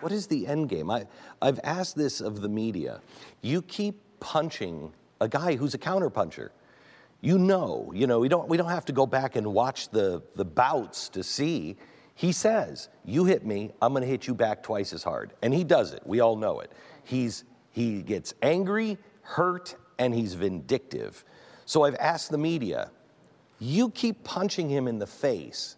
What 0.00 0.12
is 0.12 0.26
the 0.26 0.46
end 0.46 0.68
game? 0.68 0.90
I, 0.90 1.06
I've 1.40 1.60
asked 1.64 1.96
this 1.96 2.20
of 2.20 2.42
the 2.42 2.48
media. 2.48 3.00
You 3.42 3.62
keep 3.62 4.00
punching 4.20 4.92
a 5.20 5.28
guy 5.28 5.56
who's 5.56 5.74
a 5.74 5.78
counterpuncher. 5.78 6.50
You 7.22 7.38
know, 7.38 7.92
you 7.94 8.06
know, 8.06 8.18
we 8.18 8.28
don't, 8.28 8.48
we 8.48 8.56
don't 8.56 8.70
have 8.70 8.84
to 8.86 8.92
go 8.92 9.06
back 9.06 9.36
and 9.36 9.52
watch 9.52 9.90
the, 9.90 10.22
the 10.36 10.44
bouts 10.44 11.08
to 11.10 11.22
see. 11.22 11.76
He 12.14 12.32
says, 12.32 12.88
You 13.04 13.24
hit 13.24 13.46
me, 13.46 13.72
I'm 13.80 13.92
going 13.92 14.02
to 14.02 14.08
hit 14.08 14.26
you 14.26 14.34
back 14.34 14.62
twice 14.62 14.92
as 14.92 15.02
hard. 15.02 15.32
And 15.42 15.54
he 15.54 15.64
does 15.64 15.92
it. 15.92 16.02
We 16.04 16.20
all 16.20 16.36
know 16.36 16.60
it. 16.60 16.72
He's, 17.04 17.44
he 17.70 18.02
gets 18.02 18.34
angry, 18.42 18.98
hurt, 19.22 19.76
and 19.98 20.14
he's 20.14 20.34
vindictive. 20.34 21.24
So 21.66 21.84
I've 21.84 21.96
asked 21.96 22.30
the 22.30 22.38
media, 22.38 22.90
you 23.58 23.90
keep 23.90 24.24
punching 24.24 24.68
him 24.68 24.88
in 24.88 24.98
the 24.98 25.06
face, 25.06 25.76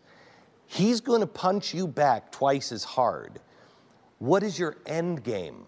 he's 0.67 1.01
going 1.01 1.21
to 1.21 1.27
punch 1.27 1.75
you 1.75 1.87
back 1.87 2.33
twice 2.33 2.73
as 2.73 2.85
hard. 2.85 3.41
What 4.19 4.43
is 4.43 4.59
your 4.59 4.77
end 4.87 5.25
game? 5.25 5.67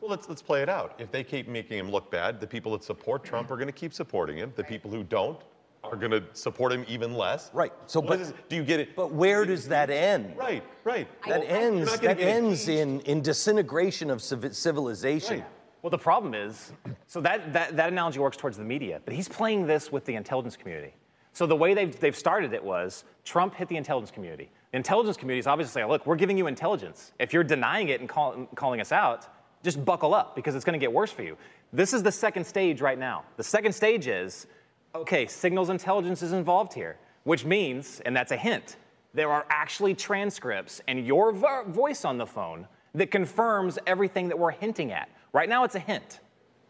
Well, 0.00 0.10
let's 0.10 0.28
let's 0.28 0.42
play 0.42 0.62
it 0.62 0.68
out. 0.68 0.94
If 0.98 1.10
they 1.10 1.24
keep 1.24 1.48
making 1.48 1.78
him 1.78 1.90
look 1.90 2.10
bad, 2.10 2.40
the 2.40 2.46
people 2.46 2.72
that 2.72 2.84
support 2.84 3.24
Trump 3.24 3.50
are 3.50 3.56
going 3.56 3.68
to 3.68 3.72
keep 3.72 3.92
supporting 3.92 4.36
him. 4.36 4.52
The 4.54 4.64
people 4.64 4.90
who 4.90 5.02
don't 5.02 5.40
are 5.84 5.96
going 5.96 6.10
to 6.10 6.22
support 6.32 6.72
him 6.72 6.84
even 6.88 7.14
less. 7.14 7.50
Right. 7.52 7.72
So, 7.86 8.00
What 8.00 8.08
but 8.08 8.20
is- 8.20 8.34
do 8.48 8.56
you 8.56 8.64
get 8.64 8.80
it? 8.80 8.96
But 8.96 9.12
where 9.12 9.44
does 9.44 9.68
that 9.68 9.90
end? 9.90 10.36
Right, 10.36 10.62
right. 10.84 11.08
That 11.26 11.40
Well, 11.40 11.48
ends. 11.48 11.92
That 11.92 12.00
get 12.00 12.20
ends 12.20 12.68
in, 12.68 13.00
in 13.00 13.22
disintegration 13.22 14.10
of 14.10 14.18
civi- 14.18 14.54
civilization. 14.54 15.44
Well, 15.82 15.90
the 15.90 15.98
problem 15.98 16.34
is, 16.34 16.72
so 17.06 17.20
that, 17.20 17.52
that, 17.52 17.76
that 17.76 17.92
analogy 17.92 18.18
works 18.18 18.36
towards 18.36 18.56
the 18.56 18.64
media, 18.64 19.00
but 19.04 19.14
he's 19.14 19.28
playing 19.28 19.66
this 19.66 19.92
with 19.92 20.04
the 20.04 20.16
intelligence 20.16 20.56
community. 20.56 20.92
So 21.32 21.46
the 21.46 21.54
way 21.54 21.72
they've, 21.72 21.98
they've 22.00 22.16
started 22.16 22.52
it 22.52 22.62
was 22.62 23.04
Trump 23.24 23.54
hit 23.54 23.68
the 23.68 23.76
intelligence 23.76 24.10
community. 24.10 24.50
The 24.72 24.78
intelligence 24.78 25.16
community 25.16 25.38
is 25.38 25.46
obviously 25.46 25.72
saying, 25.72 25.88
look, 25.88 26.04
we're 26.04 26.16
giving 26.16 26.36
you 26.36 26.48
intelligence. 26.48 27.12
If 27.20 27.32
you're 27.32 27.44
denying 27.44 27.88
it 27.90 28.00
and 28.00 28.08
call, 28.08 28.46
calling 28.56 28.80
us 28.80 28.90
out, 28.90 29.28
just 29.62 29.84
buckle 29.84 30.14
up 30.14 30.34
because 30.34 30.56
it's 30.56 30.64
going 30.64 30.78
to 30.78 30.82
get 30.82 30.92
worse 30.92 31.12
for 31.12 31.22
you. 31.22 31.36
This 31.72 31.92
is 31.92 32.02
the 32.02 32.12
second 32.12 32.44
stage 32.44 32.80
right 32.80 32.98
now. 32.98 33.24
The 33.36 33.44
second 33.44 33.72
stage 33.72 34.08
is, 34.08 34.48
okay, 34.98 35.26
signals 35.26 35.70
intelligence 35.70 36.22
is 36.22 36.32
involved 36.32 36.72
here, 36.72 36.98
which 37.24 37.44
means, 37.44 38.00
and 38.04 38.14
that's 38.16 38.32
a 38.32 38.36
hint, 38.36 38.76
there 39.14 39.30
are 39.30 39.46
actually 39.48 39.94
transcripts 39.94 40.80
and 40.88 41.06
your 41.06 41.32
vo- 41.32 41.64
voice 41.66 42.04
on 42.04 42.18
the 42.18 42.26
phone 42.26 42.66
that 42.94 43.10
confirms 43.10 43.78
everything 43.86 44.28
that 44.28 44.38
we're 44.38 44.50
hinting 44.50 44.92
at. 44.92 45.08
Right 45.32 45.48
now, 45.48 45.64
it's 45.64 45.74
a 45.74 45.80
hint, 45.80 46.20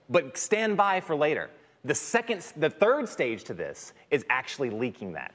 but 0.08 0.36
stand 0.36 0.76
by 0.76 1.00
for 1.00 1.14
later. 1.16 1.50
The 1.84 1.94
second, 1.94 2.44
the 2.56 2.70
third 2.70 3.08
stage 3.08 3.44
to 3.44 3.54
this 3.54 3.92
is 4.10 4.24
actually 4.30 4.70
leaking 4.70 5.12
that. 5.12 5.32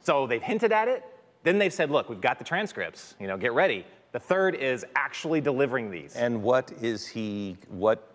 So 0.00 0.26
they've 0.26 0.42
hinted 0.42 0.72
at 0.72 0.88
it, 0.88 1.04
then 1.42 1.58
they've 1.58 1.72
said, 1.72 1.90
look, 1.90 2.08
we've 2.08 2.20
got 2.20 2.38
the 2.38 2.44
transcripts, 2.44 3.16
you 3.20 3.26
know, 3.26 3.36
get 3.36 3.52
ready. 3.52 3.84
The 4.12 4.20
third 4.20 4.54
is 4.54 4.84
actually 4.96 5.40
delivering 5.40 5.90
these. 5.90 6.14
And 6.16 6.42
what 6.42 6.72
is 6.80 7.06
he, 7.06 7.56
what 7.68 8.06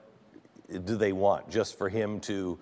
do 0.68 0.96
they 0.96 1.14
want? 1.14 1.50
Just 1.50 1.78
for 1.78 1.90
him 1.90 2.20
to 2.22 2.60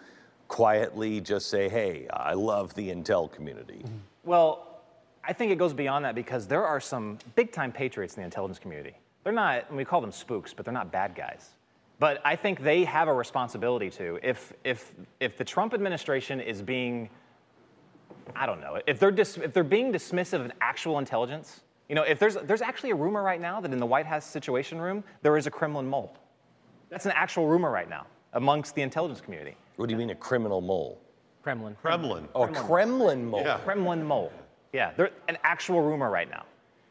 quietly 0.53 1.19
just 1.19 1.49
say, 1.49 1.67
hey, 1.67 2.07
I 2.13 2.35
love 2.35 2.75
the 2.75 2.89
intel 2.89 3.31
community? 3.31 3.83
Well, 4.23 4.81
I 5.23 5.33
think 5.33 5.51
it 5.51 5.57
goes 5.57 5.73
beyond 5.73 6.05
that 6.05 6.13
because 6.13 6.47
there 6.47 6.63
are 6.63 6.79
some 6.79 7.17
big 7.33 7.51
time 7.51 7.71
patriots 7.71 8.15
in 8.15 8.21
the 8.21 8.25
intelligence 8.25 8.59
community. 8.59 8.95
They're 9.23 9.33
not, 9.33 9.73
we 9.73 9.83
call 9.83 9.99
them 9.99 10.11
spooks, 10.11 10.53
but 10.53 10.63
they're 10.63 10.73
not 10.73 10.91
bad 10.91 11.15
guys. 11.15 11.49
But 11.97 12.21
I 12.23 12.35
think 12.35 12.61
they 12.61 12.83
have 12.83 13.07
a 13.07 13.13
responsibility 13.13 13.89
to. 13.91 14.19
If, 14.21 14.53
if, 14.63 14.93
if 15.19 15.37
the 15.37 15.43
Trump 15.43 15.73
administration 15.73 16.39
is 16.39 16.61
being, 16.61 17.09
I 18.35 18.45
don't 18.45 18.61
know, 18.61 18.79
if 18.85 18.99
they're, 18.99 19.09
dis, 19.09 19.37
if 19.37 19.53
they're 19.53 19.63
being 19.63 19.91
dismissive 19.91 20.45
of 20.45 20.51
actual 20.61 20.99
intelligence, 20.99 21.61
you 21.89 21.95
know, 21.95 22.03
if 22.03 22.19
there's, 22.19 22.35
there's 22.35 22.61
actually 22.61 22.91
a 22.91 22.95
rumor 22.95 23.23
right 23.23 23.41
now 23.41 23.59
that 23.59 23.73
in 23.73 23.79
the 23.79 23.87
White 23.87 24.05
House 24.05 24.25
Situation 24.25 24.79
Room, 24.79 25.03
there 25.23 25.35
is 25.35 25.47
a 25.47 25.51
Kremlin 25.51 25.87
mole. 25.87 26.15
That's 26.89 27.07
an 27.07 27.13
actual 27.15 27.47
rumor 27.47 27.71
right 27.71 27.89
now 27.89 28.05
amongst 28.33 28.75
the 28.75 28.83
intelligence 28.83 29.19
community. 29.19 29.55
What 29.75 29.87
do 29.89 29.93
you 29.93 29.97
mean 29.97 30.09
a 30.11 30.15
criminal 30.15 30.61
mole? 30.61 31.01
Kremlin. 31.41 31.75
Kremlin. 31.81 32.27
Oh, 32.35 32.43
a 32.43 32.47
Kremlin 32.47 33.25
mole. 33.25 33.41
Yeah. 33.43 33.57
Kremlin 33.59 34.03
mole. 34.03 34.31
Yeah, 34.71 34.91
they're 34.95 35.11
an 35.27 35.37
actual 35.43 35.81
rumor 35.81 36.09
right 36.09 36.29
now. 36.29 36.45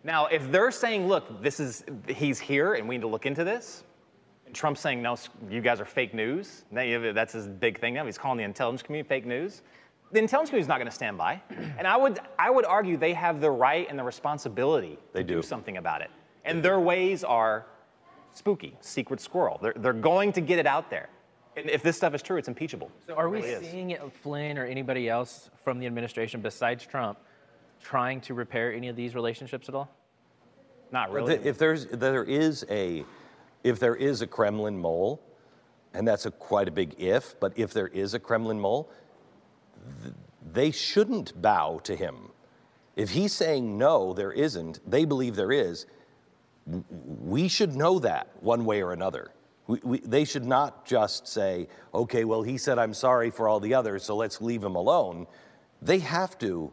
Now, 0.04 0.26
if 0.26 0.50
they're 0.52 0.70
saying, 0.70 1.08
look, 1.08 1.42
this 1.42 1.58
is 1.60 1.84
he's 2.08 2.38
here 2.38 2.74
and 2.74 2.88
we 2.88 2.96
need 2.96 3.02
to 3.02 3.08
look 3.08 3.24
into 3.26 3.44
this, 3.44 3.84
and 4.46 4.54
Trump's 4.54 4.80
saying, 4.80 5.00
no, 5.00 5.16
you 5.48 5.60
guys 5.60 5.80
are 5.80 5.84
fake 5.84 6.12
news. 6.12 6.64
That's 6.72 7.32
his 7.32 7.48
big 7.48 7.80
thing 7.80 7.94
now. 7.94 8.04
He's 8.04 8.18
calling 8.18 8.38
the 8.38 8.44
intelligence 8.44 8.82
community 8.82 9.08
fake 9.08 9.26
news. 9.26 9.62
The 10.10 10.18
intelligence 10.18 10.50
community 10.50 10.64
is 10.64 10.68
not 10.68 10.76
going 10.78 10.88
to 10.88 10.94
stand 10.94 11.16
by, 11.16 11.40
and 11.78 11.86
I 11.86 11.96
would 11.96 12.18
I 12.38 12.50
would 12.50 12.66
argue 12.66 12.96
they 12.96 13.14
have 13.14 13.40
the 13.40 13.50
right 13.50 13.86
and 13.88 13.98
the 13.98 14.02
responsibility 14.04 14.98
They 15.12 15.20
to 15.20 15.24
do 15.26 15.34
do. 15.36 15.42
something 15.42 15.76
about 15.78 16.02
it. 16.02 16.10
And 16.44 16.62
their 16.62 16.80
ways 16.80 17.24
are 17.24 17.66
spooky, 18.32 18.76
secret 18.80 19.20
squirrel. 19.20 19.58
They're, 19.62 19.74
they're 19.76 19.92
going 19.92 20.32
to 20.32 20.40
get 20.40 20.58
it 20.58 20.66
out 20.66 20.90
there. 20.90 21.08
And 21.56 21.68
if 21.68 21.82
this 21.82 21.96
stuff 21.96 22.14
is 22.14 22.22
true, 22.22 22.38
it's 22.38 22.48
impeachable. 22.48 22.90
So 23.06 23.14
are 23.14 23.26
It 23.26 23.30
we 23.30 23.42
really 23.42 23.64
seeing 23.66 23.90
it, 23.90 24.00
Flynn 24.22 24.56
or 24.58 24.64
anybody 24.64 25.08
else 25.08 25.50
from 25.62 25.78
the 25.78 25.86
administration 25.86 26.40
besides 26.40 26.86
Trump 26.86 27.18
trying 27.82 28.20
to 28.22 28.34
repair 28.34 28.72
any 28.72 28.88
of 28.88 28.96
these 28.96 29.14
relationships 29.14 29.68
at 29.68 29.74
all? 29.74 29.90
Not 30.92 31.10
really. 31.12 31.36
th- 31.36 31.46
If 31.46 31.58
there's 31.58 31.86
there 31.86 32.24
is 32.24 32.64
a 32.70 33.04
if 33.64 33.78
there 33.78 33.94
is 33.94 34.22
a 34.22 34.26
Kremlin 34.26 34.78
mole, 34.78 35.20
and 35.94 36.06
that's 36.08 36.26
a 36.26 36.30
quite 36.30 36.68
a 36.68 36.70
big 36.70 36.94
if, 36.98 37.38
but 37.38 37.52
if 37.56 37.72
there 37.72 37.88
is 37.88 38.14
a 38.14 38.18
Kremlin 38.18 38.58
mole, 38.58 38.90
th- 40.02 40.14
they 40.52 40.70
shouldn't 40.70 41.40
bow 41.40 41.80
to 41.84 41.94
him. 41.94 42.30
If 42.96 43.10
he's 43.10 43.32
saying 43.32 43.78
no, 43.78 44.12
there 44.12 44.32
isn't. 44.32 44.80
They 44.90 45.04
believe 45.04 45.36
there 45.36 45.52
is. 45.52 45.86
We 46.66 47.48
should 47.48 47.74
know 47.74 47.98
that 48.00 48.28
one 48.40 48.64
way 48.64 48.82
or 48.82 48.92
another. 48.92 49.32
We, 49.66 49.80
we, 49.84 50.00
they 50.00 50.24
should 50.24 50.44
not 50.44 50.84
just 50.84 51.28
say, 51.28 51.68
okay, 51.94 52.24
well, 52.24 52.42
he 52.42 52.58
said 52.58 52.78
I'm 52.78 52.94
sorry 52.94 53.30
for 53.30 53.48
all 53.48 53.60
the 53.60 53.74
others, 53.74 54.02
so 54.04 54.16
let's 54.16 54.40
leave 54.40 54.62
him 54.62 54.74
alone. 54.74 55.26
They 55.80 56.00
have 56.00 56.38
to 56.38 56.72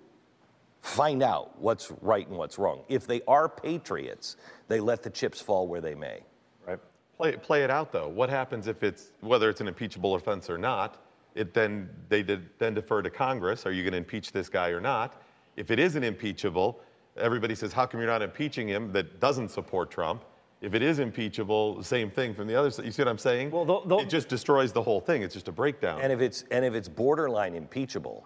find 0.82 1.22
out 1.22 1.60
what's 1.60 1.92
right 2.02 2.28
and 2.28 2.38
what's 2.38 2.58
wrong. 2.58 2.84
If 2.88 3.06
they 3.06 3.22
are 3.28 3.48
patriots, 3.50 4.38
they 4.68 4.80
let 4.80 5.04
the 5.04 5.10
chips 5.10 5.42
fall 5.42 5.68
where 5.68 5.82
they 5.82 5.96
may. 5.96 6.22
Right. 6.66 6.80
Play, 7.18 7.36
play 7.38 7.64
it 7.64 7.70
out 7.70 7.92
though. 7.92 8.08
What 8.08 8.30
happens 8.30 8.68
if 8.68 8.82
it's 8.82 9.12
whether 9.22 9.50
it's 9.50 9.62
an 9.62 9.68
impeachable 9.68 10.16
offense 10.16 10.50
or 10.50 10.58
not? 10.58 11.04
It 11.36 11.54
then 11.54 11.90
they 12.08 12.24
did, 12.24 12.50
then 12.58 12.74
defer 12.74 13.02
to 13.02 13.10
Congress. 13.10 13.66
Are 13.66 13.72
you 13.72 13.84
going 13.84 13.92
to 13.92 13.98
impeach 13.98 14.32
this 14.32 14.50
guy 14.50 14.70
or 14.70 14.82
not? 14.82 15.22
If 15.58 15.70
it 15.70 15.80
isn't 15.80 16.04
impeachable, 16.04 16.80
everybody 17.18 17.56
says, 17.56 17.72
"How 17.72 17.86
come 17.86 18.00
you're 18.00 18.10
not 18.10 18.22
impeaching 18.22 18.68
him?" 18.68 18.92
That 18.94 19.20
doesn't 19.20 19.50
support 19.50 19.92
Trump. 19.92 20.24
If 20.62 20.74
it 20.74 20.82
is 20.82 20.99
impeachable, 20.99 21.82
same 21.84 22.12
thing 22.12 22.34
from 22.34 22.47
the 22.47 22.55
other 22.55 22.70
side. 22.70 22.86
You 22.86 22.91
see 22.91 23.01
what 23.01 23.07
I'm 23.07 23.18
saying? 23.18 23.51
Well, 23.51 23.99
it 24.01 24.10
just 24.10 24.28
destroys 24.28 24.74
the 24.74 24.82
whole 24.82 24.99
thing. 24.99 25.22
It's 25.24 25.34
just 25.34 25.47
a 25.47 25.53
breakdown. 25.53 26.01
And 26.01 26.12
if 26.12 26.20
it's 26.20 26.43
and 26.51 26.66
if 26.66 26.74
it's 26.74 26.89
borderline 26.89 27.55
impeachable, 27.55 28.26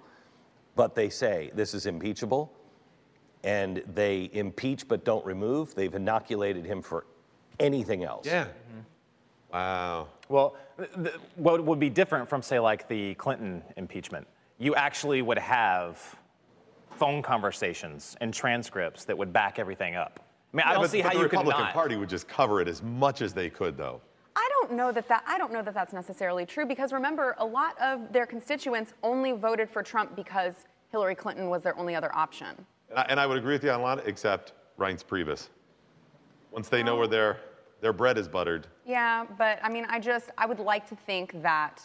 but 0.76 0.96
they 0.96 1.10
say 1.10 1.52
this 1.54 1.76
is 1.76 1.86
impeachable, 1.86 2.52
and 3.44 3.84
they 3.94 4.32
impeach 4.34 4.88
but 4.88 5.06
don't 5.06 5.24
remove, 5.26 5.76
they've 5.76 5.94
inoculated 5.94 6.66
him 6.66 6.82
for 6.82 7.06
anything 7.60 8.04
else. 8.04 8.26
Yeah. 8.26 8.46
Mm-hmm. 8.46 8.80
Wow. 9.54 10.08
Well, 10.30 10.56
th- 10.78 10.90
th- 10.96 11.16
what 11.36 11.64
would 11.64 11.80
be 11.80 11.90
different 11.90 12.28
from, 12.28 12.42
say, 12.42 12.60
like 12.60 12.88
the 12.88 13.14
Clinton 13.16 13.62
impeachment? 13.78 14.26
You 14.58 14.74
actually 14.74 15.22
would 15.22 15.38
have 15.38 16.16
phone 16.98 17.22
conversations 17.22 18.18
and 18.22 18.34
transcripts 18.34 19.06
that 19.06 19.18
would 19.18 19.32
back 19.32 19.60
everything 19.60 19.96
up. 19.96 20.23
I 20.54 20.58
mean, 20.58 20.66
I 20.68 20.74
don't 20.74 20.84
but- 20.84 20.92
see 20.92 21.02
but 21.02 21.08
how 21.14 21.18
the 21.18 21.24
you 21.24 21.30
could 21.30 21.38
Republican 21.40 21.66
not. 21.66 21.74
Party 21.74 21.96
would 21.96 22.10
just 22.10 22.28
cover 22.28 22.62
it 22.62 22.68
as 22.68 22.84
much 22.84 23.22
as 23.22 23.34
they 23.34 23.50
could, 23.50 23.76
though. 23.78 24.02
I 24.36 24.50
don't 24.62 24.74
know 24.74 24.92
that 24.92 25.08
that 25.10 25.24
I 25.28 25.38
don't 25.38 25.52
know 25.52 25.62
that 25.62 25.74
that's 25.74 25.94
necessarily 25.94 26.46
true 26.46 26.66
because 26.66 26.92
remember 26.94 27.36
a 27.38 27.46
lot 27.46 27.80
of 27.80 28.12
their 28.12 28.26
constituents 28.26 28.94
only 29.04 29.32
voted 29.32 29.70
for 29.70 29.84
Trump 29.84 30.16
because 30.16 30.66
Hillary 30.92 31.16
Clinton 31.16 31.50
was 31.50 31.62
their 31.64 31.78
only 31.78 31.96
other 31.96 32.14
option. 32.16 32.66
And 32.90 33.00
I, 33.00 33.06
and 33.10 33.20
I 33.20 33.26
would 33.28 33.38
agree 33.38 33.54
with 33.54 33.64
you 33.64 33.72
on 33.72 33.80
a 33.80 33.84
lot, 33.84 34.08
except 34.08 34.54
Reince 34.80 35.04
Priebus. 35.04 35.50
Once 36.52 36.70
they 36.70 36.82
know 36.84 36.96
where 36.96 37.08
their 37.08 37.38
their 37.82 37.94
bread 37.94 38.18
is 38.18 38.28
buttered, 38.28 38.68
Yeah, 38.86 39.26
but 39.38 39.60
I 39.64 39.70
mean 39.70 39.86
I 39.90 40.00
just 40.00 40.30
I 40.38 40.46
would 40.46 40.60
like 40.60 40.88
to 40.90 40.96
think 40.96 41.42
that 41.44 41.82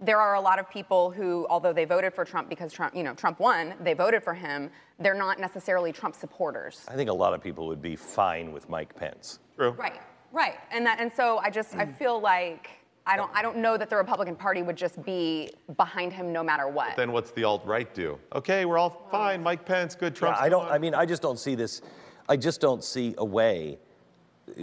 there 0.00 0.18
are 0.18 0.34
a 0.34 0.40
lot 0.40 0.58
of 0.58 0.68
people 0.70 1.10
who 1.10 1.46
although 1.50 1.72
they 1.72 1.84
voted 1.84 2.14
for 2.14 2.24
Trump 2.24 2.48
because 2.48 2.72
Trump, 2.72 2.94
you 2.96 3.02
know, 3.02 3.14
Trump 3.14 3.38
won, 3.38 3.74
they 3.80 3.94
voted 3.94 4.22
for 4.22 4.34
him, 4.34 4.70
they're 4.98 5.14
not 5.14 5.38
necessarily 5.38 5.92
Trump 5.92 6.14
supporters. 6.14 6.84
I 6.88 6.94
think 6.94 7.10
a 7.10 7.14
lot 7.14 7.34
of 7.34 7.42
people 7.42 7.66
would 7.66 7.82
be 7.82 7.96
fine 7.96 8.52
with 8.52 8.68
Mike 8.68 8.94
Pence. 8.96 9.38
True. 9.56 9.70
Right. 9.70 10.00
Right. 10.32 10.54
And 10.70 10.86
that 10.86 11.00
and 11.00 11.12
so 11.12 11.38
I 11.38 11.50
just 11.50 11.74
I 11.74 11.84
feel 11.84 12.20
like 12.20 12.70
I 13.06 13.16
don't 13.16 13.30
I 13.34 13.42
don't 13.42 13.58
know 13.58 13.76
that 13.76 13.90
the 13.90 13.96
Republican 13.96 14.36
Party 14.36 14.62
would 14.62 14.76
just 14.76 15.02
be 15.04 15.50
behind 15.76 16.12
him 16.12 16.32
no 16.32 16.42
matter 16.42 16.68
what. 16.68 16.96
then 16.96 17.12
what's 17.12 17.30
the 17.32 17.44
alt 17.44 17.64
right 17.66 17.92
do? 17.92 18.18
Okay, 18.34 18.64
we're 18.64 18.78
all 18.78 19.06
fine. 19.10 19.42
Mike 19.42 19.64
Pence, 19.64 19.94
good. 19.94 20.14
Trump. 20.14 20.36
Yeah, 20.36 20.44
I 20.44 20.48
don't. 20.48 20.70
I 20.70 20.78
mean, 20.78 20.94
I 20.94 21.04
just 21.04 21.20
don't 21.20 21.38
see 21.38 21.54
this. 21.54 21.82
I 22.28 22.36
just 22.36 22.60
don't 22.60 22.84
see 22.84 23.14
a 23.18 23.24
way 23.24 23.78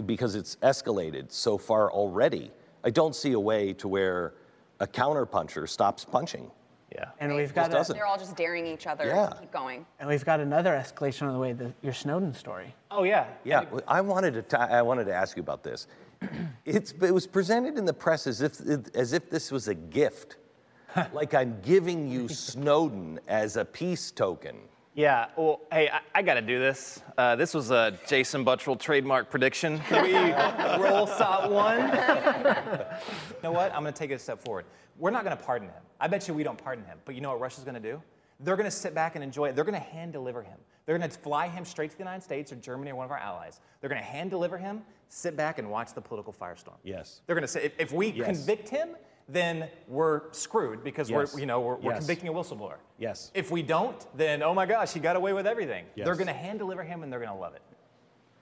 because 0.06 0.34
it's 0.34 0.56
escalated 0.56 1.30
so 1.30 1.58
far 1.58 1.90
already. 1.90 2.50
I 2.84 2.90
don't 2.90 3.14
see 3.14 3.32
a 3.32 3.40
way 3.40 3.72
to 3.74 3.88
where 3.88 4.34
a 4.80 4.86
counterpuncher 4.86 5.68
stops 5.68 6.04
punching. 6.04 6.50
Yeah. 6.94 7.10
And 7.20 7.34
we've 7.34 7.54
got 7.54 7.68
a. 7.72 7.92
They're 7.92 8.06
all 8.06 8.16
just 8.18 8.34
daring 8.36 8.66
each 8.66 8.86
other 8.86 9.06
Yeah. 9.06 9.26
to 9.26 9.36
keep 9.40 9.50
going. 9.52 9.84
and 10.00 10.08
we've 10.08 10.24
got 10.24 10.40
another 10.40 10.72
escalation 10.72 11.26
on 11.26 11.34
the 11.34 11.38
way. 11.38 11.52
The, 11.52 11.72
your 11.82 11.92
Snowden 11.92 12.32
story. 12.32 12.74
Oh 12.90 13.02
yeah. 13.02 13.26
Yeah, 13.44 13.64
I 13.86 14.00
wanted 14.00 14.34
to. 14.34 14.42
ta- 14.42 14.68
I 14.70 14.80
wanted 14.82 15.04
to 15.04 15.14
ask 15.14 15.36
you 15.36 15.42
about 15.42 15.62
this. 15.62 15.86
It's, 16.64 16.92
it 17.00 17.12
was 17.12 17.26
presented 17.26 17.78
in 17.78 17.84
the 17.86 17.92
press 17.94 18.26
as 18.26 18.40
if 18.42 18.60
as 18.94 19.12
if 19.12 19.30
this 19.30 19.50
was 19.52 19.68
a 19.68 19.74
gift, 19.74 20.36
like 21.12 21.32
I'm 21.34 21.60
giving 21.62 22.08
you 22.10 22.28
Snowden 22.28 23.20
as 23.28 23.56
a 23.56 23.64
peace 23.64 24.10
token. 24.10 24.56
Yeah, 24.98 25.26
well, 25.36 25.60
hey, 25.70 25.88
I, 25.88 26.00
I 26.12 26.22
got 26.22 26.34
to 26.34 26.42
do 26.42 26.58
this. 26.58 27.00
Uh, 27.16 27.36
this 27.36 27.54
was 27.54 27.70
a 27.70 27.96
Jason 28.08 28.44
Buttrill 28.44 28.76
trademark 28.76 29.30
prediction. 29.30 29.78
Can 29.78 30.02
we 30.02 30.82
roll 30.84 31.06
SOT 31.06 31.52
one? 31.52 31.78
you 31.78 33.42
know 33.44 33.52
what? 33.52 33.72
I'm 33.72 33.82
going 33.82 33.92
to 33.92 33.98
take 33.98 34.10
it 34.10 34.14
a 34.14 34.18
step 34.18 34.40
forward. 34.44 34.64
We're 34.98 35.12
not 35.12 35.22
going 35.22 35.36
to 35.36 35.40
pardon 35.40 35.68
him. 35.68 35.82
I 36.00 36.08
bet 36.08 36.26
you 36.26 36.34
we 36.34 36.42
don't 36.42 36.58
pardon 36.58 36.84
him. 36.84 36.98
But 37.04 37.14
you 37.14 37.20
know 37.20 37.30
what 37.30 37.38
Russia's 37.38 37.62
going 37.62 37.80
to 37.80 37.80
do? 37.80 38.02
They're 38.40 38.56
going 38.56 38.64
to 38.68 38.72
sit 38.72 38.92
back 38.92 39.14
and 39.14 39.22
enjoy 39.22 39.50
it. 39.50 39.54
They're 39.54 39.62
going 39.62 39.80
to 39.80 39.86
hand 39.88 40.12
deliver 40.12 40.42
him. 40.42 40.58
They're 40.84 40.98
going 40.98 41.08
to 41.08 41.16
fly 41.16 41.46
him 41.46 41.64
straight 41.64 41.92
to 41.92 41.96
the 41.96 42.02
United 42.02 42.24
States 42.24 42.50
or 42.50 42.56
Germany 42.56 42.90
or 42.90 42.96
one 42.96 43.04
of 43.04 43.12
our 43.12 43.18
allies. 43.18 43.60
They're 43.80 43.90
going 43.90 44.02
to 44.02 44.08
hand 44.08 44.30
deliver 44.30 44.58
him, 44.58 44.82
sit 45.10 45.36
back 45.36 45.60
and 45.60 45.70
watch 45.70 45.94
the 45.94 46.00
political 46.00 46.32
firestorm. 46.32 46.74
Yes. 46.82 47.20
They're 47.28 47.36
going 47.36 47.42
to 47.42 47.46
say, 47.46 47.62
if, 47.66 47.72
if 47.78 47.92
we 47.92 48.08
Yes. 48.08 48.26
convict 48.26 48.68
him, 48.68 48.96
then 49.28 49.68
we're 49.86 50.32
screwed 50.32 50.82
because 50.82 51.10
Yes. 51.10 51.34
we're, 51.34 51.40
you 51.40 51.46
know, 51.46 51.60
we're, 51.60 51.76
we're 51.76 51.94
convicting 51.94 52.28
a 52.28 52.32
whistleblower. 52.32 52.76
Yes. 52.98 53.30
If 53.34 53.50
we 53.50 53.62
don't, 53.62 54.06
then 54.16 54.42
oh 54.42 54.54
my 54.54 54.64
gosh, 54.66 54.92
he 54.92 55.00
got 55.00 55.16
away 55.16 55.32
with 55.32 55.46
everything. 55.46 55.84
Yes. 55.94 56.06
They're 56.06 56.14
going 56.14 56.28
to 56.28 56.32
hand 56.32 56.58
deliver 56.58 56.82
him 56.82 57.02
and 57.02 57.12
they're 57.12 57.20
going 57.20 57.32
to 57.32 57.36
love 57.38 57.54
it. 57.54 57.62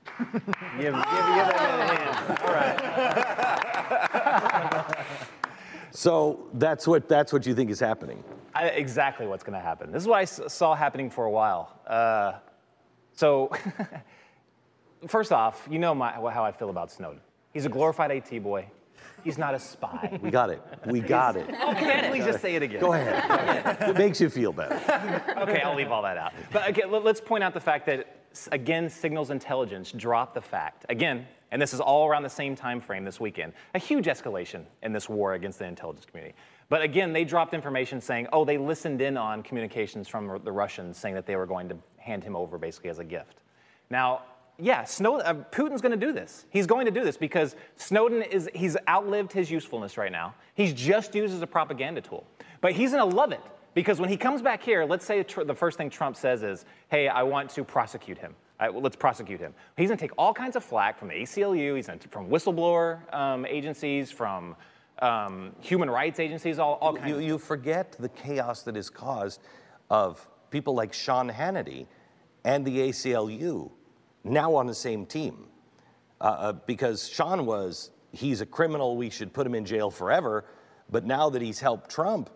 give, 0.22 0.42
give, 0.78 0.92
give 0.92 0.94
that 0.94 1.56
man 1.58 1.80
a 1.80 1.94
hand. 1.96 2.38
All 2.44 2.54
right. 4.94 5.06
So 5.92 6.48
that's 6.52 6.86
what 6.86 7.08
that's 7.08 7.32
what 7.32 7.46
you 7.46 7.54
think 7.54 7.70
is 7.70 7.80
happening. 7.80 8.22
I, 8.54 8.66
exactly 8.66 9.26
what's 9.26 9.42
going 9.42 9.58
to 9.58 9.64
happen. 9.64 9.92
This 9.92 10.02
is 10.02 10.06
what 10.08 10.18
I 10.18 10.22
s- 10.22 10.40
saw 10.48 10.74
happening 10.74 11.08
for 11.08 11.24
a 11.24 11.30
while. 11.30 11.72
Uh, 11.86 12.32
so, 13.14 13.50
first 15.06 15.32
off, 15.32 15.66
you 15.70 15.78
know 15.78 15.94
my, 15.94 16.12
how 16.30 16.44
I 16.44 16.52
feel 16.52 16.68
about 16.68 16.92
Snowden. 16.92 17.20
He's 17.54 17.64
a 17.64 17.70
glorified 17.70 18.10
AT 18.10 18.42
boy. 18.42 18.66
He's 19.26 19.38
not 19.38 19.54
a 19.54 19.58
spy. 19.58 20.20
We 20.22 20.30
got 20.30 20.50
it. 20.50 20.62
We 20.86 21.00
got 21.00 21.34
it. 21.34 21.48
Okay, 21.66 22.08
please 22.10 22.24
just 22.24 22.40
say 22.40 22.54
it 22.54 22.62
again. 22.62 22.80
Go 22.80 22.92
ahead. 22.92 23.76
it 23.90 23.98
makes 23.98 24.20
you 24.20 24.30
feel 24.30 24.52
better. 24.52 24.76
okay, 25.38 25.62
I'll 25.62 25.74
leave 25.74 25.90
all 25.90 26.02
that 26.02 26.16
out. 26.16 26.32
But 26.52 26.76
let- 26.88 27.02
let's 27.04 27.20
point 27.20 27.42
out 27.42 27.52
the 27.52 27.60
fact 27.60 27.86
that 27.86 28.06
again, 28.52 28.88
signals 28.88 29.30
intelligence 29.30 29.90
dropped 29.90 30.34
the 30.34 30.40
fact 30.40 30.86
again, 30.88 31.26
and 31.50 31.60
this 31.60 31.74
is 31.74 31.80
all 31.80 32.06
around 32.06 32.22
the 32.22 32.30
same 32.30 32.54
time 32.54 32.80
frame 32.80 33.04
this 33.04 33.18
weekend. 33.18 33.52
A 33.74 33.80
huge 33.80 34.06
escalation 34.06 34.64
in 34.84 34.92
this 34.92 35.08
war 35.08 35.34
against 35.34 35.58
the 35.58 35.66
intelligence 35.66 36.06
community. 36.06 36.36
But 36.68 36.82
again, 36.82 37.12
they 37.12 37.24
dropped 37.24 37.52
information 37.52 38.00
saying, 38.00 38.28
oh, 38.32 38.44
they 38.44 38.58
listened 38.58 39.00
in 39.00 39.16
on 39.16 39.42
communications 39.42 40.06
from 40.06 40.40
the 40.44 40.52
Russians 40.52 40.98
saying 40.98 41.16
that 41.16 41.26
they 41.26 41.34
were 41.34 41.46
going 41.46 41.68
to 41.70 41.76
hand 41.98 42.22
him 42.22 42.36
over 42.36 42.58
basically 42.58 42.90
as 42.90 43.00
a 43.00 43.04
gift. 43.04 43.38
Now, 43.90 44.22
yeah, 44.58 44.84
Snowden, 44.84 45.26
uh, 45.26 45.44
Putin's 45.52 45.82
going 45.82 45.98
to 45.98 46.06
do 46.06 46.12
this. 46.12 46.46
He's 46.50 46.66
going 46.66 46.86
to 46.86 46.90
do 46.90 47.04
this 47.04 47.16
because 47.16 47.56
Snowden 47.76 48.22
is 48.22 48.48
he's 48.54 48.76
outlived 48.88 49.32
his 49.32 49.50
usefulness 49.50 49.98
right 49.98 50.12
now. 50.12 50.34
He's 50.54 50.72
just 50.72 51.14
used 51.14 51.34
as 51.34 51.42
a 51.42 51.46
propaganda 51.46 52.00
tool. 52.00 52.26
But 52.60 52.72
he's 52.72 52.92
going 52.92 53.08
to 53.08 53.16
love 53.16 53.32
it 53.32 53.40
because 53.74 54.00
when 54.00 54.08
he 54.08 54.16
comes 54.16 54.40
back 54.40 54.62
here, 54.62 54.84
let's 54.84 55.04
say 55.04 55.22
tr- 55.22 55.44
the 55.44 55.54
first 55.54 55.76
thing 55.76 55.90
Trump 55.90 56.16
says 56.16 56.42
is, 56.42 56.64
"Hey, 56.88 57.08
I 57.08 57.22
want 57.22 57.50
to 57.50 57.64
prosecute 57.64 58.16
him. 58.16 58.34
Right, 58.58 58.72
well, 58.72 58.82
let's 58.82 58.96
prosecute 58.96 59.40
him." 59.40 59.52
He's 59.76 59.88
going 59.88 59.98
to 59.98 60.02
take 60.02 60.14
all 60.16 60.32
kinds 60.32 60.56
of 60.56 60.64
flack 60.64 60.98
from 60.98 61.08
the 61.08 61.14
ACLU. 61.14 61.76
He's 61.76 61.86
to 61.86 61.98
from 62.08 62.28
whistleblower 62.30 63.14
um, 63.14 63.44
agencies, 63.44 64.10
from 64.10 64.56
um, 65.00 65.52
human 65.60 65.90
rights 65.90 66.18
agencies, 66.18 66.58
all, 66.58 66.78
all 66.80 66.94
kinds. 66.94 67.10
You, 67.10 67.18
you 67.18 67.38
forget 67.38 67.92
the 67.92 68.08
chaos 68.08 68.62
that 68.62 68.76
is 68.76 68.88
caused 68.88 69.42
of 69.90 70.26
people 70.50 70.74
like 70.74 70.94
Sean 70.94 71.28
Hannity 71.30 71.86
and 72.44 72.64
the 72.64 72.78
ACLU 72.88 73.70
now 74.26 74.54
on 74.54 74.66
the 74.66 74.74
same 74.74 75.06
team. 75.06 75.46
Uh, 76.20 76.24
uh, 76.24 76.52
because 76.52 77.08
Sean 77.08 77.44
was, 77.46 77.90
he's 78.12 78.40
a 78.40 78.46
criminal, 78.46 78.96
we 78.96 79.10
should 79.10 79.32
put 79.32 79.46
him 79.46 79.54
in 79.54 79.64
jail 79.64 79.90
forever. 79.90 80.44
But 80.90 81.04
now 81.04 81.30
that 81.30 81.42
he's 81.42 81.60
helped 81.60 81.90
Trump, 81.90 82.30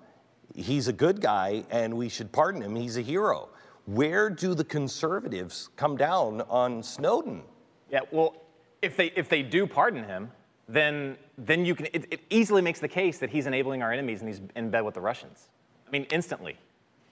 he's 0.55 0.88
a 0.88 0.93
good 0.93 1.20
guy 1.20 1.64
and 1.70 1.95
we 1.95 2.09
should 2.09 2.32
pardon 2.32 2.62
him. 2.62 2.74
He's 2.74 2.97
a 2.97 3.03
hero. 3.03 3.49
Where 3.86 4.28
do 4.28 4.55
the 4.55 4.64
conservatives 4.64 5.70
come 5.76 5.97
down 5.97 6.43
on 6.43 6.82
Snowden? 6.82 7.43
Yeah, 7.91 8.01
well, 8.11 8.34
if 8.82 8.97
they 8.97 9.07
if 9.16 9.28
they 9.28 9.43
do 9.43 9.66
pardon 9.66 10.05
him, 10.05 10.30
then 10.68 11.16
then 11.38 11.64
you 11.64 11.74
can 11.74 11.86
it, 11.86 12.07
it 12.11 12.20
easily 12.30 12.62
makes 12.62 12.78
the 12.80 12.88
case 12.88 13.18
that 13.18 13.30
he's 13.30 13.47
enabling 13.47 13.82
our 13.82 13.93
enemies 13.93 14.20
and 14.20 14.28
he's 14.28 14.41
in 14.55 14.70
bed 14.70 14.82
with 14.82 14.95
the 14.95 15.01
Russians. 15.01 15.49
I 15.86 15.91
mean, 15.91 16.07
instantly. 16.11 16.57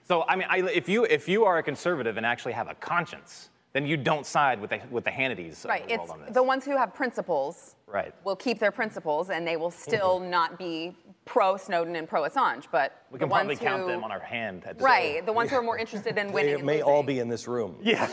So 0.07 0.23
I 0.27 0.35
mean, 0.35 0.47
I, 0.49 0.59
if 0.69 0.87
you 0.87 1.05
if 1.05 1.27
you 1.27 1.43
are 1.45 1.57
a 1.57 1.63
conservative 1.63 2.17
and 2.17 2.25
actually 2.25 2.53
have 2.53 2.69
a 2.69 2.75
conscience, 2.75 3.49
then 3.73 3.85
you 3.85 3.97
don't 3.97 4.25
side 4.25 4.59
with 4.59 4.71
the 4.71 4.79
with 4.89 5.03
the 5.03 5.11
Hannitys. 5.11 5.63
of 5.63 5.69
Right. 5.69 5.87
the 5.87 5.93
It's 5.95 6.09
on 6.11 6.21
this. 6.21 6.33
the 6.33 6.43
ones 6.43 6.65
who 6.65 6.75
have 6.77 6.93
principles 6.93 7.75
Right. 7.87 8.13
will 8.23 8.35
keep 8.35 8.59
their 8.59 8.71
principles, 8.71 9.29
and 9.29 9.47
they 9.47 9.57
will 9.57 9.71
still 9.71 10.19
not 10.19 10.57
be 10.57 10.95
pro 11.25 11.57
Snowden 11.57 11.95
and 11.95 12.07
pro 12.07 12.23
Assange. 12.23 12.65
But 12.71 13.03
We 13.11 13.19
can 13.19 13.29
probably 13.29 13.47
ones 13.49 13.59
count 13.59 13.81
who, 13.83 13.87
them 13.87 14.03
on 14.03 14.11
our 14.11 14.19
hand. 14.19 14.63
At 14.65 14.77
this 14.77 14.83
Right. 14.83 15.23
The 15.25 15.33
ones 15.33 15.49
who 15.51 15.57
are 15.57 15.61
more 15.61 15.77
interested 15.77 16.17
in 16.17 16.31
winning. 16.33 16.57
They 16.57 16.61
may 16.63 16.73
losing. 16.77 16.83
all 16.83 17.03
be 17.03 17.19
in 17.19 17.29
this 17.29 17.47
room. 17.47 17.77
Yeah. 17.81 18.03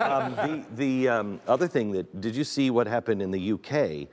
um, 0.00 0.34
the 0.34 0.64
the 0.74 1.08
um, 1.08 1.40
other 1.46 1.68
thing 1.68 1.92
that 1.92 2.20
did 2.20 2.34
you 2.36 2.44
see 2.44 2.70
what 2.70 2.86
happened 2.86 3.22
in 3.22 3.30
the 3.30 3.52
UK? 3.52 4.08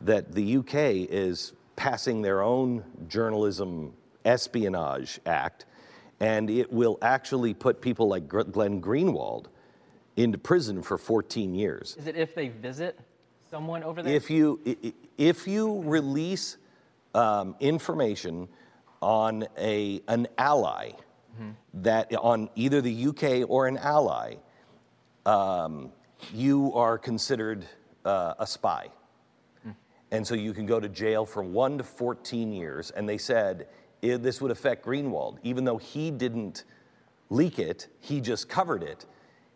That 0.00 0.32
the 0.32 0.56
UK 0.58 1.08
is 1.10 1.52
passing 1.76 2.22
their 2.22 2.42
own 2.42 2.84
journalism 3.08 3.94
espionage 4.24 5.20
act, 5.26 5.66
and 6.20 6.48
it 6.50 6.72
will 6.72 6.98
actually 7.02 7.54
put 7.54 7.80
people 7.80 8.06
like 8.08 8.28
Glenn 8.28 8.80
Greenwald 8.80 9.46
into 10.16 10.38
prison 10.38 10.82
for 10.82 10.98
14 10.98 11.54
years. 11.54 11.96
Is 11.98 12.06
it 12.06 12.16
if 12.16 12.34
they 12.34 12.48
visit 12.48 12.98
someone 13.50 13.82
over 13.82 14.02
there? 14.02 14.14
If 14.14 14.30
you 14.30 14.60
if 15.18 15.46
you 15.46 15.82
release 15.82 16.56
um, 17.14 17.56
information 17.60 18.48
on 19.00 19.46
a 19.58 20.00
an 20.08 20.26
ally 20.38 20.92
that 21.74 22.14
on 22.14 22.48
either 22.54 22.80
the 22.80 23.06
UK 23.08 23.48
or 23.48 23.66
an 23.66 23.76
ally, 23.78 24.36
um, 25.26 25.90
you 26.32 26.72
are 26.74 26.96
considered 26.96 27.66
uh, 28.04 28.34
a 28.38 28.46
spy. 28.46 28.88
And 30.10 30.24
so 30.24 30.36
you 30.36 30.52
can 30.52 30.64
go 30.64 30.78
to 30.78 30.88
jail 30.88 31.26
for 31.26 31.42
one 31.42 31.76
to 31.78 31.82
14 31.82 32.52
years. 32.52 32.92
And 32.92 33.08
they 33.08 33.18
said 33.18 33.66
this 34.00 34.40
would 34.40 34.52
affect 34.52 34.86
Greenwald, 34.86 35.38
even 35.42 35.64
though 35.64 35.78
he 35.78 36.12
didn't 36.12 36.62
leak 37.30 37.58
it, 37.58 37.88
he 37.98 38.20
just 38.20 38.48
covered 38.48 38.84
it. 38.84 39.06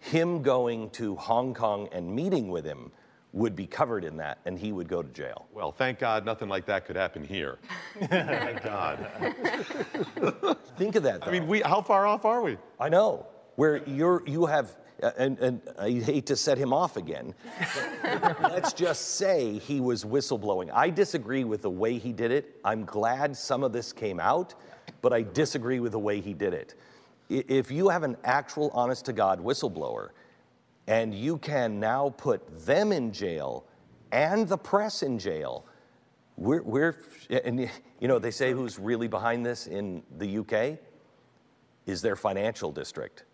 Him 0.01 0.43
going 0.43 0.91
to 0.91 1.17
Hong 1.17 1.55
Kong 1.55 1.89
and 1.93 2.15
meeting 2.15 2.49
with 2.49 2.65
him 2.65 2.93
would 3.33 3.55
be 3.55 3.67
covered 3.67 4.05
in 4.05 4.17
that, 4.17 4.39
and 4.47 4.59
he 4.59 4.73
would 4.73 4.89
go 4.89 5.03
to 5.03 5.09
jail. 5.11 5.47
Well, 5.53 5.71
thank 5.71 5.99
God 5.99 6.25
nothing 6.25 6.49
like 6.49 6.67
that 6.67 6.87
could 6.87 6.97
happen 6.97 7.23
here. 7.23 7.59
thank 8.07 8.63
God. 8.63 9.07
Think 10.79 10.97
of 10.97 11.03
that. 11.03 11.27
I 11.27 11.31
mean, 11.31 11.47
we 11.47 11.61
how 11.61 11.83
far 11.83 12.07
off 12.07 12.25
are 12.25 12.43
we? 12.43 12.57
I 12.81 12.89
know. 12.89 13.27
Where 13.57 13.83
you're, 13.89 14.23
you 14.27 14.47
have, 14.47 14.77
uh, 15.03 15.11
and, 15.19 15.39
and 15.41 15.61
I 15.79 15.91
hate 15.91 16.27
to 16.27 16.37
set 16.37 16.59
him 16.59 16.73
off 16.73 16.97
again. 16.97 17.35
but 18.03 18.41
Let's 18.53 18.73
just 18.73 19.17
say 19.17 19.59
he 19.59 19.81
was 19.81 20.05
whistleblowing. 20.05 20.71
I 20.73 20.91
disagree 20.91 21.43
with 21.45 21.63
the 21.63 21.71
way 21.71 21.99
he 21.99 22.13
did 22.13 22.31
it. 22.31 22.61
I'm 22.65 22.85
glad 22.85 23.37
some 23.37 23.65
of 23.65 23.73
this 23.73 23.93
came 23.93 24.21
out, 24.21 24.55
but 25.03 25.13
I 25.13 25.23
disagree 25.23 25.81
with 25.81 25.93
the 25.93 25.99
way 25.99 26.21
he 26.21 26.35
did 26.35 26.55
it. 26.55 26.77
I- 27.31 27.45
If 27.49 27.71
you 27.71 27.89
have 27.89 28.03
an 28.03 28.17
actual, 28.25 28.71
honest 28.75 29.05
to 29.07 29.13
God 29.13 29.41
whistleblower, 29.41 30.11
and 30.87 31.15
you 31.15 31.39
can 31.39 31.79
now 31.79 32.11
put 32.17 32.65
them 32.67 32.93
in 32.93 33.13
jail 33.13 33.65
and 34.11 34.49
the 34.49 34.57
press 34.57 35.03
in 35.03 35.19
jail, 35.19 35.67
we're, 36.37 36.63
we're 36.63 36.97
and 37.45 37.69
you 38.01 38.09
know, 38.09 38.19
they 38.19 38.31
say 38.31 38.53
who's 38.53 38.79
really 38.79 39.09
behind 39.09 39.45
this 39.45 39.67
in 39.67 40.03
the 40.19 40.39
UK 40.39 40.79
is 41.87 42.01
their 42.01 42.17
financial 42.17 42.71
district. 42.73 43.25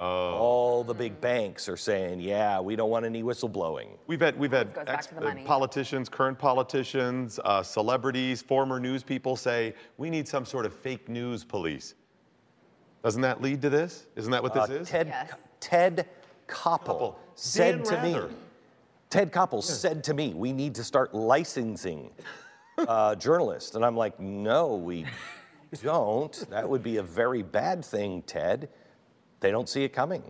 Oh. 0.00 0.06
All 0.36 0.84
the 0.84 0.94
big 0.94 1.20
banks 1.20 1.68
are 1.68 1.76
saying, 1.76 2.20
yeah, 2.20 2.60
we 2.60 2.76
don't 2.76 2.88
want 2.88 3.04
any 3.04 3.22
whistleblowing. 3.24 3.88
We've 4.06 4.20
had 4.20 4.38
we've 4.38 4.52
had 4.52 4.72
ex- 4.86 5.08
to 5.08 5.16
the 5.16 5.20
money. 5.22 5.42
politicians, 5.44 6.08
current 6.08 6.38
politicians, 6.38 7.40
uh, 7.44 7.64
celebrities, 7.64 8.40
former 8.40 8.78
news 8.78 9.02
people 9.02 9.34
say 9.34 9.74
we 9.98 10.08
need 10.08 10.28
some 10.28 10.44
sort 10.44 10.66
of 10.66 10.72
fake 10.72 11.08
news 11.08 11.42
police. 11.44 11.94
Doesn't 13.02 13.22
that 13.22 13.42
lead 13.42 13.62
to 13.62 13.70
this? 13.70 14.06
Isn't 14.16 14.30
that 14.30 14.42
what 14.42 14.54
this 14.54 14.70
Uh, 14.70 14.72
is? 14.74 14.88
Ted, 14.88 15.12
Ted 15.60 16.08
Koppel, 16.46 17.16
said 17.34 17.76
Dan 17.76 17.84
to 17.84 17.94
Rather. 17.96 18.28
me, 18.28 18.34
Ted 19.10 19.32
Koppel 19.32 19.62
said 19.62 20.04
to 20.04 20.14
me, 20.14 20.34
we 20.34 20.52
need 20.52 20.74
to 20.76 20.84
start 20.84 21.14
licensing 21.14 22.10
uh, 22.78 23.14
journalists. 23.16 23.74
And 23.74 23.84
I'm 23.84 23.96
like, 23.96 24.18
no, 24.20 24.76
we 24.76 25.04
don't. 25.82 26.32
That 26.50 26.68
would 26.68 26.82
be 26.82 26.98
a 26.98 27.02
very 27.02 27.42
bad 27.42 27.84
thing, 27.84 28.22
Ted. 28.22 28.68
They 29.40 29.50
don't 29.50 29.68
see 29.68 29.82
it 29.84 29.90
coming. 29.92 30.22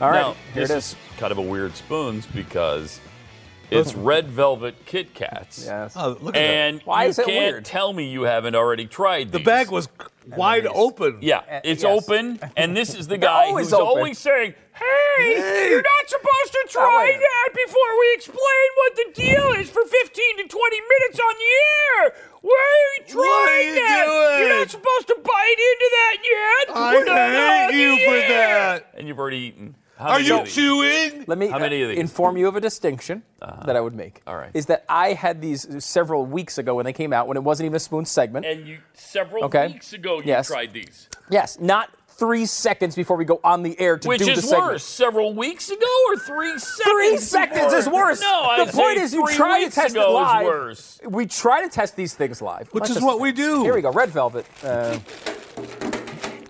All 0.00 0.10
right, 0.10 0.20
Now, 0.20 0.36
here 0.52 0.64
it 0.64 0.68
this 0.68 0.92
is 0.94 0.96
kind 1.18 1.32
of 1.32 1.38
a 1.38 1.42
weird 1.42 1.74
spoons 1.76 2.26
because 2.26 3.00
it's 3.70 3.94
red 3.94 4.28
velvet 4.28 4.74
Kit 4.86 5.14
Kats. 5.14 5.64
Yes. 5.66 5.94
Oh, 5.96 6.10
look 6.20 6.28
at 6.28 6.32
that. 6.34 6.38
and 6.40 6.80
Why 6.82 7.04
you 7.04 7.10
is 7.10 7.18
it 7.18 7.26
can't 7.26 7.52
weird? 7.54 7.64
tell 7.64 7.92
me 7.92 8.08
you 8.10 8.22
haven't 8.22 8.54
already 8.56 8.86
tried 8.86 9.30
The 9.32 9.38
bag 9.38 9.70
was 9.70 9.88
wide 10.36 10.66
open. 10.66 11.18
Yeah, 11.20 11.38
uh, 11.38 11.60
it's 11.64 11.82
yes. 11.84 12.08
open, 12.08 12.40
and 12.56 12.76
this 12.76 12.94
is 12.94 13.06
the 13.06 13.18
guy 13.18 13.46
always 13.46 13.66
who's 13.66 13.74
open. 13.74 13.86
always 13.86 14.18
saying, 14.18 14.54
"Hey, 14.74 15.34
Hey. 15.36 15.68
you're 15.70 15.82
not 15.82 16.08
supposed 16.08 16.52
to 16.52 16.58
oh, 16.64 16.68
try 16.70 17.04
wait. 17.12 17.20
that 17.20 17.48
before 17.54 18.00
we 18.00 18.14
explain 18.14 18.68
what 18.76 18.96
the 18.96 19.12
deal 19.14 19.52
is 19.60 19.70
for 19.70 19.84
15 19.84 20.36
to 20.38 20.48
20 20.48 20.80
minutes 20.80 21.20
on 21.20 21.34
the 21.38 22.02
air. 22.04 22.14
Why 22.40 22.50
are 22.50 23.00
you 23.00 23.06
trying 23.06 23.16
What 23.28 23.48
are 23.50 23.62
you 23.62 23.74
that? 23.76 24.04
doing? 24.06 24.48
You're 24.48 24.58
not 24.58 24.70
supposed 24.70 25.06
to 25.08 25.16
bite 25.22 25.58
into 25.70 25.90
that 25.92 26.16
yet. 26.24 26.76
I 26.76 26.94
We're 26.94 27.04
not 27.04 27.16
hate 27.16 27.74
on 27.74 27.74
you 27.78 28.04
for 28.06 28.14
air." 28.14 28.28
that. 28.28 28.94
And 28.98 29.06
you've 29.08 29.18
already 29.20 29.36
eaten. 29.38 29.74
How 29.98 30.10
Are 30.10 30.20
you 30.20 30.44
chewing? 30.44 31.24
Let 31.28 31.38
me 31.38 31.48
How 31.48 31.58
many 31.58 31.80
uh, 31.80 31.84
of 31.84 31.88
these? 31.90 31.96
Uh-huh. 31.96 32.00
inform 32.00 32.36
you 32.36 32.48
of 32.48 32.56
a 32.56 32.60
distinction 32.60 33.22
that 33.40 33.76
I 33.76 33.80
would 33.80 33.94
make. 33.94 34.20
All 34.26 34.36
right. 34.36 34.50
Is 34.54 34.66
that 34.66 34.84
I 34.88 35.12
had 35.12 35.40
these 35.40 35.84
several 35.84 36.26
weeks 36.26 36.58
ago 36.58 36.74
when 36.74 36.84
they 36.84 36.92
came 36.92 37.12
out, 37.12 37.28
when 37.28 37.36
it 37.36 37.44
wasn't 37.44 37.66
even 37.66 37.76
a 37.76 37.80
spoon 37.80 38.04
segment. 38.04 38.44
And 38.46 38.66
you 38.66 38.78
several 38.94 39.44
Okay. 39.44 39.68
weeks 39.68 39.92
ago 39.92 40.18
you 40.18 40.24
Yes. 40.26 40.48
tried 40.48 40.72
these. 40.72 41.08
yes, 41.30 41.58
not 41.60 41.90
three 42.16 42.46
seconds 42.46 42.94
before 42.94 43.16
we 43.16 43.24
go 43.24 43.40
on 43.42 43.64
the 43.64 43.78
air 43.80 43.98
to 43.98 44.08
Which 44.08 44.20
do 44.24 44.30
is 44.30 44.36
the 44.36 44.42
segment. 44.42 44.64
Which 44.66 44.76
is 44.76 44.82
worse, 44.82 44.84
several 44.84 45.34
weeks 45.34 45.68
ago 45.68 45.86
or 46.08 46.16
three 46.18 46.58
seconds? 46.58 46.80
Three 46.84 47.16
seconds 47.18 47.60
before? 47.64 47.78
is 47.78 47.88
worse. 47.88 48.20
No, 48.20 48.42
I 48.44 48.64
the 48.64 48.72
point 48.72 48.98
is 48.98 49.12
you 49.12 49.26
try 49.34 49.64
to 49.64 49.70
test 49.70 49.96
it 49.96 50.00
live. 50.00 50.42
Is 50.42 50.46
worse. 50.46 51.00
We 51.08 51.26
try 51.26 51.62
to 51.62 51.68
test 51.68 51.96
these 51.96 52.14
things 52.14 52.40
live, 52.40 52.68
Which 52.72 52.82
Let's 52.82 52.90
is 52.90 52.96
just- 52.96 53.06
what 53.06 53.18
we 53.20 53.32
do. 53.32 53.62
Here 53.64 53.74
we 53.74 53.80
go, 53.82 53.90
red 53.90 54.10
velvet. 54.10 54.46
Uh, 54.62 54.98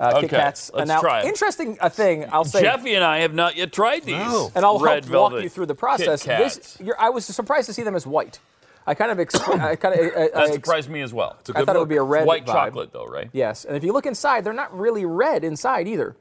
uh, 0.00 0.14
Kit 0.20 0.24
Okay, 0.24 0.28
Kats. 0.28 0.70
let's 0.74 0.88
now, 0.88 1.00
try 1.00 1.20
'em. 1.20 1.26
Interesting 1.28 1.76
uh, 1.80 1.88
thing. 1.88 2.26
I'll 2.32 2.44
say. 2.44 2.62
Jeffy 2.62 2.94
and 2.94 3.04
I 3.04 3.18
have 3.20 3.34
not 3.34 3.56
yet 3.56 3.72
tried 3.72 4.04
these. 4.04 4.16
No. 4.16 4.50
and 4.54 4.64
I'll 4.64 4.78
Red 4.78 5.04
help 5.04 5.32
walk 5.32 5.42
you 5.42 5.48
through 5.48 5.66
the 5.66 5.74
process. 5.74 6.22
Kit 6.24 6.38
This, 6.38 6.76
you're, 6.80 7.00
I 7.00 7.10
was 7.10 7.24
surprised 7.26 7.66
to 7.66 7.72
see 7.72 7.82
them 7.82 7.94
as 7.94 8.06
white. 8.06 8.38
I 8.86 8.94
kind 8.94 9.10
of, 9.10 9.18
ex- 9.18 9.34
I 9.48 9.76
kind 9.76 9.98
of, 9.98 10.06
I, 10.16 10.28
That 10.34 10.52
surprised 10.52 10.90
me 10.90 11.00
as 11.00 11.12
well. 11.14 11.38
I 11.54 11.64
thought 11.64 11.74
it 11.76 11.78
would 11.78 11.88
be 11.88 11.96
a 11.96 12.02
red 12.02 12.26
White 12.26 12.44
vibe. 12.44 12.52
chocolate, 12.52 12.92
though, 12.92 13.06
right? 13.06 13.30
Yes, 13.32 13.64
and 13.64 13.76
if 13.76 13.82
you 13.84 13.92
look 13.92 14.04
inside, 14.06 14.44
they're 14.44 14.52
not 14.52 14.76
really 14.78 15.04
red 15.06 15.42
inside 15.44 15.88
either. 15.88 16.16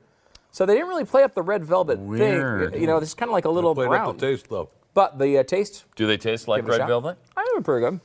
So 0.52 0.66
they 0.66 0.74
didn't 0.76 0.88
really 0.90 1.04
play 1.06 1.24
up 1.24 1.34
the 1.34 1.42
red 1.42 1.66
velvet 1.66 2.00
Weird. 2.00 2.72
thing. 2.74 2.82
You 2.82 2.88
know, 2.88 3.00
this 3.00 3.10
is 3.10 3.16
kind 3.16 3.28
of 3.30 3.34
like 3.34 3.46
a 3.46 3.50
little 3.50 3.74
Played 3.76 3.90
brown. 3.90 4.10
up 4.10 4.18
the 4.20 4.28
taste 4.28 4.50
though. 4.50 4.70
But 4.94 5.18
the 5.18 5.40
uh, 5.40 5.44
taste, 5.44 5.86
Do 5.96 6.06
they 6.06 6.18
taste 6.18 6.48
like 6.48 6.64
Give 6.64 6.72
it 6.74 6.76
a 6.76 6.80
red 6.82 6.88
velvet? 6.88 7.18
I 7.36 7.42
think 7.44 7.56
they're 7.56 7.62
pretty 7.64 7.86
good. 7.90 8.00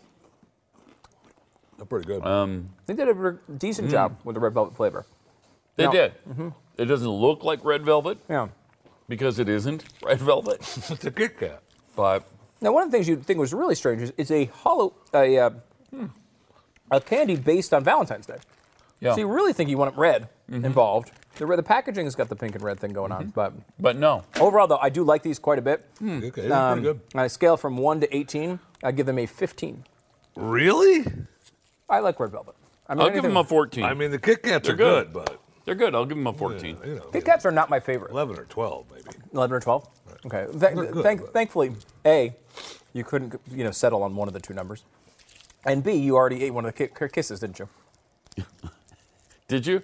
They're 1.77 1.87
pretty 1.87 2.07
good. 2.07 2.25
Um, 2.27 2.71
They 2.87 2.95
did 2.95 3.09
a 3.09 3.15
re- 3.15 3.39
decent 3.59 3.91
job 3.91 4.17
with 4.25 4.35
the 4.35 4.41
red 4.41 4.55
velvet 4.55 4.75
flavor. 4.75 5.05
They 5.79 5.85
No. 5.87 5.93
did. 5.93 6.13
Mm-hmm. 6.29 6.49
It 6.77 6.85
doesn't 6.85 7.09
look 7.09 7.43
like 7.45 7.65
red 7.65 7.85
velvet 7.85 8.19
Yeah. 8.29 8.49
because 9.09 9.39
it 9.39 9.49
isn't 9.49 9.85
red 10.05 10.19
velvet. 10.19 10.61
it's 10.91 11.05
a 11.05 11.11
Kit 11.11 11.39
Kat. 11.39 11.63
but 11.97 12.25
Now, 12.61 12.73
one 12.73 12.83
of 12.83 12.91
the 12.91 12.97
things 12.97 13.09
you'd 13.09 13.25
think 13.25 13.39
was 13.39 13.55
really 13.55 13.75
strange 13.75 14.03
is 14.03 14.13
it's 14.19 14.31
a 14.31 14.45
hollow, 14.47 14.93
a, 15.15 15.39
uh, 15.39 15.51
hmm. 15.91 16.07
a 16.91 17.01
candy 17.01 17.37
based 17.37 17.73
on 17.73 17.83
Valentine's 17.85 18.27
Day. 18.27 18.39
yeah. 19.01 19.15
So 19.15 19.21
you 19.21 19.29
really 19.29 19.53
think 19.53 19.71
you 19.71 19.79
want 19.79 19.95
it 19.95 19.99
red 19.99 20.29
mm-hmm. 20.51 20.65
involved. 20.65 21.13
The, 21.37 21.47
the 21.47 21.63
packaging 21.63 22.05
has 22.07 22.17
got 22.17 22.29
the 22.29 22.35
pink 22.35 22.57
and 22.57 22.65
red 22.65 22.81
thing 22.81 22.93
going 22.93 23.13
on, 23.13 23.23
mm-hmm. 23.23 23.31
but 23.31 23.53
but 23.79 23.97
no. 23.97 24.25
overall, 24.41 24.67
though, 24.67 24.79
I 24.79 24.89
do 24.89 25.05
like 25.05 25.23
these 25.23 25.39
quite 25.39 25.61
a 25.61 25.63
bit. 25.63 25.87
Hmm. 26.01 26.19
Okay, 26.25 26.49
they're 26.49 26.53
Um, 26.53 26.81
pretty 26.83 26.99
good. 26.99 27.01
On 27.15 27.25
a 27.25 27.29
scale 27.29 27.57
from 27.57 27.77
one 27.77 28.01
to 28.01 28.17
18, 28.17 28.59
I 28.83 28.91
give 28.91 29.07
them 29.07 29.19
a 29.19 29.27
15. 29.27 29.85
Really? 30.37 31.05
I 31.89 32.01
like 32.01 32.19
red 32.19 32.33
velvet. 32.33 32.57
I 32.89 32.95
mean, 32.95 33.03
I'll 33.07 33.11
give 33.11 33.23
them 33.23 33.37
a 33.37 33.45
14. 33.45 33.85
I 33.85 33.95
mean, 33.95 34.11
the 34.11 34.19
Kit 34.19 34.43
Kats 34.43 34.67
They're 34.67 34.75
are 34.75 34.77
good. 34.77 35.13
good, 35.13 35.13
but 35.13 35.41
They're 35.69 35.75
good. 35.75 35.95
I'll 35.95 36.07
give 36.07 36.17
them 36.17 36.27
a 36.27 36.33
14. 36.33 36.79
you 36.83 36.95
know, 36.95 37.03
Kit 37.13 37.27
Kats 37.27 37.45
are 37.45 37.51
not 37.51 37.69
my 37.69 37.79
favorite. 37.79 38.11
11 38.11 38.39
or 38.39 38.45
12 38.45 38.87
maybe. 38.91 39.11
11 39.35 39.55
or 39.55 39.61
12? 39.61 39.89
Okay. 40.25 40.47
Th- 40.59 40.75
good, 40.75 41.03
thank- 41.03 41.21
but- 41.21 41.33
thankfully, 41.35 41.73
A, 42.07 42.35
you 42.95 43.05
couldn't 43.05 43.39
you 43.55 43.65
know 43.65 43.71
settle 43.71 44.03
on 44.03 44.17
one 44.17 44.29
of 44.29 44.33
the 44.33 44.41
two 44.41 44.55
numbers. 44.55 44.85
And 45.67 45.85
B, 45.85 45.93
you 45.93 46.17
already 46.17 46.43
ate 46.43 46.55
one 46.55 46.65
of 46.65 46.75
the 46.75 46.89
ki- 46.89 47.09
kisses, 47.13 47.41
didn't 47.41 47.59
you? 47.59 47.69
Did 49.49 49.67
you? 49.67 49.83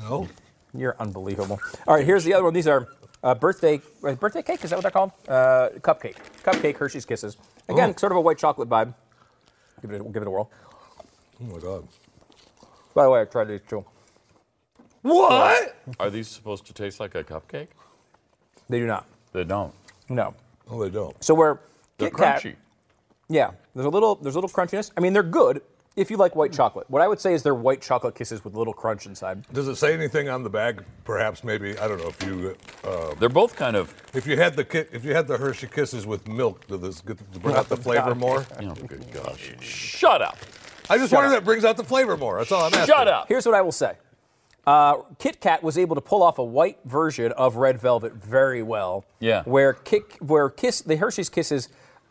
No. 0.00 0.26
You're 0.74 0.96
unbelievable. 0.98 1.60
All 1.86 1.94
right, 1.94 2.04
here's 2.04 2.24
the 2.24 2.34
other 2.34 2.42
one. 2.42 2.52
These 2.52 2.66
are 2.66 2.88
uh, 3.22 3.36
birthday 3.36 3.80
uh, 4.02 4.14
birthday 4.14 4.42
cake. 4.42 4.64
Is 4.64 4.70
that 4.70 4.76
what 4.76 4.82
they're 4.82 4.90
called? 4.90 5.12
Uh, 5.28 5.68
cupcake. 5.78 6.16
Cupcake 6.42 6.76
Hershey's 6.76 7.04
Kisses. 7.06 7.36
Again, 7.68 7.90
Oh. 7.90 8.00
sort 8.00 8.10
of 8.10 8.18
a 8.18 8.20
white 8.20 8.38
chocolate 8.38 8.68
vibe. 8.68 8.94
Give 9.80 9.92
it 9.92 10.00
a, 10.00 10.04
give 10.04 10.22
it 10.22 10.26
a 10.26 10.30
whirl. 10.30 10.50
Oh 11.40 11.44
my 11.44 11.58
God. 11.60 11.86
By 12.94 13.04
the 13.04 13.10
way, 13.10 13.20
I 13.20 13.24
tried 13.26 13.44
these 13.44 13.60
too. 13.68 13.84
What? 15.02 15.76
Are 15.98 16.10
these 16.10 16.28
supposed 16.28 16.66
to 16.66 16.72
taste 16.72 17.00
like 17.00 17.14
a 17.14 17.24
cupcake? 17.24 17.68
They 18.68 18.78
do 18.78 18.86
not. 18.86 19.06
They 19.32 19.44
don't. 19.44 19.74
No. 20.08 20.34
Oh, 20.70 20.82
they 20.82 20.90
don't. 20.90 21.22
So 21.22 21.34
where 21.34 21.60
They're 21.98 22.10
Kit 22.10 22.18
Kat, 22.18 22.42
crunchy. 22.42 22.54
Yeah, 23.28 23.50
there's 23.74 23.86
a 23.86 23.90
little 23.90 24.14
there's 24.16 24.34
a 24.36 24.38
little 24.40 24.50
crunchiness. 24.50 24.90
I 24.96 25.00
mean, 25.00 25.12
they're 25.12 25.22
good 25.22 25.62
if 25.96 26.10
you 26.10 26.16
like 26.16 26.36
white 26.36 26.52
chocolate. 26.52 26.88
What 26.88 27.02
I 27.02 27.08
would 27.08 27.20
say 27.20 27.34
is 27.34 27.42
they're 27.42 27.54
white 27.54 27.80
chocolate 27.82 28.14
kisses 28.14 28.44
with 28.44 28.54
a 28.54 28.58
little 28.58 28.72
crunch 28.72 29.06
inside. 29.06 29.44
Does 29.52 29.68
it 29.68 29.76
say 29.76 29.92
anything 29.94 30.28
on 30.28 30.42
the 30.42 30.50
bag? 30.50 30.84
Perhaps, 31.04 31.42
maybe 31.44 31.76
I 31.78 31.88
don't 31.88 31.98
know 31.98 32.08
if 32.08 32.22
you. 32.24 32.56
Uh, 32.84 33.14
They're 33.18 33.28
both 33.28 33.56
kind 33.56 33.74
of. 33.76 33.94
If 34.14 34.26
you 34.26 34.36
had 34.36 34.54
the 34.54 34.64
ki- 34.64 34.84
if 34.92 35.04
you 35.04 35.14
had 35.14 35.26
the 35.26 35.36
Hershey 35.36 35.66
Kisses 35.66 36.06
with 36.06 36.28
milk, 36.28 36.66
does 36.68 36.80
this 36.80 37.00
get 37.00 37.18
to 37.32 37.38
bring 37.40 37.56
out 37.56 37.68
the 37.68 37.76
flavor 37.76 38.14
more? 38.14 38.46
Oh, 38.60 38.74
good 38.74 39.04
gosh. 39.12 39.52
Shut 39.60 40.22
up. 40.22 40.36
I 40.90 40.98
just 40.98 41.10
Shut 41.10 41.18
wonder 41.18 41.28
up. 41.28 41.32
if 41.32 41.40
that 41.40 41.44
brings 41.44 41.64
out 41.64 41.76
the 41.76 41.84
flavor 41.84 42.16
more. 42.16 42.38
That's 42.38 42.52
all 42.52 42.62
I'm 42.64 42.74
asking. 42.74 42.86
Shut 42.94 43.08
up. 43.08 43.28
Here's 43.28 43.46
what 43.46 43.54
I 43.54 43.62
will 43.62 43.72
say. 43.72 43.94
Uh, 44.66 44.98
Kit 45.18 45.40
Kat 45.40 45.62
was 45.62 45.76
able 45.76 45.94
to 45.96 46.00
pull 46.00 46.22
off 46.22 46.38
a 46.38 46.44
white 46.44 46.78
version 46.84 47.32
of 47.32 47.56
Red 47.56 47.80
Velvet 47.80 48.12
very 48.14 48.62
well. 48.62 49.04
Yeah. 49.18 49.42
Where 49.44 49.72
Kit, 49.72 50.04
where 50.22 50.48
Kiss, 50.48 50.80
the 50.82 50.96
Hershey's 50.96 51.28
Kisses, 51.28 51.68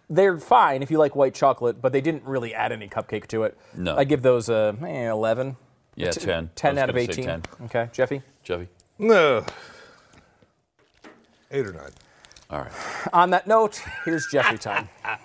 they're 0.09 0.37
fine 0.37 0.83
if 0.83 0.91
you 0.91 0.97
like 0.97 1.15
white 1.15 1.33
chocolate, 1.33 1.81
but 1.81 1.93
they 1.93 2.01
didn't 2.01 2.23
really 2.25 2.53
add 2.53 2.71
any 2.73 2.89
cupcake 2.89 3.27
to 3.27 3.43
it. 3.43 3.57
No. 3.75 3.95
I 3.95 4.03
give 4.03 4.21
those 4.21 4.49
a 4.49 4.75
eh, 4.85 5.09
11. 5.09 5.55
Yeah, 5.95 6.11
T- 6.11 6.19
10. 6.21 6.49
10 6.55 6.69
I 6.69 6.73
was 6.73 6.81
out 6.83 6.89
of 6.89 6.95
gonna 6.95 7.05
say 7.05 7.11
18. 7.13 7.25
10. 7.25 7.43
Okay, 7.65 7.89
Jeffy? 7.93 8.21
Jeffy. 8.43 8.67
No. 8.99 9.45
Eight 11.51 11.65
or 11.65 11.73
nine. 11.73 11.91
All 12.49 12.59
right. 12.59 12.71
On 13.13 13.29
that 13.29 13.47
note, 13.47 13.81
here's 14.03 14.27
Jeffy 14.27 14.57
time. 14.57 14.89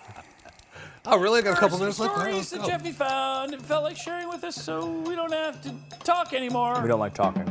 Oh, 1.09 1.19
really? 1.19 1.39
I 1.41 1.43
got 1.43 1.57
a 1.57 1.61
couple 1.61 1.79
minutes 1.79 1.99
left. 2.01 2.15
All 2.17 2.25
right, 2.25 2.31
Stories 2.33 2.37
let's 2.37 2.51
that 2.51 2.61
go. 2.63 2.67
Jeffy 2.69 2.93
found 2.93 3.55
and 3.55 3.63
felt 3.65 3.85
like 3.85 3.97
sharing 3.97 4.29
with 4.29 4.43
us, 4.45 4.57
so 4.57 4.87
we 5.03 5.15
don't 5.15 5.33
have 5.33 5.63
to 5.63 5.73
talk 6.05 6.33
anymore. 6.33 6.81
We 6.83 6.89
don't 6.89 6.99
like 7.01 7.15
talking. 7.15 7.45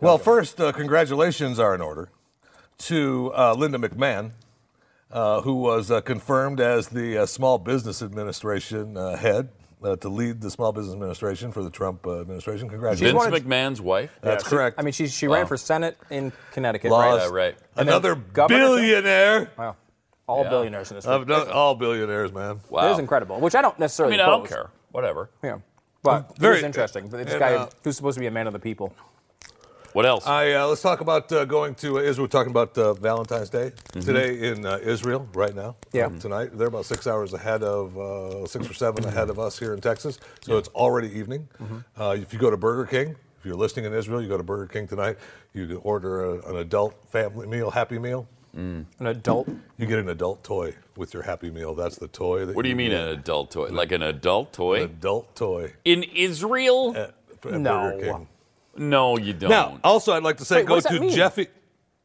Well, 0.00 0.18
first, 0.18 0.60
uh, 0.60 0.72
congratulations 0.72 1.58
are 1.58 1.74
in 1.74 1.80
order 1.80 2.08
to 2.78 3.32
uh, 3.34 3.54
Linda 3.54 3.78
McMahon, 3.78 4.32
uh, 5.10 5.42
who 5.42 5.54
was 5.56 5.90
uh, 5.90 6.00
confirmed 6.00 6.60
as 6.60 6.88
the 6.88 7.18
uh, 7.18 7.26
Small 7.26 7.58
Business 7.58 8.02
Administration 8.02 8.96
uh, 8.96 9.16
head 9.16 9.48
uh, 9.82 9.96
to 9.96 10.08
lead 10.08 10.40
the 10.40 10.50
Small 10.50 10.72
Business 10.72 10.94
Administration 10.94 11.52
for 11.52 11.62
the 11.62 11.70
Trump 11.70 12.06
uh, 12.06 12.20
administration. 12.20 12.68
Congratulations. 12.68 13.24
Vince 13.30 13.44
McMahon's 13.44 13.80
wife. 13.80 14.18
That's 14.22 14.44
she- 14.44 14.50
correct. 14.50 14.76
I 14.78 14.82
mean, 14.82 14.92
she 14.92 15.06
she 15.08 15.28
Wow. 15.28 15.36
ran 15.36 15.46
for 15.46 15.56
Senate 15.58 15.98
in 16.10 16.32
Connecticut, 16.52 16.90
Lost. 16.90 17.30
right? 17.30 17.32
right. 17.32 17.54
And 17.76 17.86
then 17.88 17.94
Another 17.94 18.14
governor- 18.14 18.58
billionaire. 18.58 19.50
Wow. 19.58 19.76
All 20.28 20.42
Yeah. 20.42 20.50
billionaires 20.50 20.90
in 20.90 20.96
this. 20.96 21.06
I've 21.06 21.26
done, 21.26 21.48
all 21.50 21.76
billionaires, 21.76 22.32
man. 22.32 22.60
Wow. 22.68 22.88
It 22.88 22.92
is 22.92 22.98
incredible, 22.98 23.38
which 23.38 23.54
I 23.54 23.62
don't 23.62 23.76
I 23.76 23.80
necessarily 23.80 24.16
mean, 24.16 24.20
I 24.20 24.26
don't 24.26 24.46
care. 24.46 24.70
Whatever. 24.90 25.30
Yeah. 25.42 25.58
But 26.02 26.36
Very- 26.38 26.56
it's 26.56 26.64
interesting. 26.64 27.08
This 27.08 27.30
and, 27.30 27.38
guy 27.38 27.54
uh, 27.54 27.68
who's 27.84 27.96
supposed 27.96 28.16
to 28.16 28.20
be 28.20 28.26
a 28.26 28.30
man 28.30 28.46
of 28.46 28.52
the 28.52 28.58
people. 28.58 28.92
What 29.92 30.04
else? 30.04 30.26
I 30.26 30.52
uh, 30.52 30.66
let's 30.66 30.82
talk 30.82 31.00
about 31.00 31.30
uh, 31.32 31.44
going 31.46 31.74
to 31.76 31.98
Israel. 31.98 32.24
We're 32.24 32.28
talking 32.28 32.50
about 32.50 32.76
uh, 32.76 32.92
Valentine's 32.94 33.48
Day 33.48 33.72
today 33.92 34.50
in 34.50 34.66
uh, 34.66 34.78
Israel 34.82 35.26
right 35.32 35.54
now. 35.54 35.76
Yeah. 35.92 36.06
Um, 36.06 36.18
tonight 36.18 36.50
they're 36.52 36.66
about 36.66 36.84
six 36.84 37.06
hours 37.06 37.32
ahead 37.32 37.62
of 37.62 37.96
uh, 37.96 38.46
six 38.46 38.68
or 38.68 38.74
seven 38.74 39.04
ahead 39.06 39.30
of 39.30 39.38
us 39.38 39.58
here 39.58 39.72
in 39.72 39.80
Texas. 39.80 40.18
So 40.42 40.58
it's 40.58 40.68
already 40.70 41.08
evening. 41.16 41.48
Uh, 41.98 42.16
if 42.20 42.32
you 42.32 42.38
go 42.38 42.50
to 42.50 42.58
Burger 42.58 42.84
King, 42.84 43.16
if 43.38 43.46
you're 43.46 43.54
listening 43.56 43.86
in 43.86 43.94
Israel, 43.94 44.20
you 44.20 44.28
go 44.28 44.36
to 44.36 44.42
Burger 44.42 44.66
King 44.66 44.86
tonight. 44.86 45.16
You 45.54 45.66
can 45.66 45.76
order 45.78 46.24
a, 46.26 46.50
an 46.50 46.56
adult 46.56 46.94
family 47.08 47.46
meal, 47.46 47.70
Happy 47.70 47.98
Meal. 47.98 48.28
Mm. 48.56 48.86
An 49.00 49.06
adult. 49.06 49.48
You 49.76 49.86
get 49.86 49.98
an 49.98 50.08
adult 50.08 50.42
toy 50.42 50.74
with 50.96 51.12
your 51.12 51.22
Happy 51.24 51.50
Meal. 51.50 51.74
That's 51.74 51.96
the 51.96 52.08
toy. 52.08 52.46
That 52.46 52.56
What 52.56 52.62
do 52.62 52.68
you 52.70 52.76
mean 52.76 52.90
get. 52.90 53.00
an 53.02 53.08
adult 53.18 53.50
toy? 53.50 53.68
Like 53.68 53.92
an 53.92 54.02
adult 54.02 54.52
toy? 54.54 54.76
An 54.78 54.82
adult 54.84 55.36
toy 55.36 55.74
In 55.84 56.02
Israel? 56.04 56.96
at, 56.96 57.14
at 57.44 57.60
No. 57.60 57.90
Burger 57.90 58.12
King. 58.12 58.28
No, 58.78 59.18
you 59.18 59.32
don't. 59.34 59.50
Now, 59.50 59.78
also, 59.84 60.12
I'd 60.12 60.22
like 60.22 60.38
to 60.38 60.44
say, 60.44 60.56
Wait, 60.64 60.66
go 60.66 60.80
to? 60.80 61.10
Jeffy. 61.10 61.48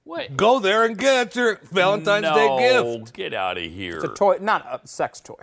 what? 0.04 0.36
Go 0.36 0.60
there 0.60 0.84
and 0.86 0.98
get 0.98 1.36
your 1.36 1.60
Valentine's 1.72 2.24
no, 2.24 2.36
Day 2.36 2.98
gift. 3.00 3.14
Get 3.14 3.34
out 3.34 3.58
of 3.58 3.64
here. 3.64 3.96
It's 3.96 4.04
a 4.06 4.08
toy, 4.10 4.38
not 4.42 4.66
a 4.84 4.86
sex 4.88 5.20
toy. 5.22 5.36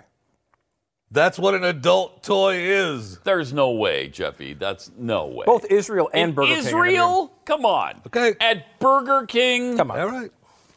That's 1.11 1.39
what 1.39 1.55
an 1.55 1.63
adult 1.63 2.21
toy 2.23 2.55
is. 2.57 3.17
There's 3.19 3.51
no 3.51 3.71
way, 3.71 4.09
Jeffy. 4.09 4.53
That's 4.53 4.91
no 4.95 5.25
way. 5.25 5.43
Both 5.47 5.65
Israel 5.65 6.07
and 6.13 6.29
In 6.29 6.35
Burger 6.35 6.47
King. 6.49 6.53
are 6.53 6.61
gonna 6.61 6.83
be- 6.83 6.89
Israel? 6.93 7.33
Come 7.45 7.65
on. 7.65 8.01
Okay. 8.07 8.35
At 8.39 8.79
Burger 8.79 9.25
King? 9.25 9.75
Come 9.75 9.89
on. 9.89 9.99
All 9.99 10.07
right. 10.09 10.31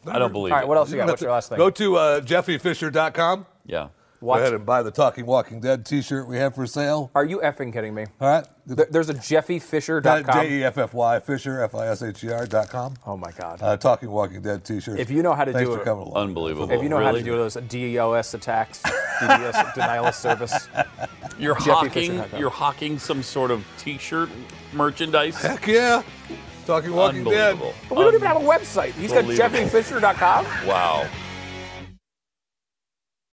I 0.07 0.19
don't 0.19 0.31
believe 0.31 0.51
All 0.51 0.57
right, 0.57 0.65
it. 0.65 0.67
what 0.67 0.77
else 0.77 0.91
you 0.91 0.97
got? 0.97 1.07
What's 1.07 1.21
your 1.21 1.31
last 1.31 1.49
thing? 1.49 1.57
Go 1.57 1.69
to 1.69 1.95
uh, 1.97 2.21
jeffyfisher.com. 2.21 3.45
Yeah. 3.65 3.89
Go 4.21 4.35
ahead 4.35 4.53
and 4.53 4.65
buy 4.65 4.81
the 4.83 4.91
Talking 4.91 5.25
Walking 5.25 5.59
Dead 5.59 5.85
t-shirt 5.85 6.29
we 6.29 6.37
have 6.37 6.55
for 6.55 6.65
sale. 6.65 7.11
Are 7.13 7.25
you 7.25 7.39
effing 7.39 7.73
kidding 7.73 7.93
me? 7.93 8.05
All 8.21 8.29
right. 8.29 8.47
There- 8.65 8.87
There's 8.89 9.09
a 9.09 9.13
JeffyFisher.com. 9.13 10.33
J-E-F-F-Y, 10.41 11.19
Fisher, 11.19 11.61
F-I-S-H-E-R 11.63 12.45
dot 12.45 12.69
com. 12.69 12.93
Oh 13.05 13.17
my 13.17 13.31
God. 13.33 13.61
Uh, 13.61 13.75
Talking 13.75 14.09
Walking 14.09 14.41
Dead 14.41 14.63
t-shirt. 14.63 14.97
If 14.97 15.11
you 15.11 15.23
know 15.23 15.33
how 15.33 15.43
to 15.43 15.51
Thanks 15.51 15.67
do 15.69 15.75
for 15.75 15.81
it- 15.81 15.85
coming 15.85 16.07
along. 16.07 16.15
Unbelievable. 16.29 16.71
if 16.71 16.81
you 16.81 16.87
know 16.87 16.99
how 16.99 17.07
Really? 17.07 17.19
to 17.19 17.25
do 17.25 17.35
those 17.35 17.57
DDoS 17.57 18.33
attacks, 18.33 18.81
DDoS 18.81 19.73
denial 19.75 20.05
of 20.05 20.15
service, 20.15 20.69
You're 21.37 21.55
JeffyFisher.com. 21.55 22.17
hawking, 22.19 22.39
you're 22.39 22.49
hawking 22.49 22.99
some 22.99 23.23
sort 23.23 23.51
of 23.51 23.65
T-shirt 23.77 24.29
merchandise. 24.71 25.41
Heck 25.41 25.67
yeah. 25.67 26.01
Talking 26.65 26.93
Walking 26.93 27.23
Dead. 27.23 27.57
But 27.89 27.97
we 27.97 28.03
don't 28.03 28.15
even 28.15 28.27
have 28.27 28.37
a 28.37 28.45
website. 28.45 28.93
He's 28.93 29.11
got. 29.11 29.25
JeffyFisher.com. 29.25 30.45
Wow. 30.67 31.09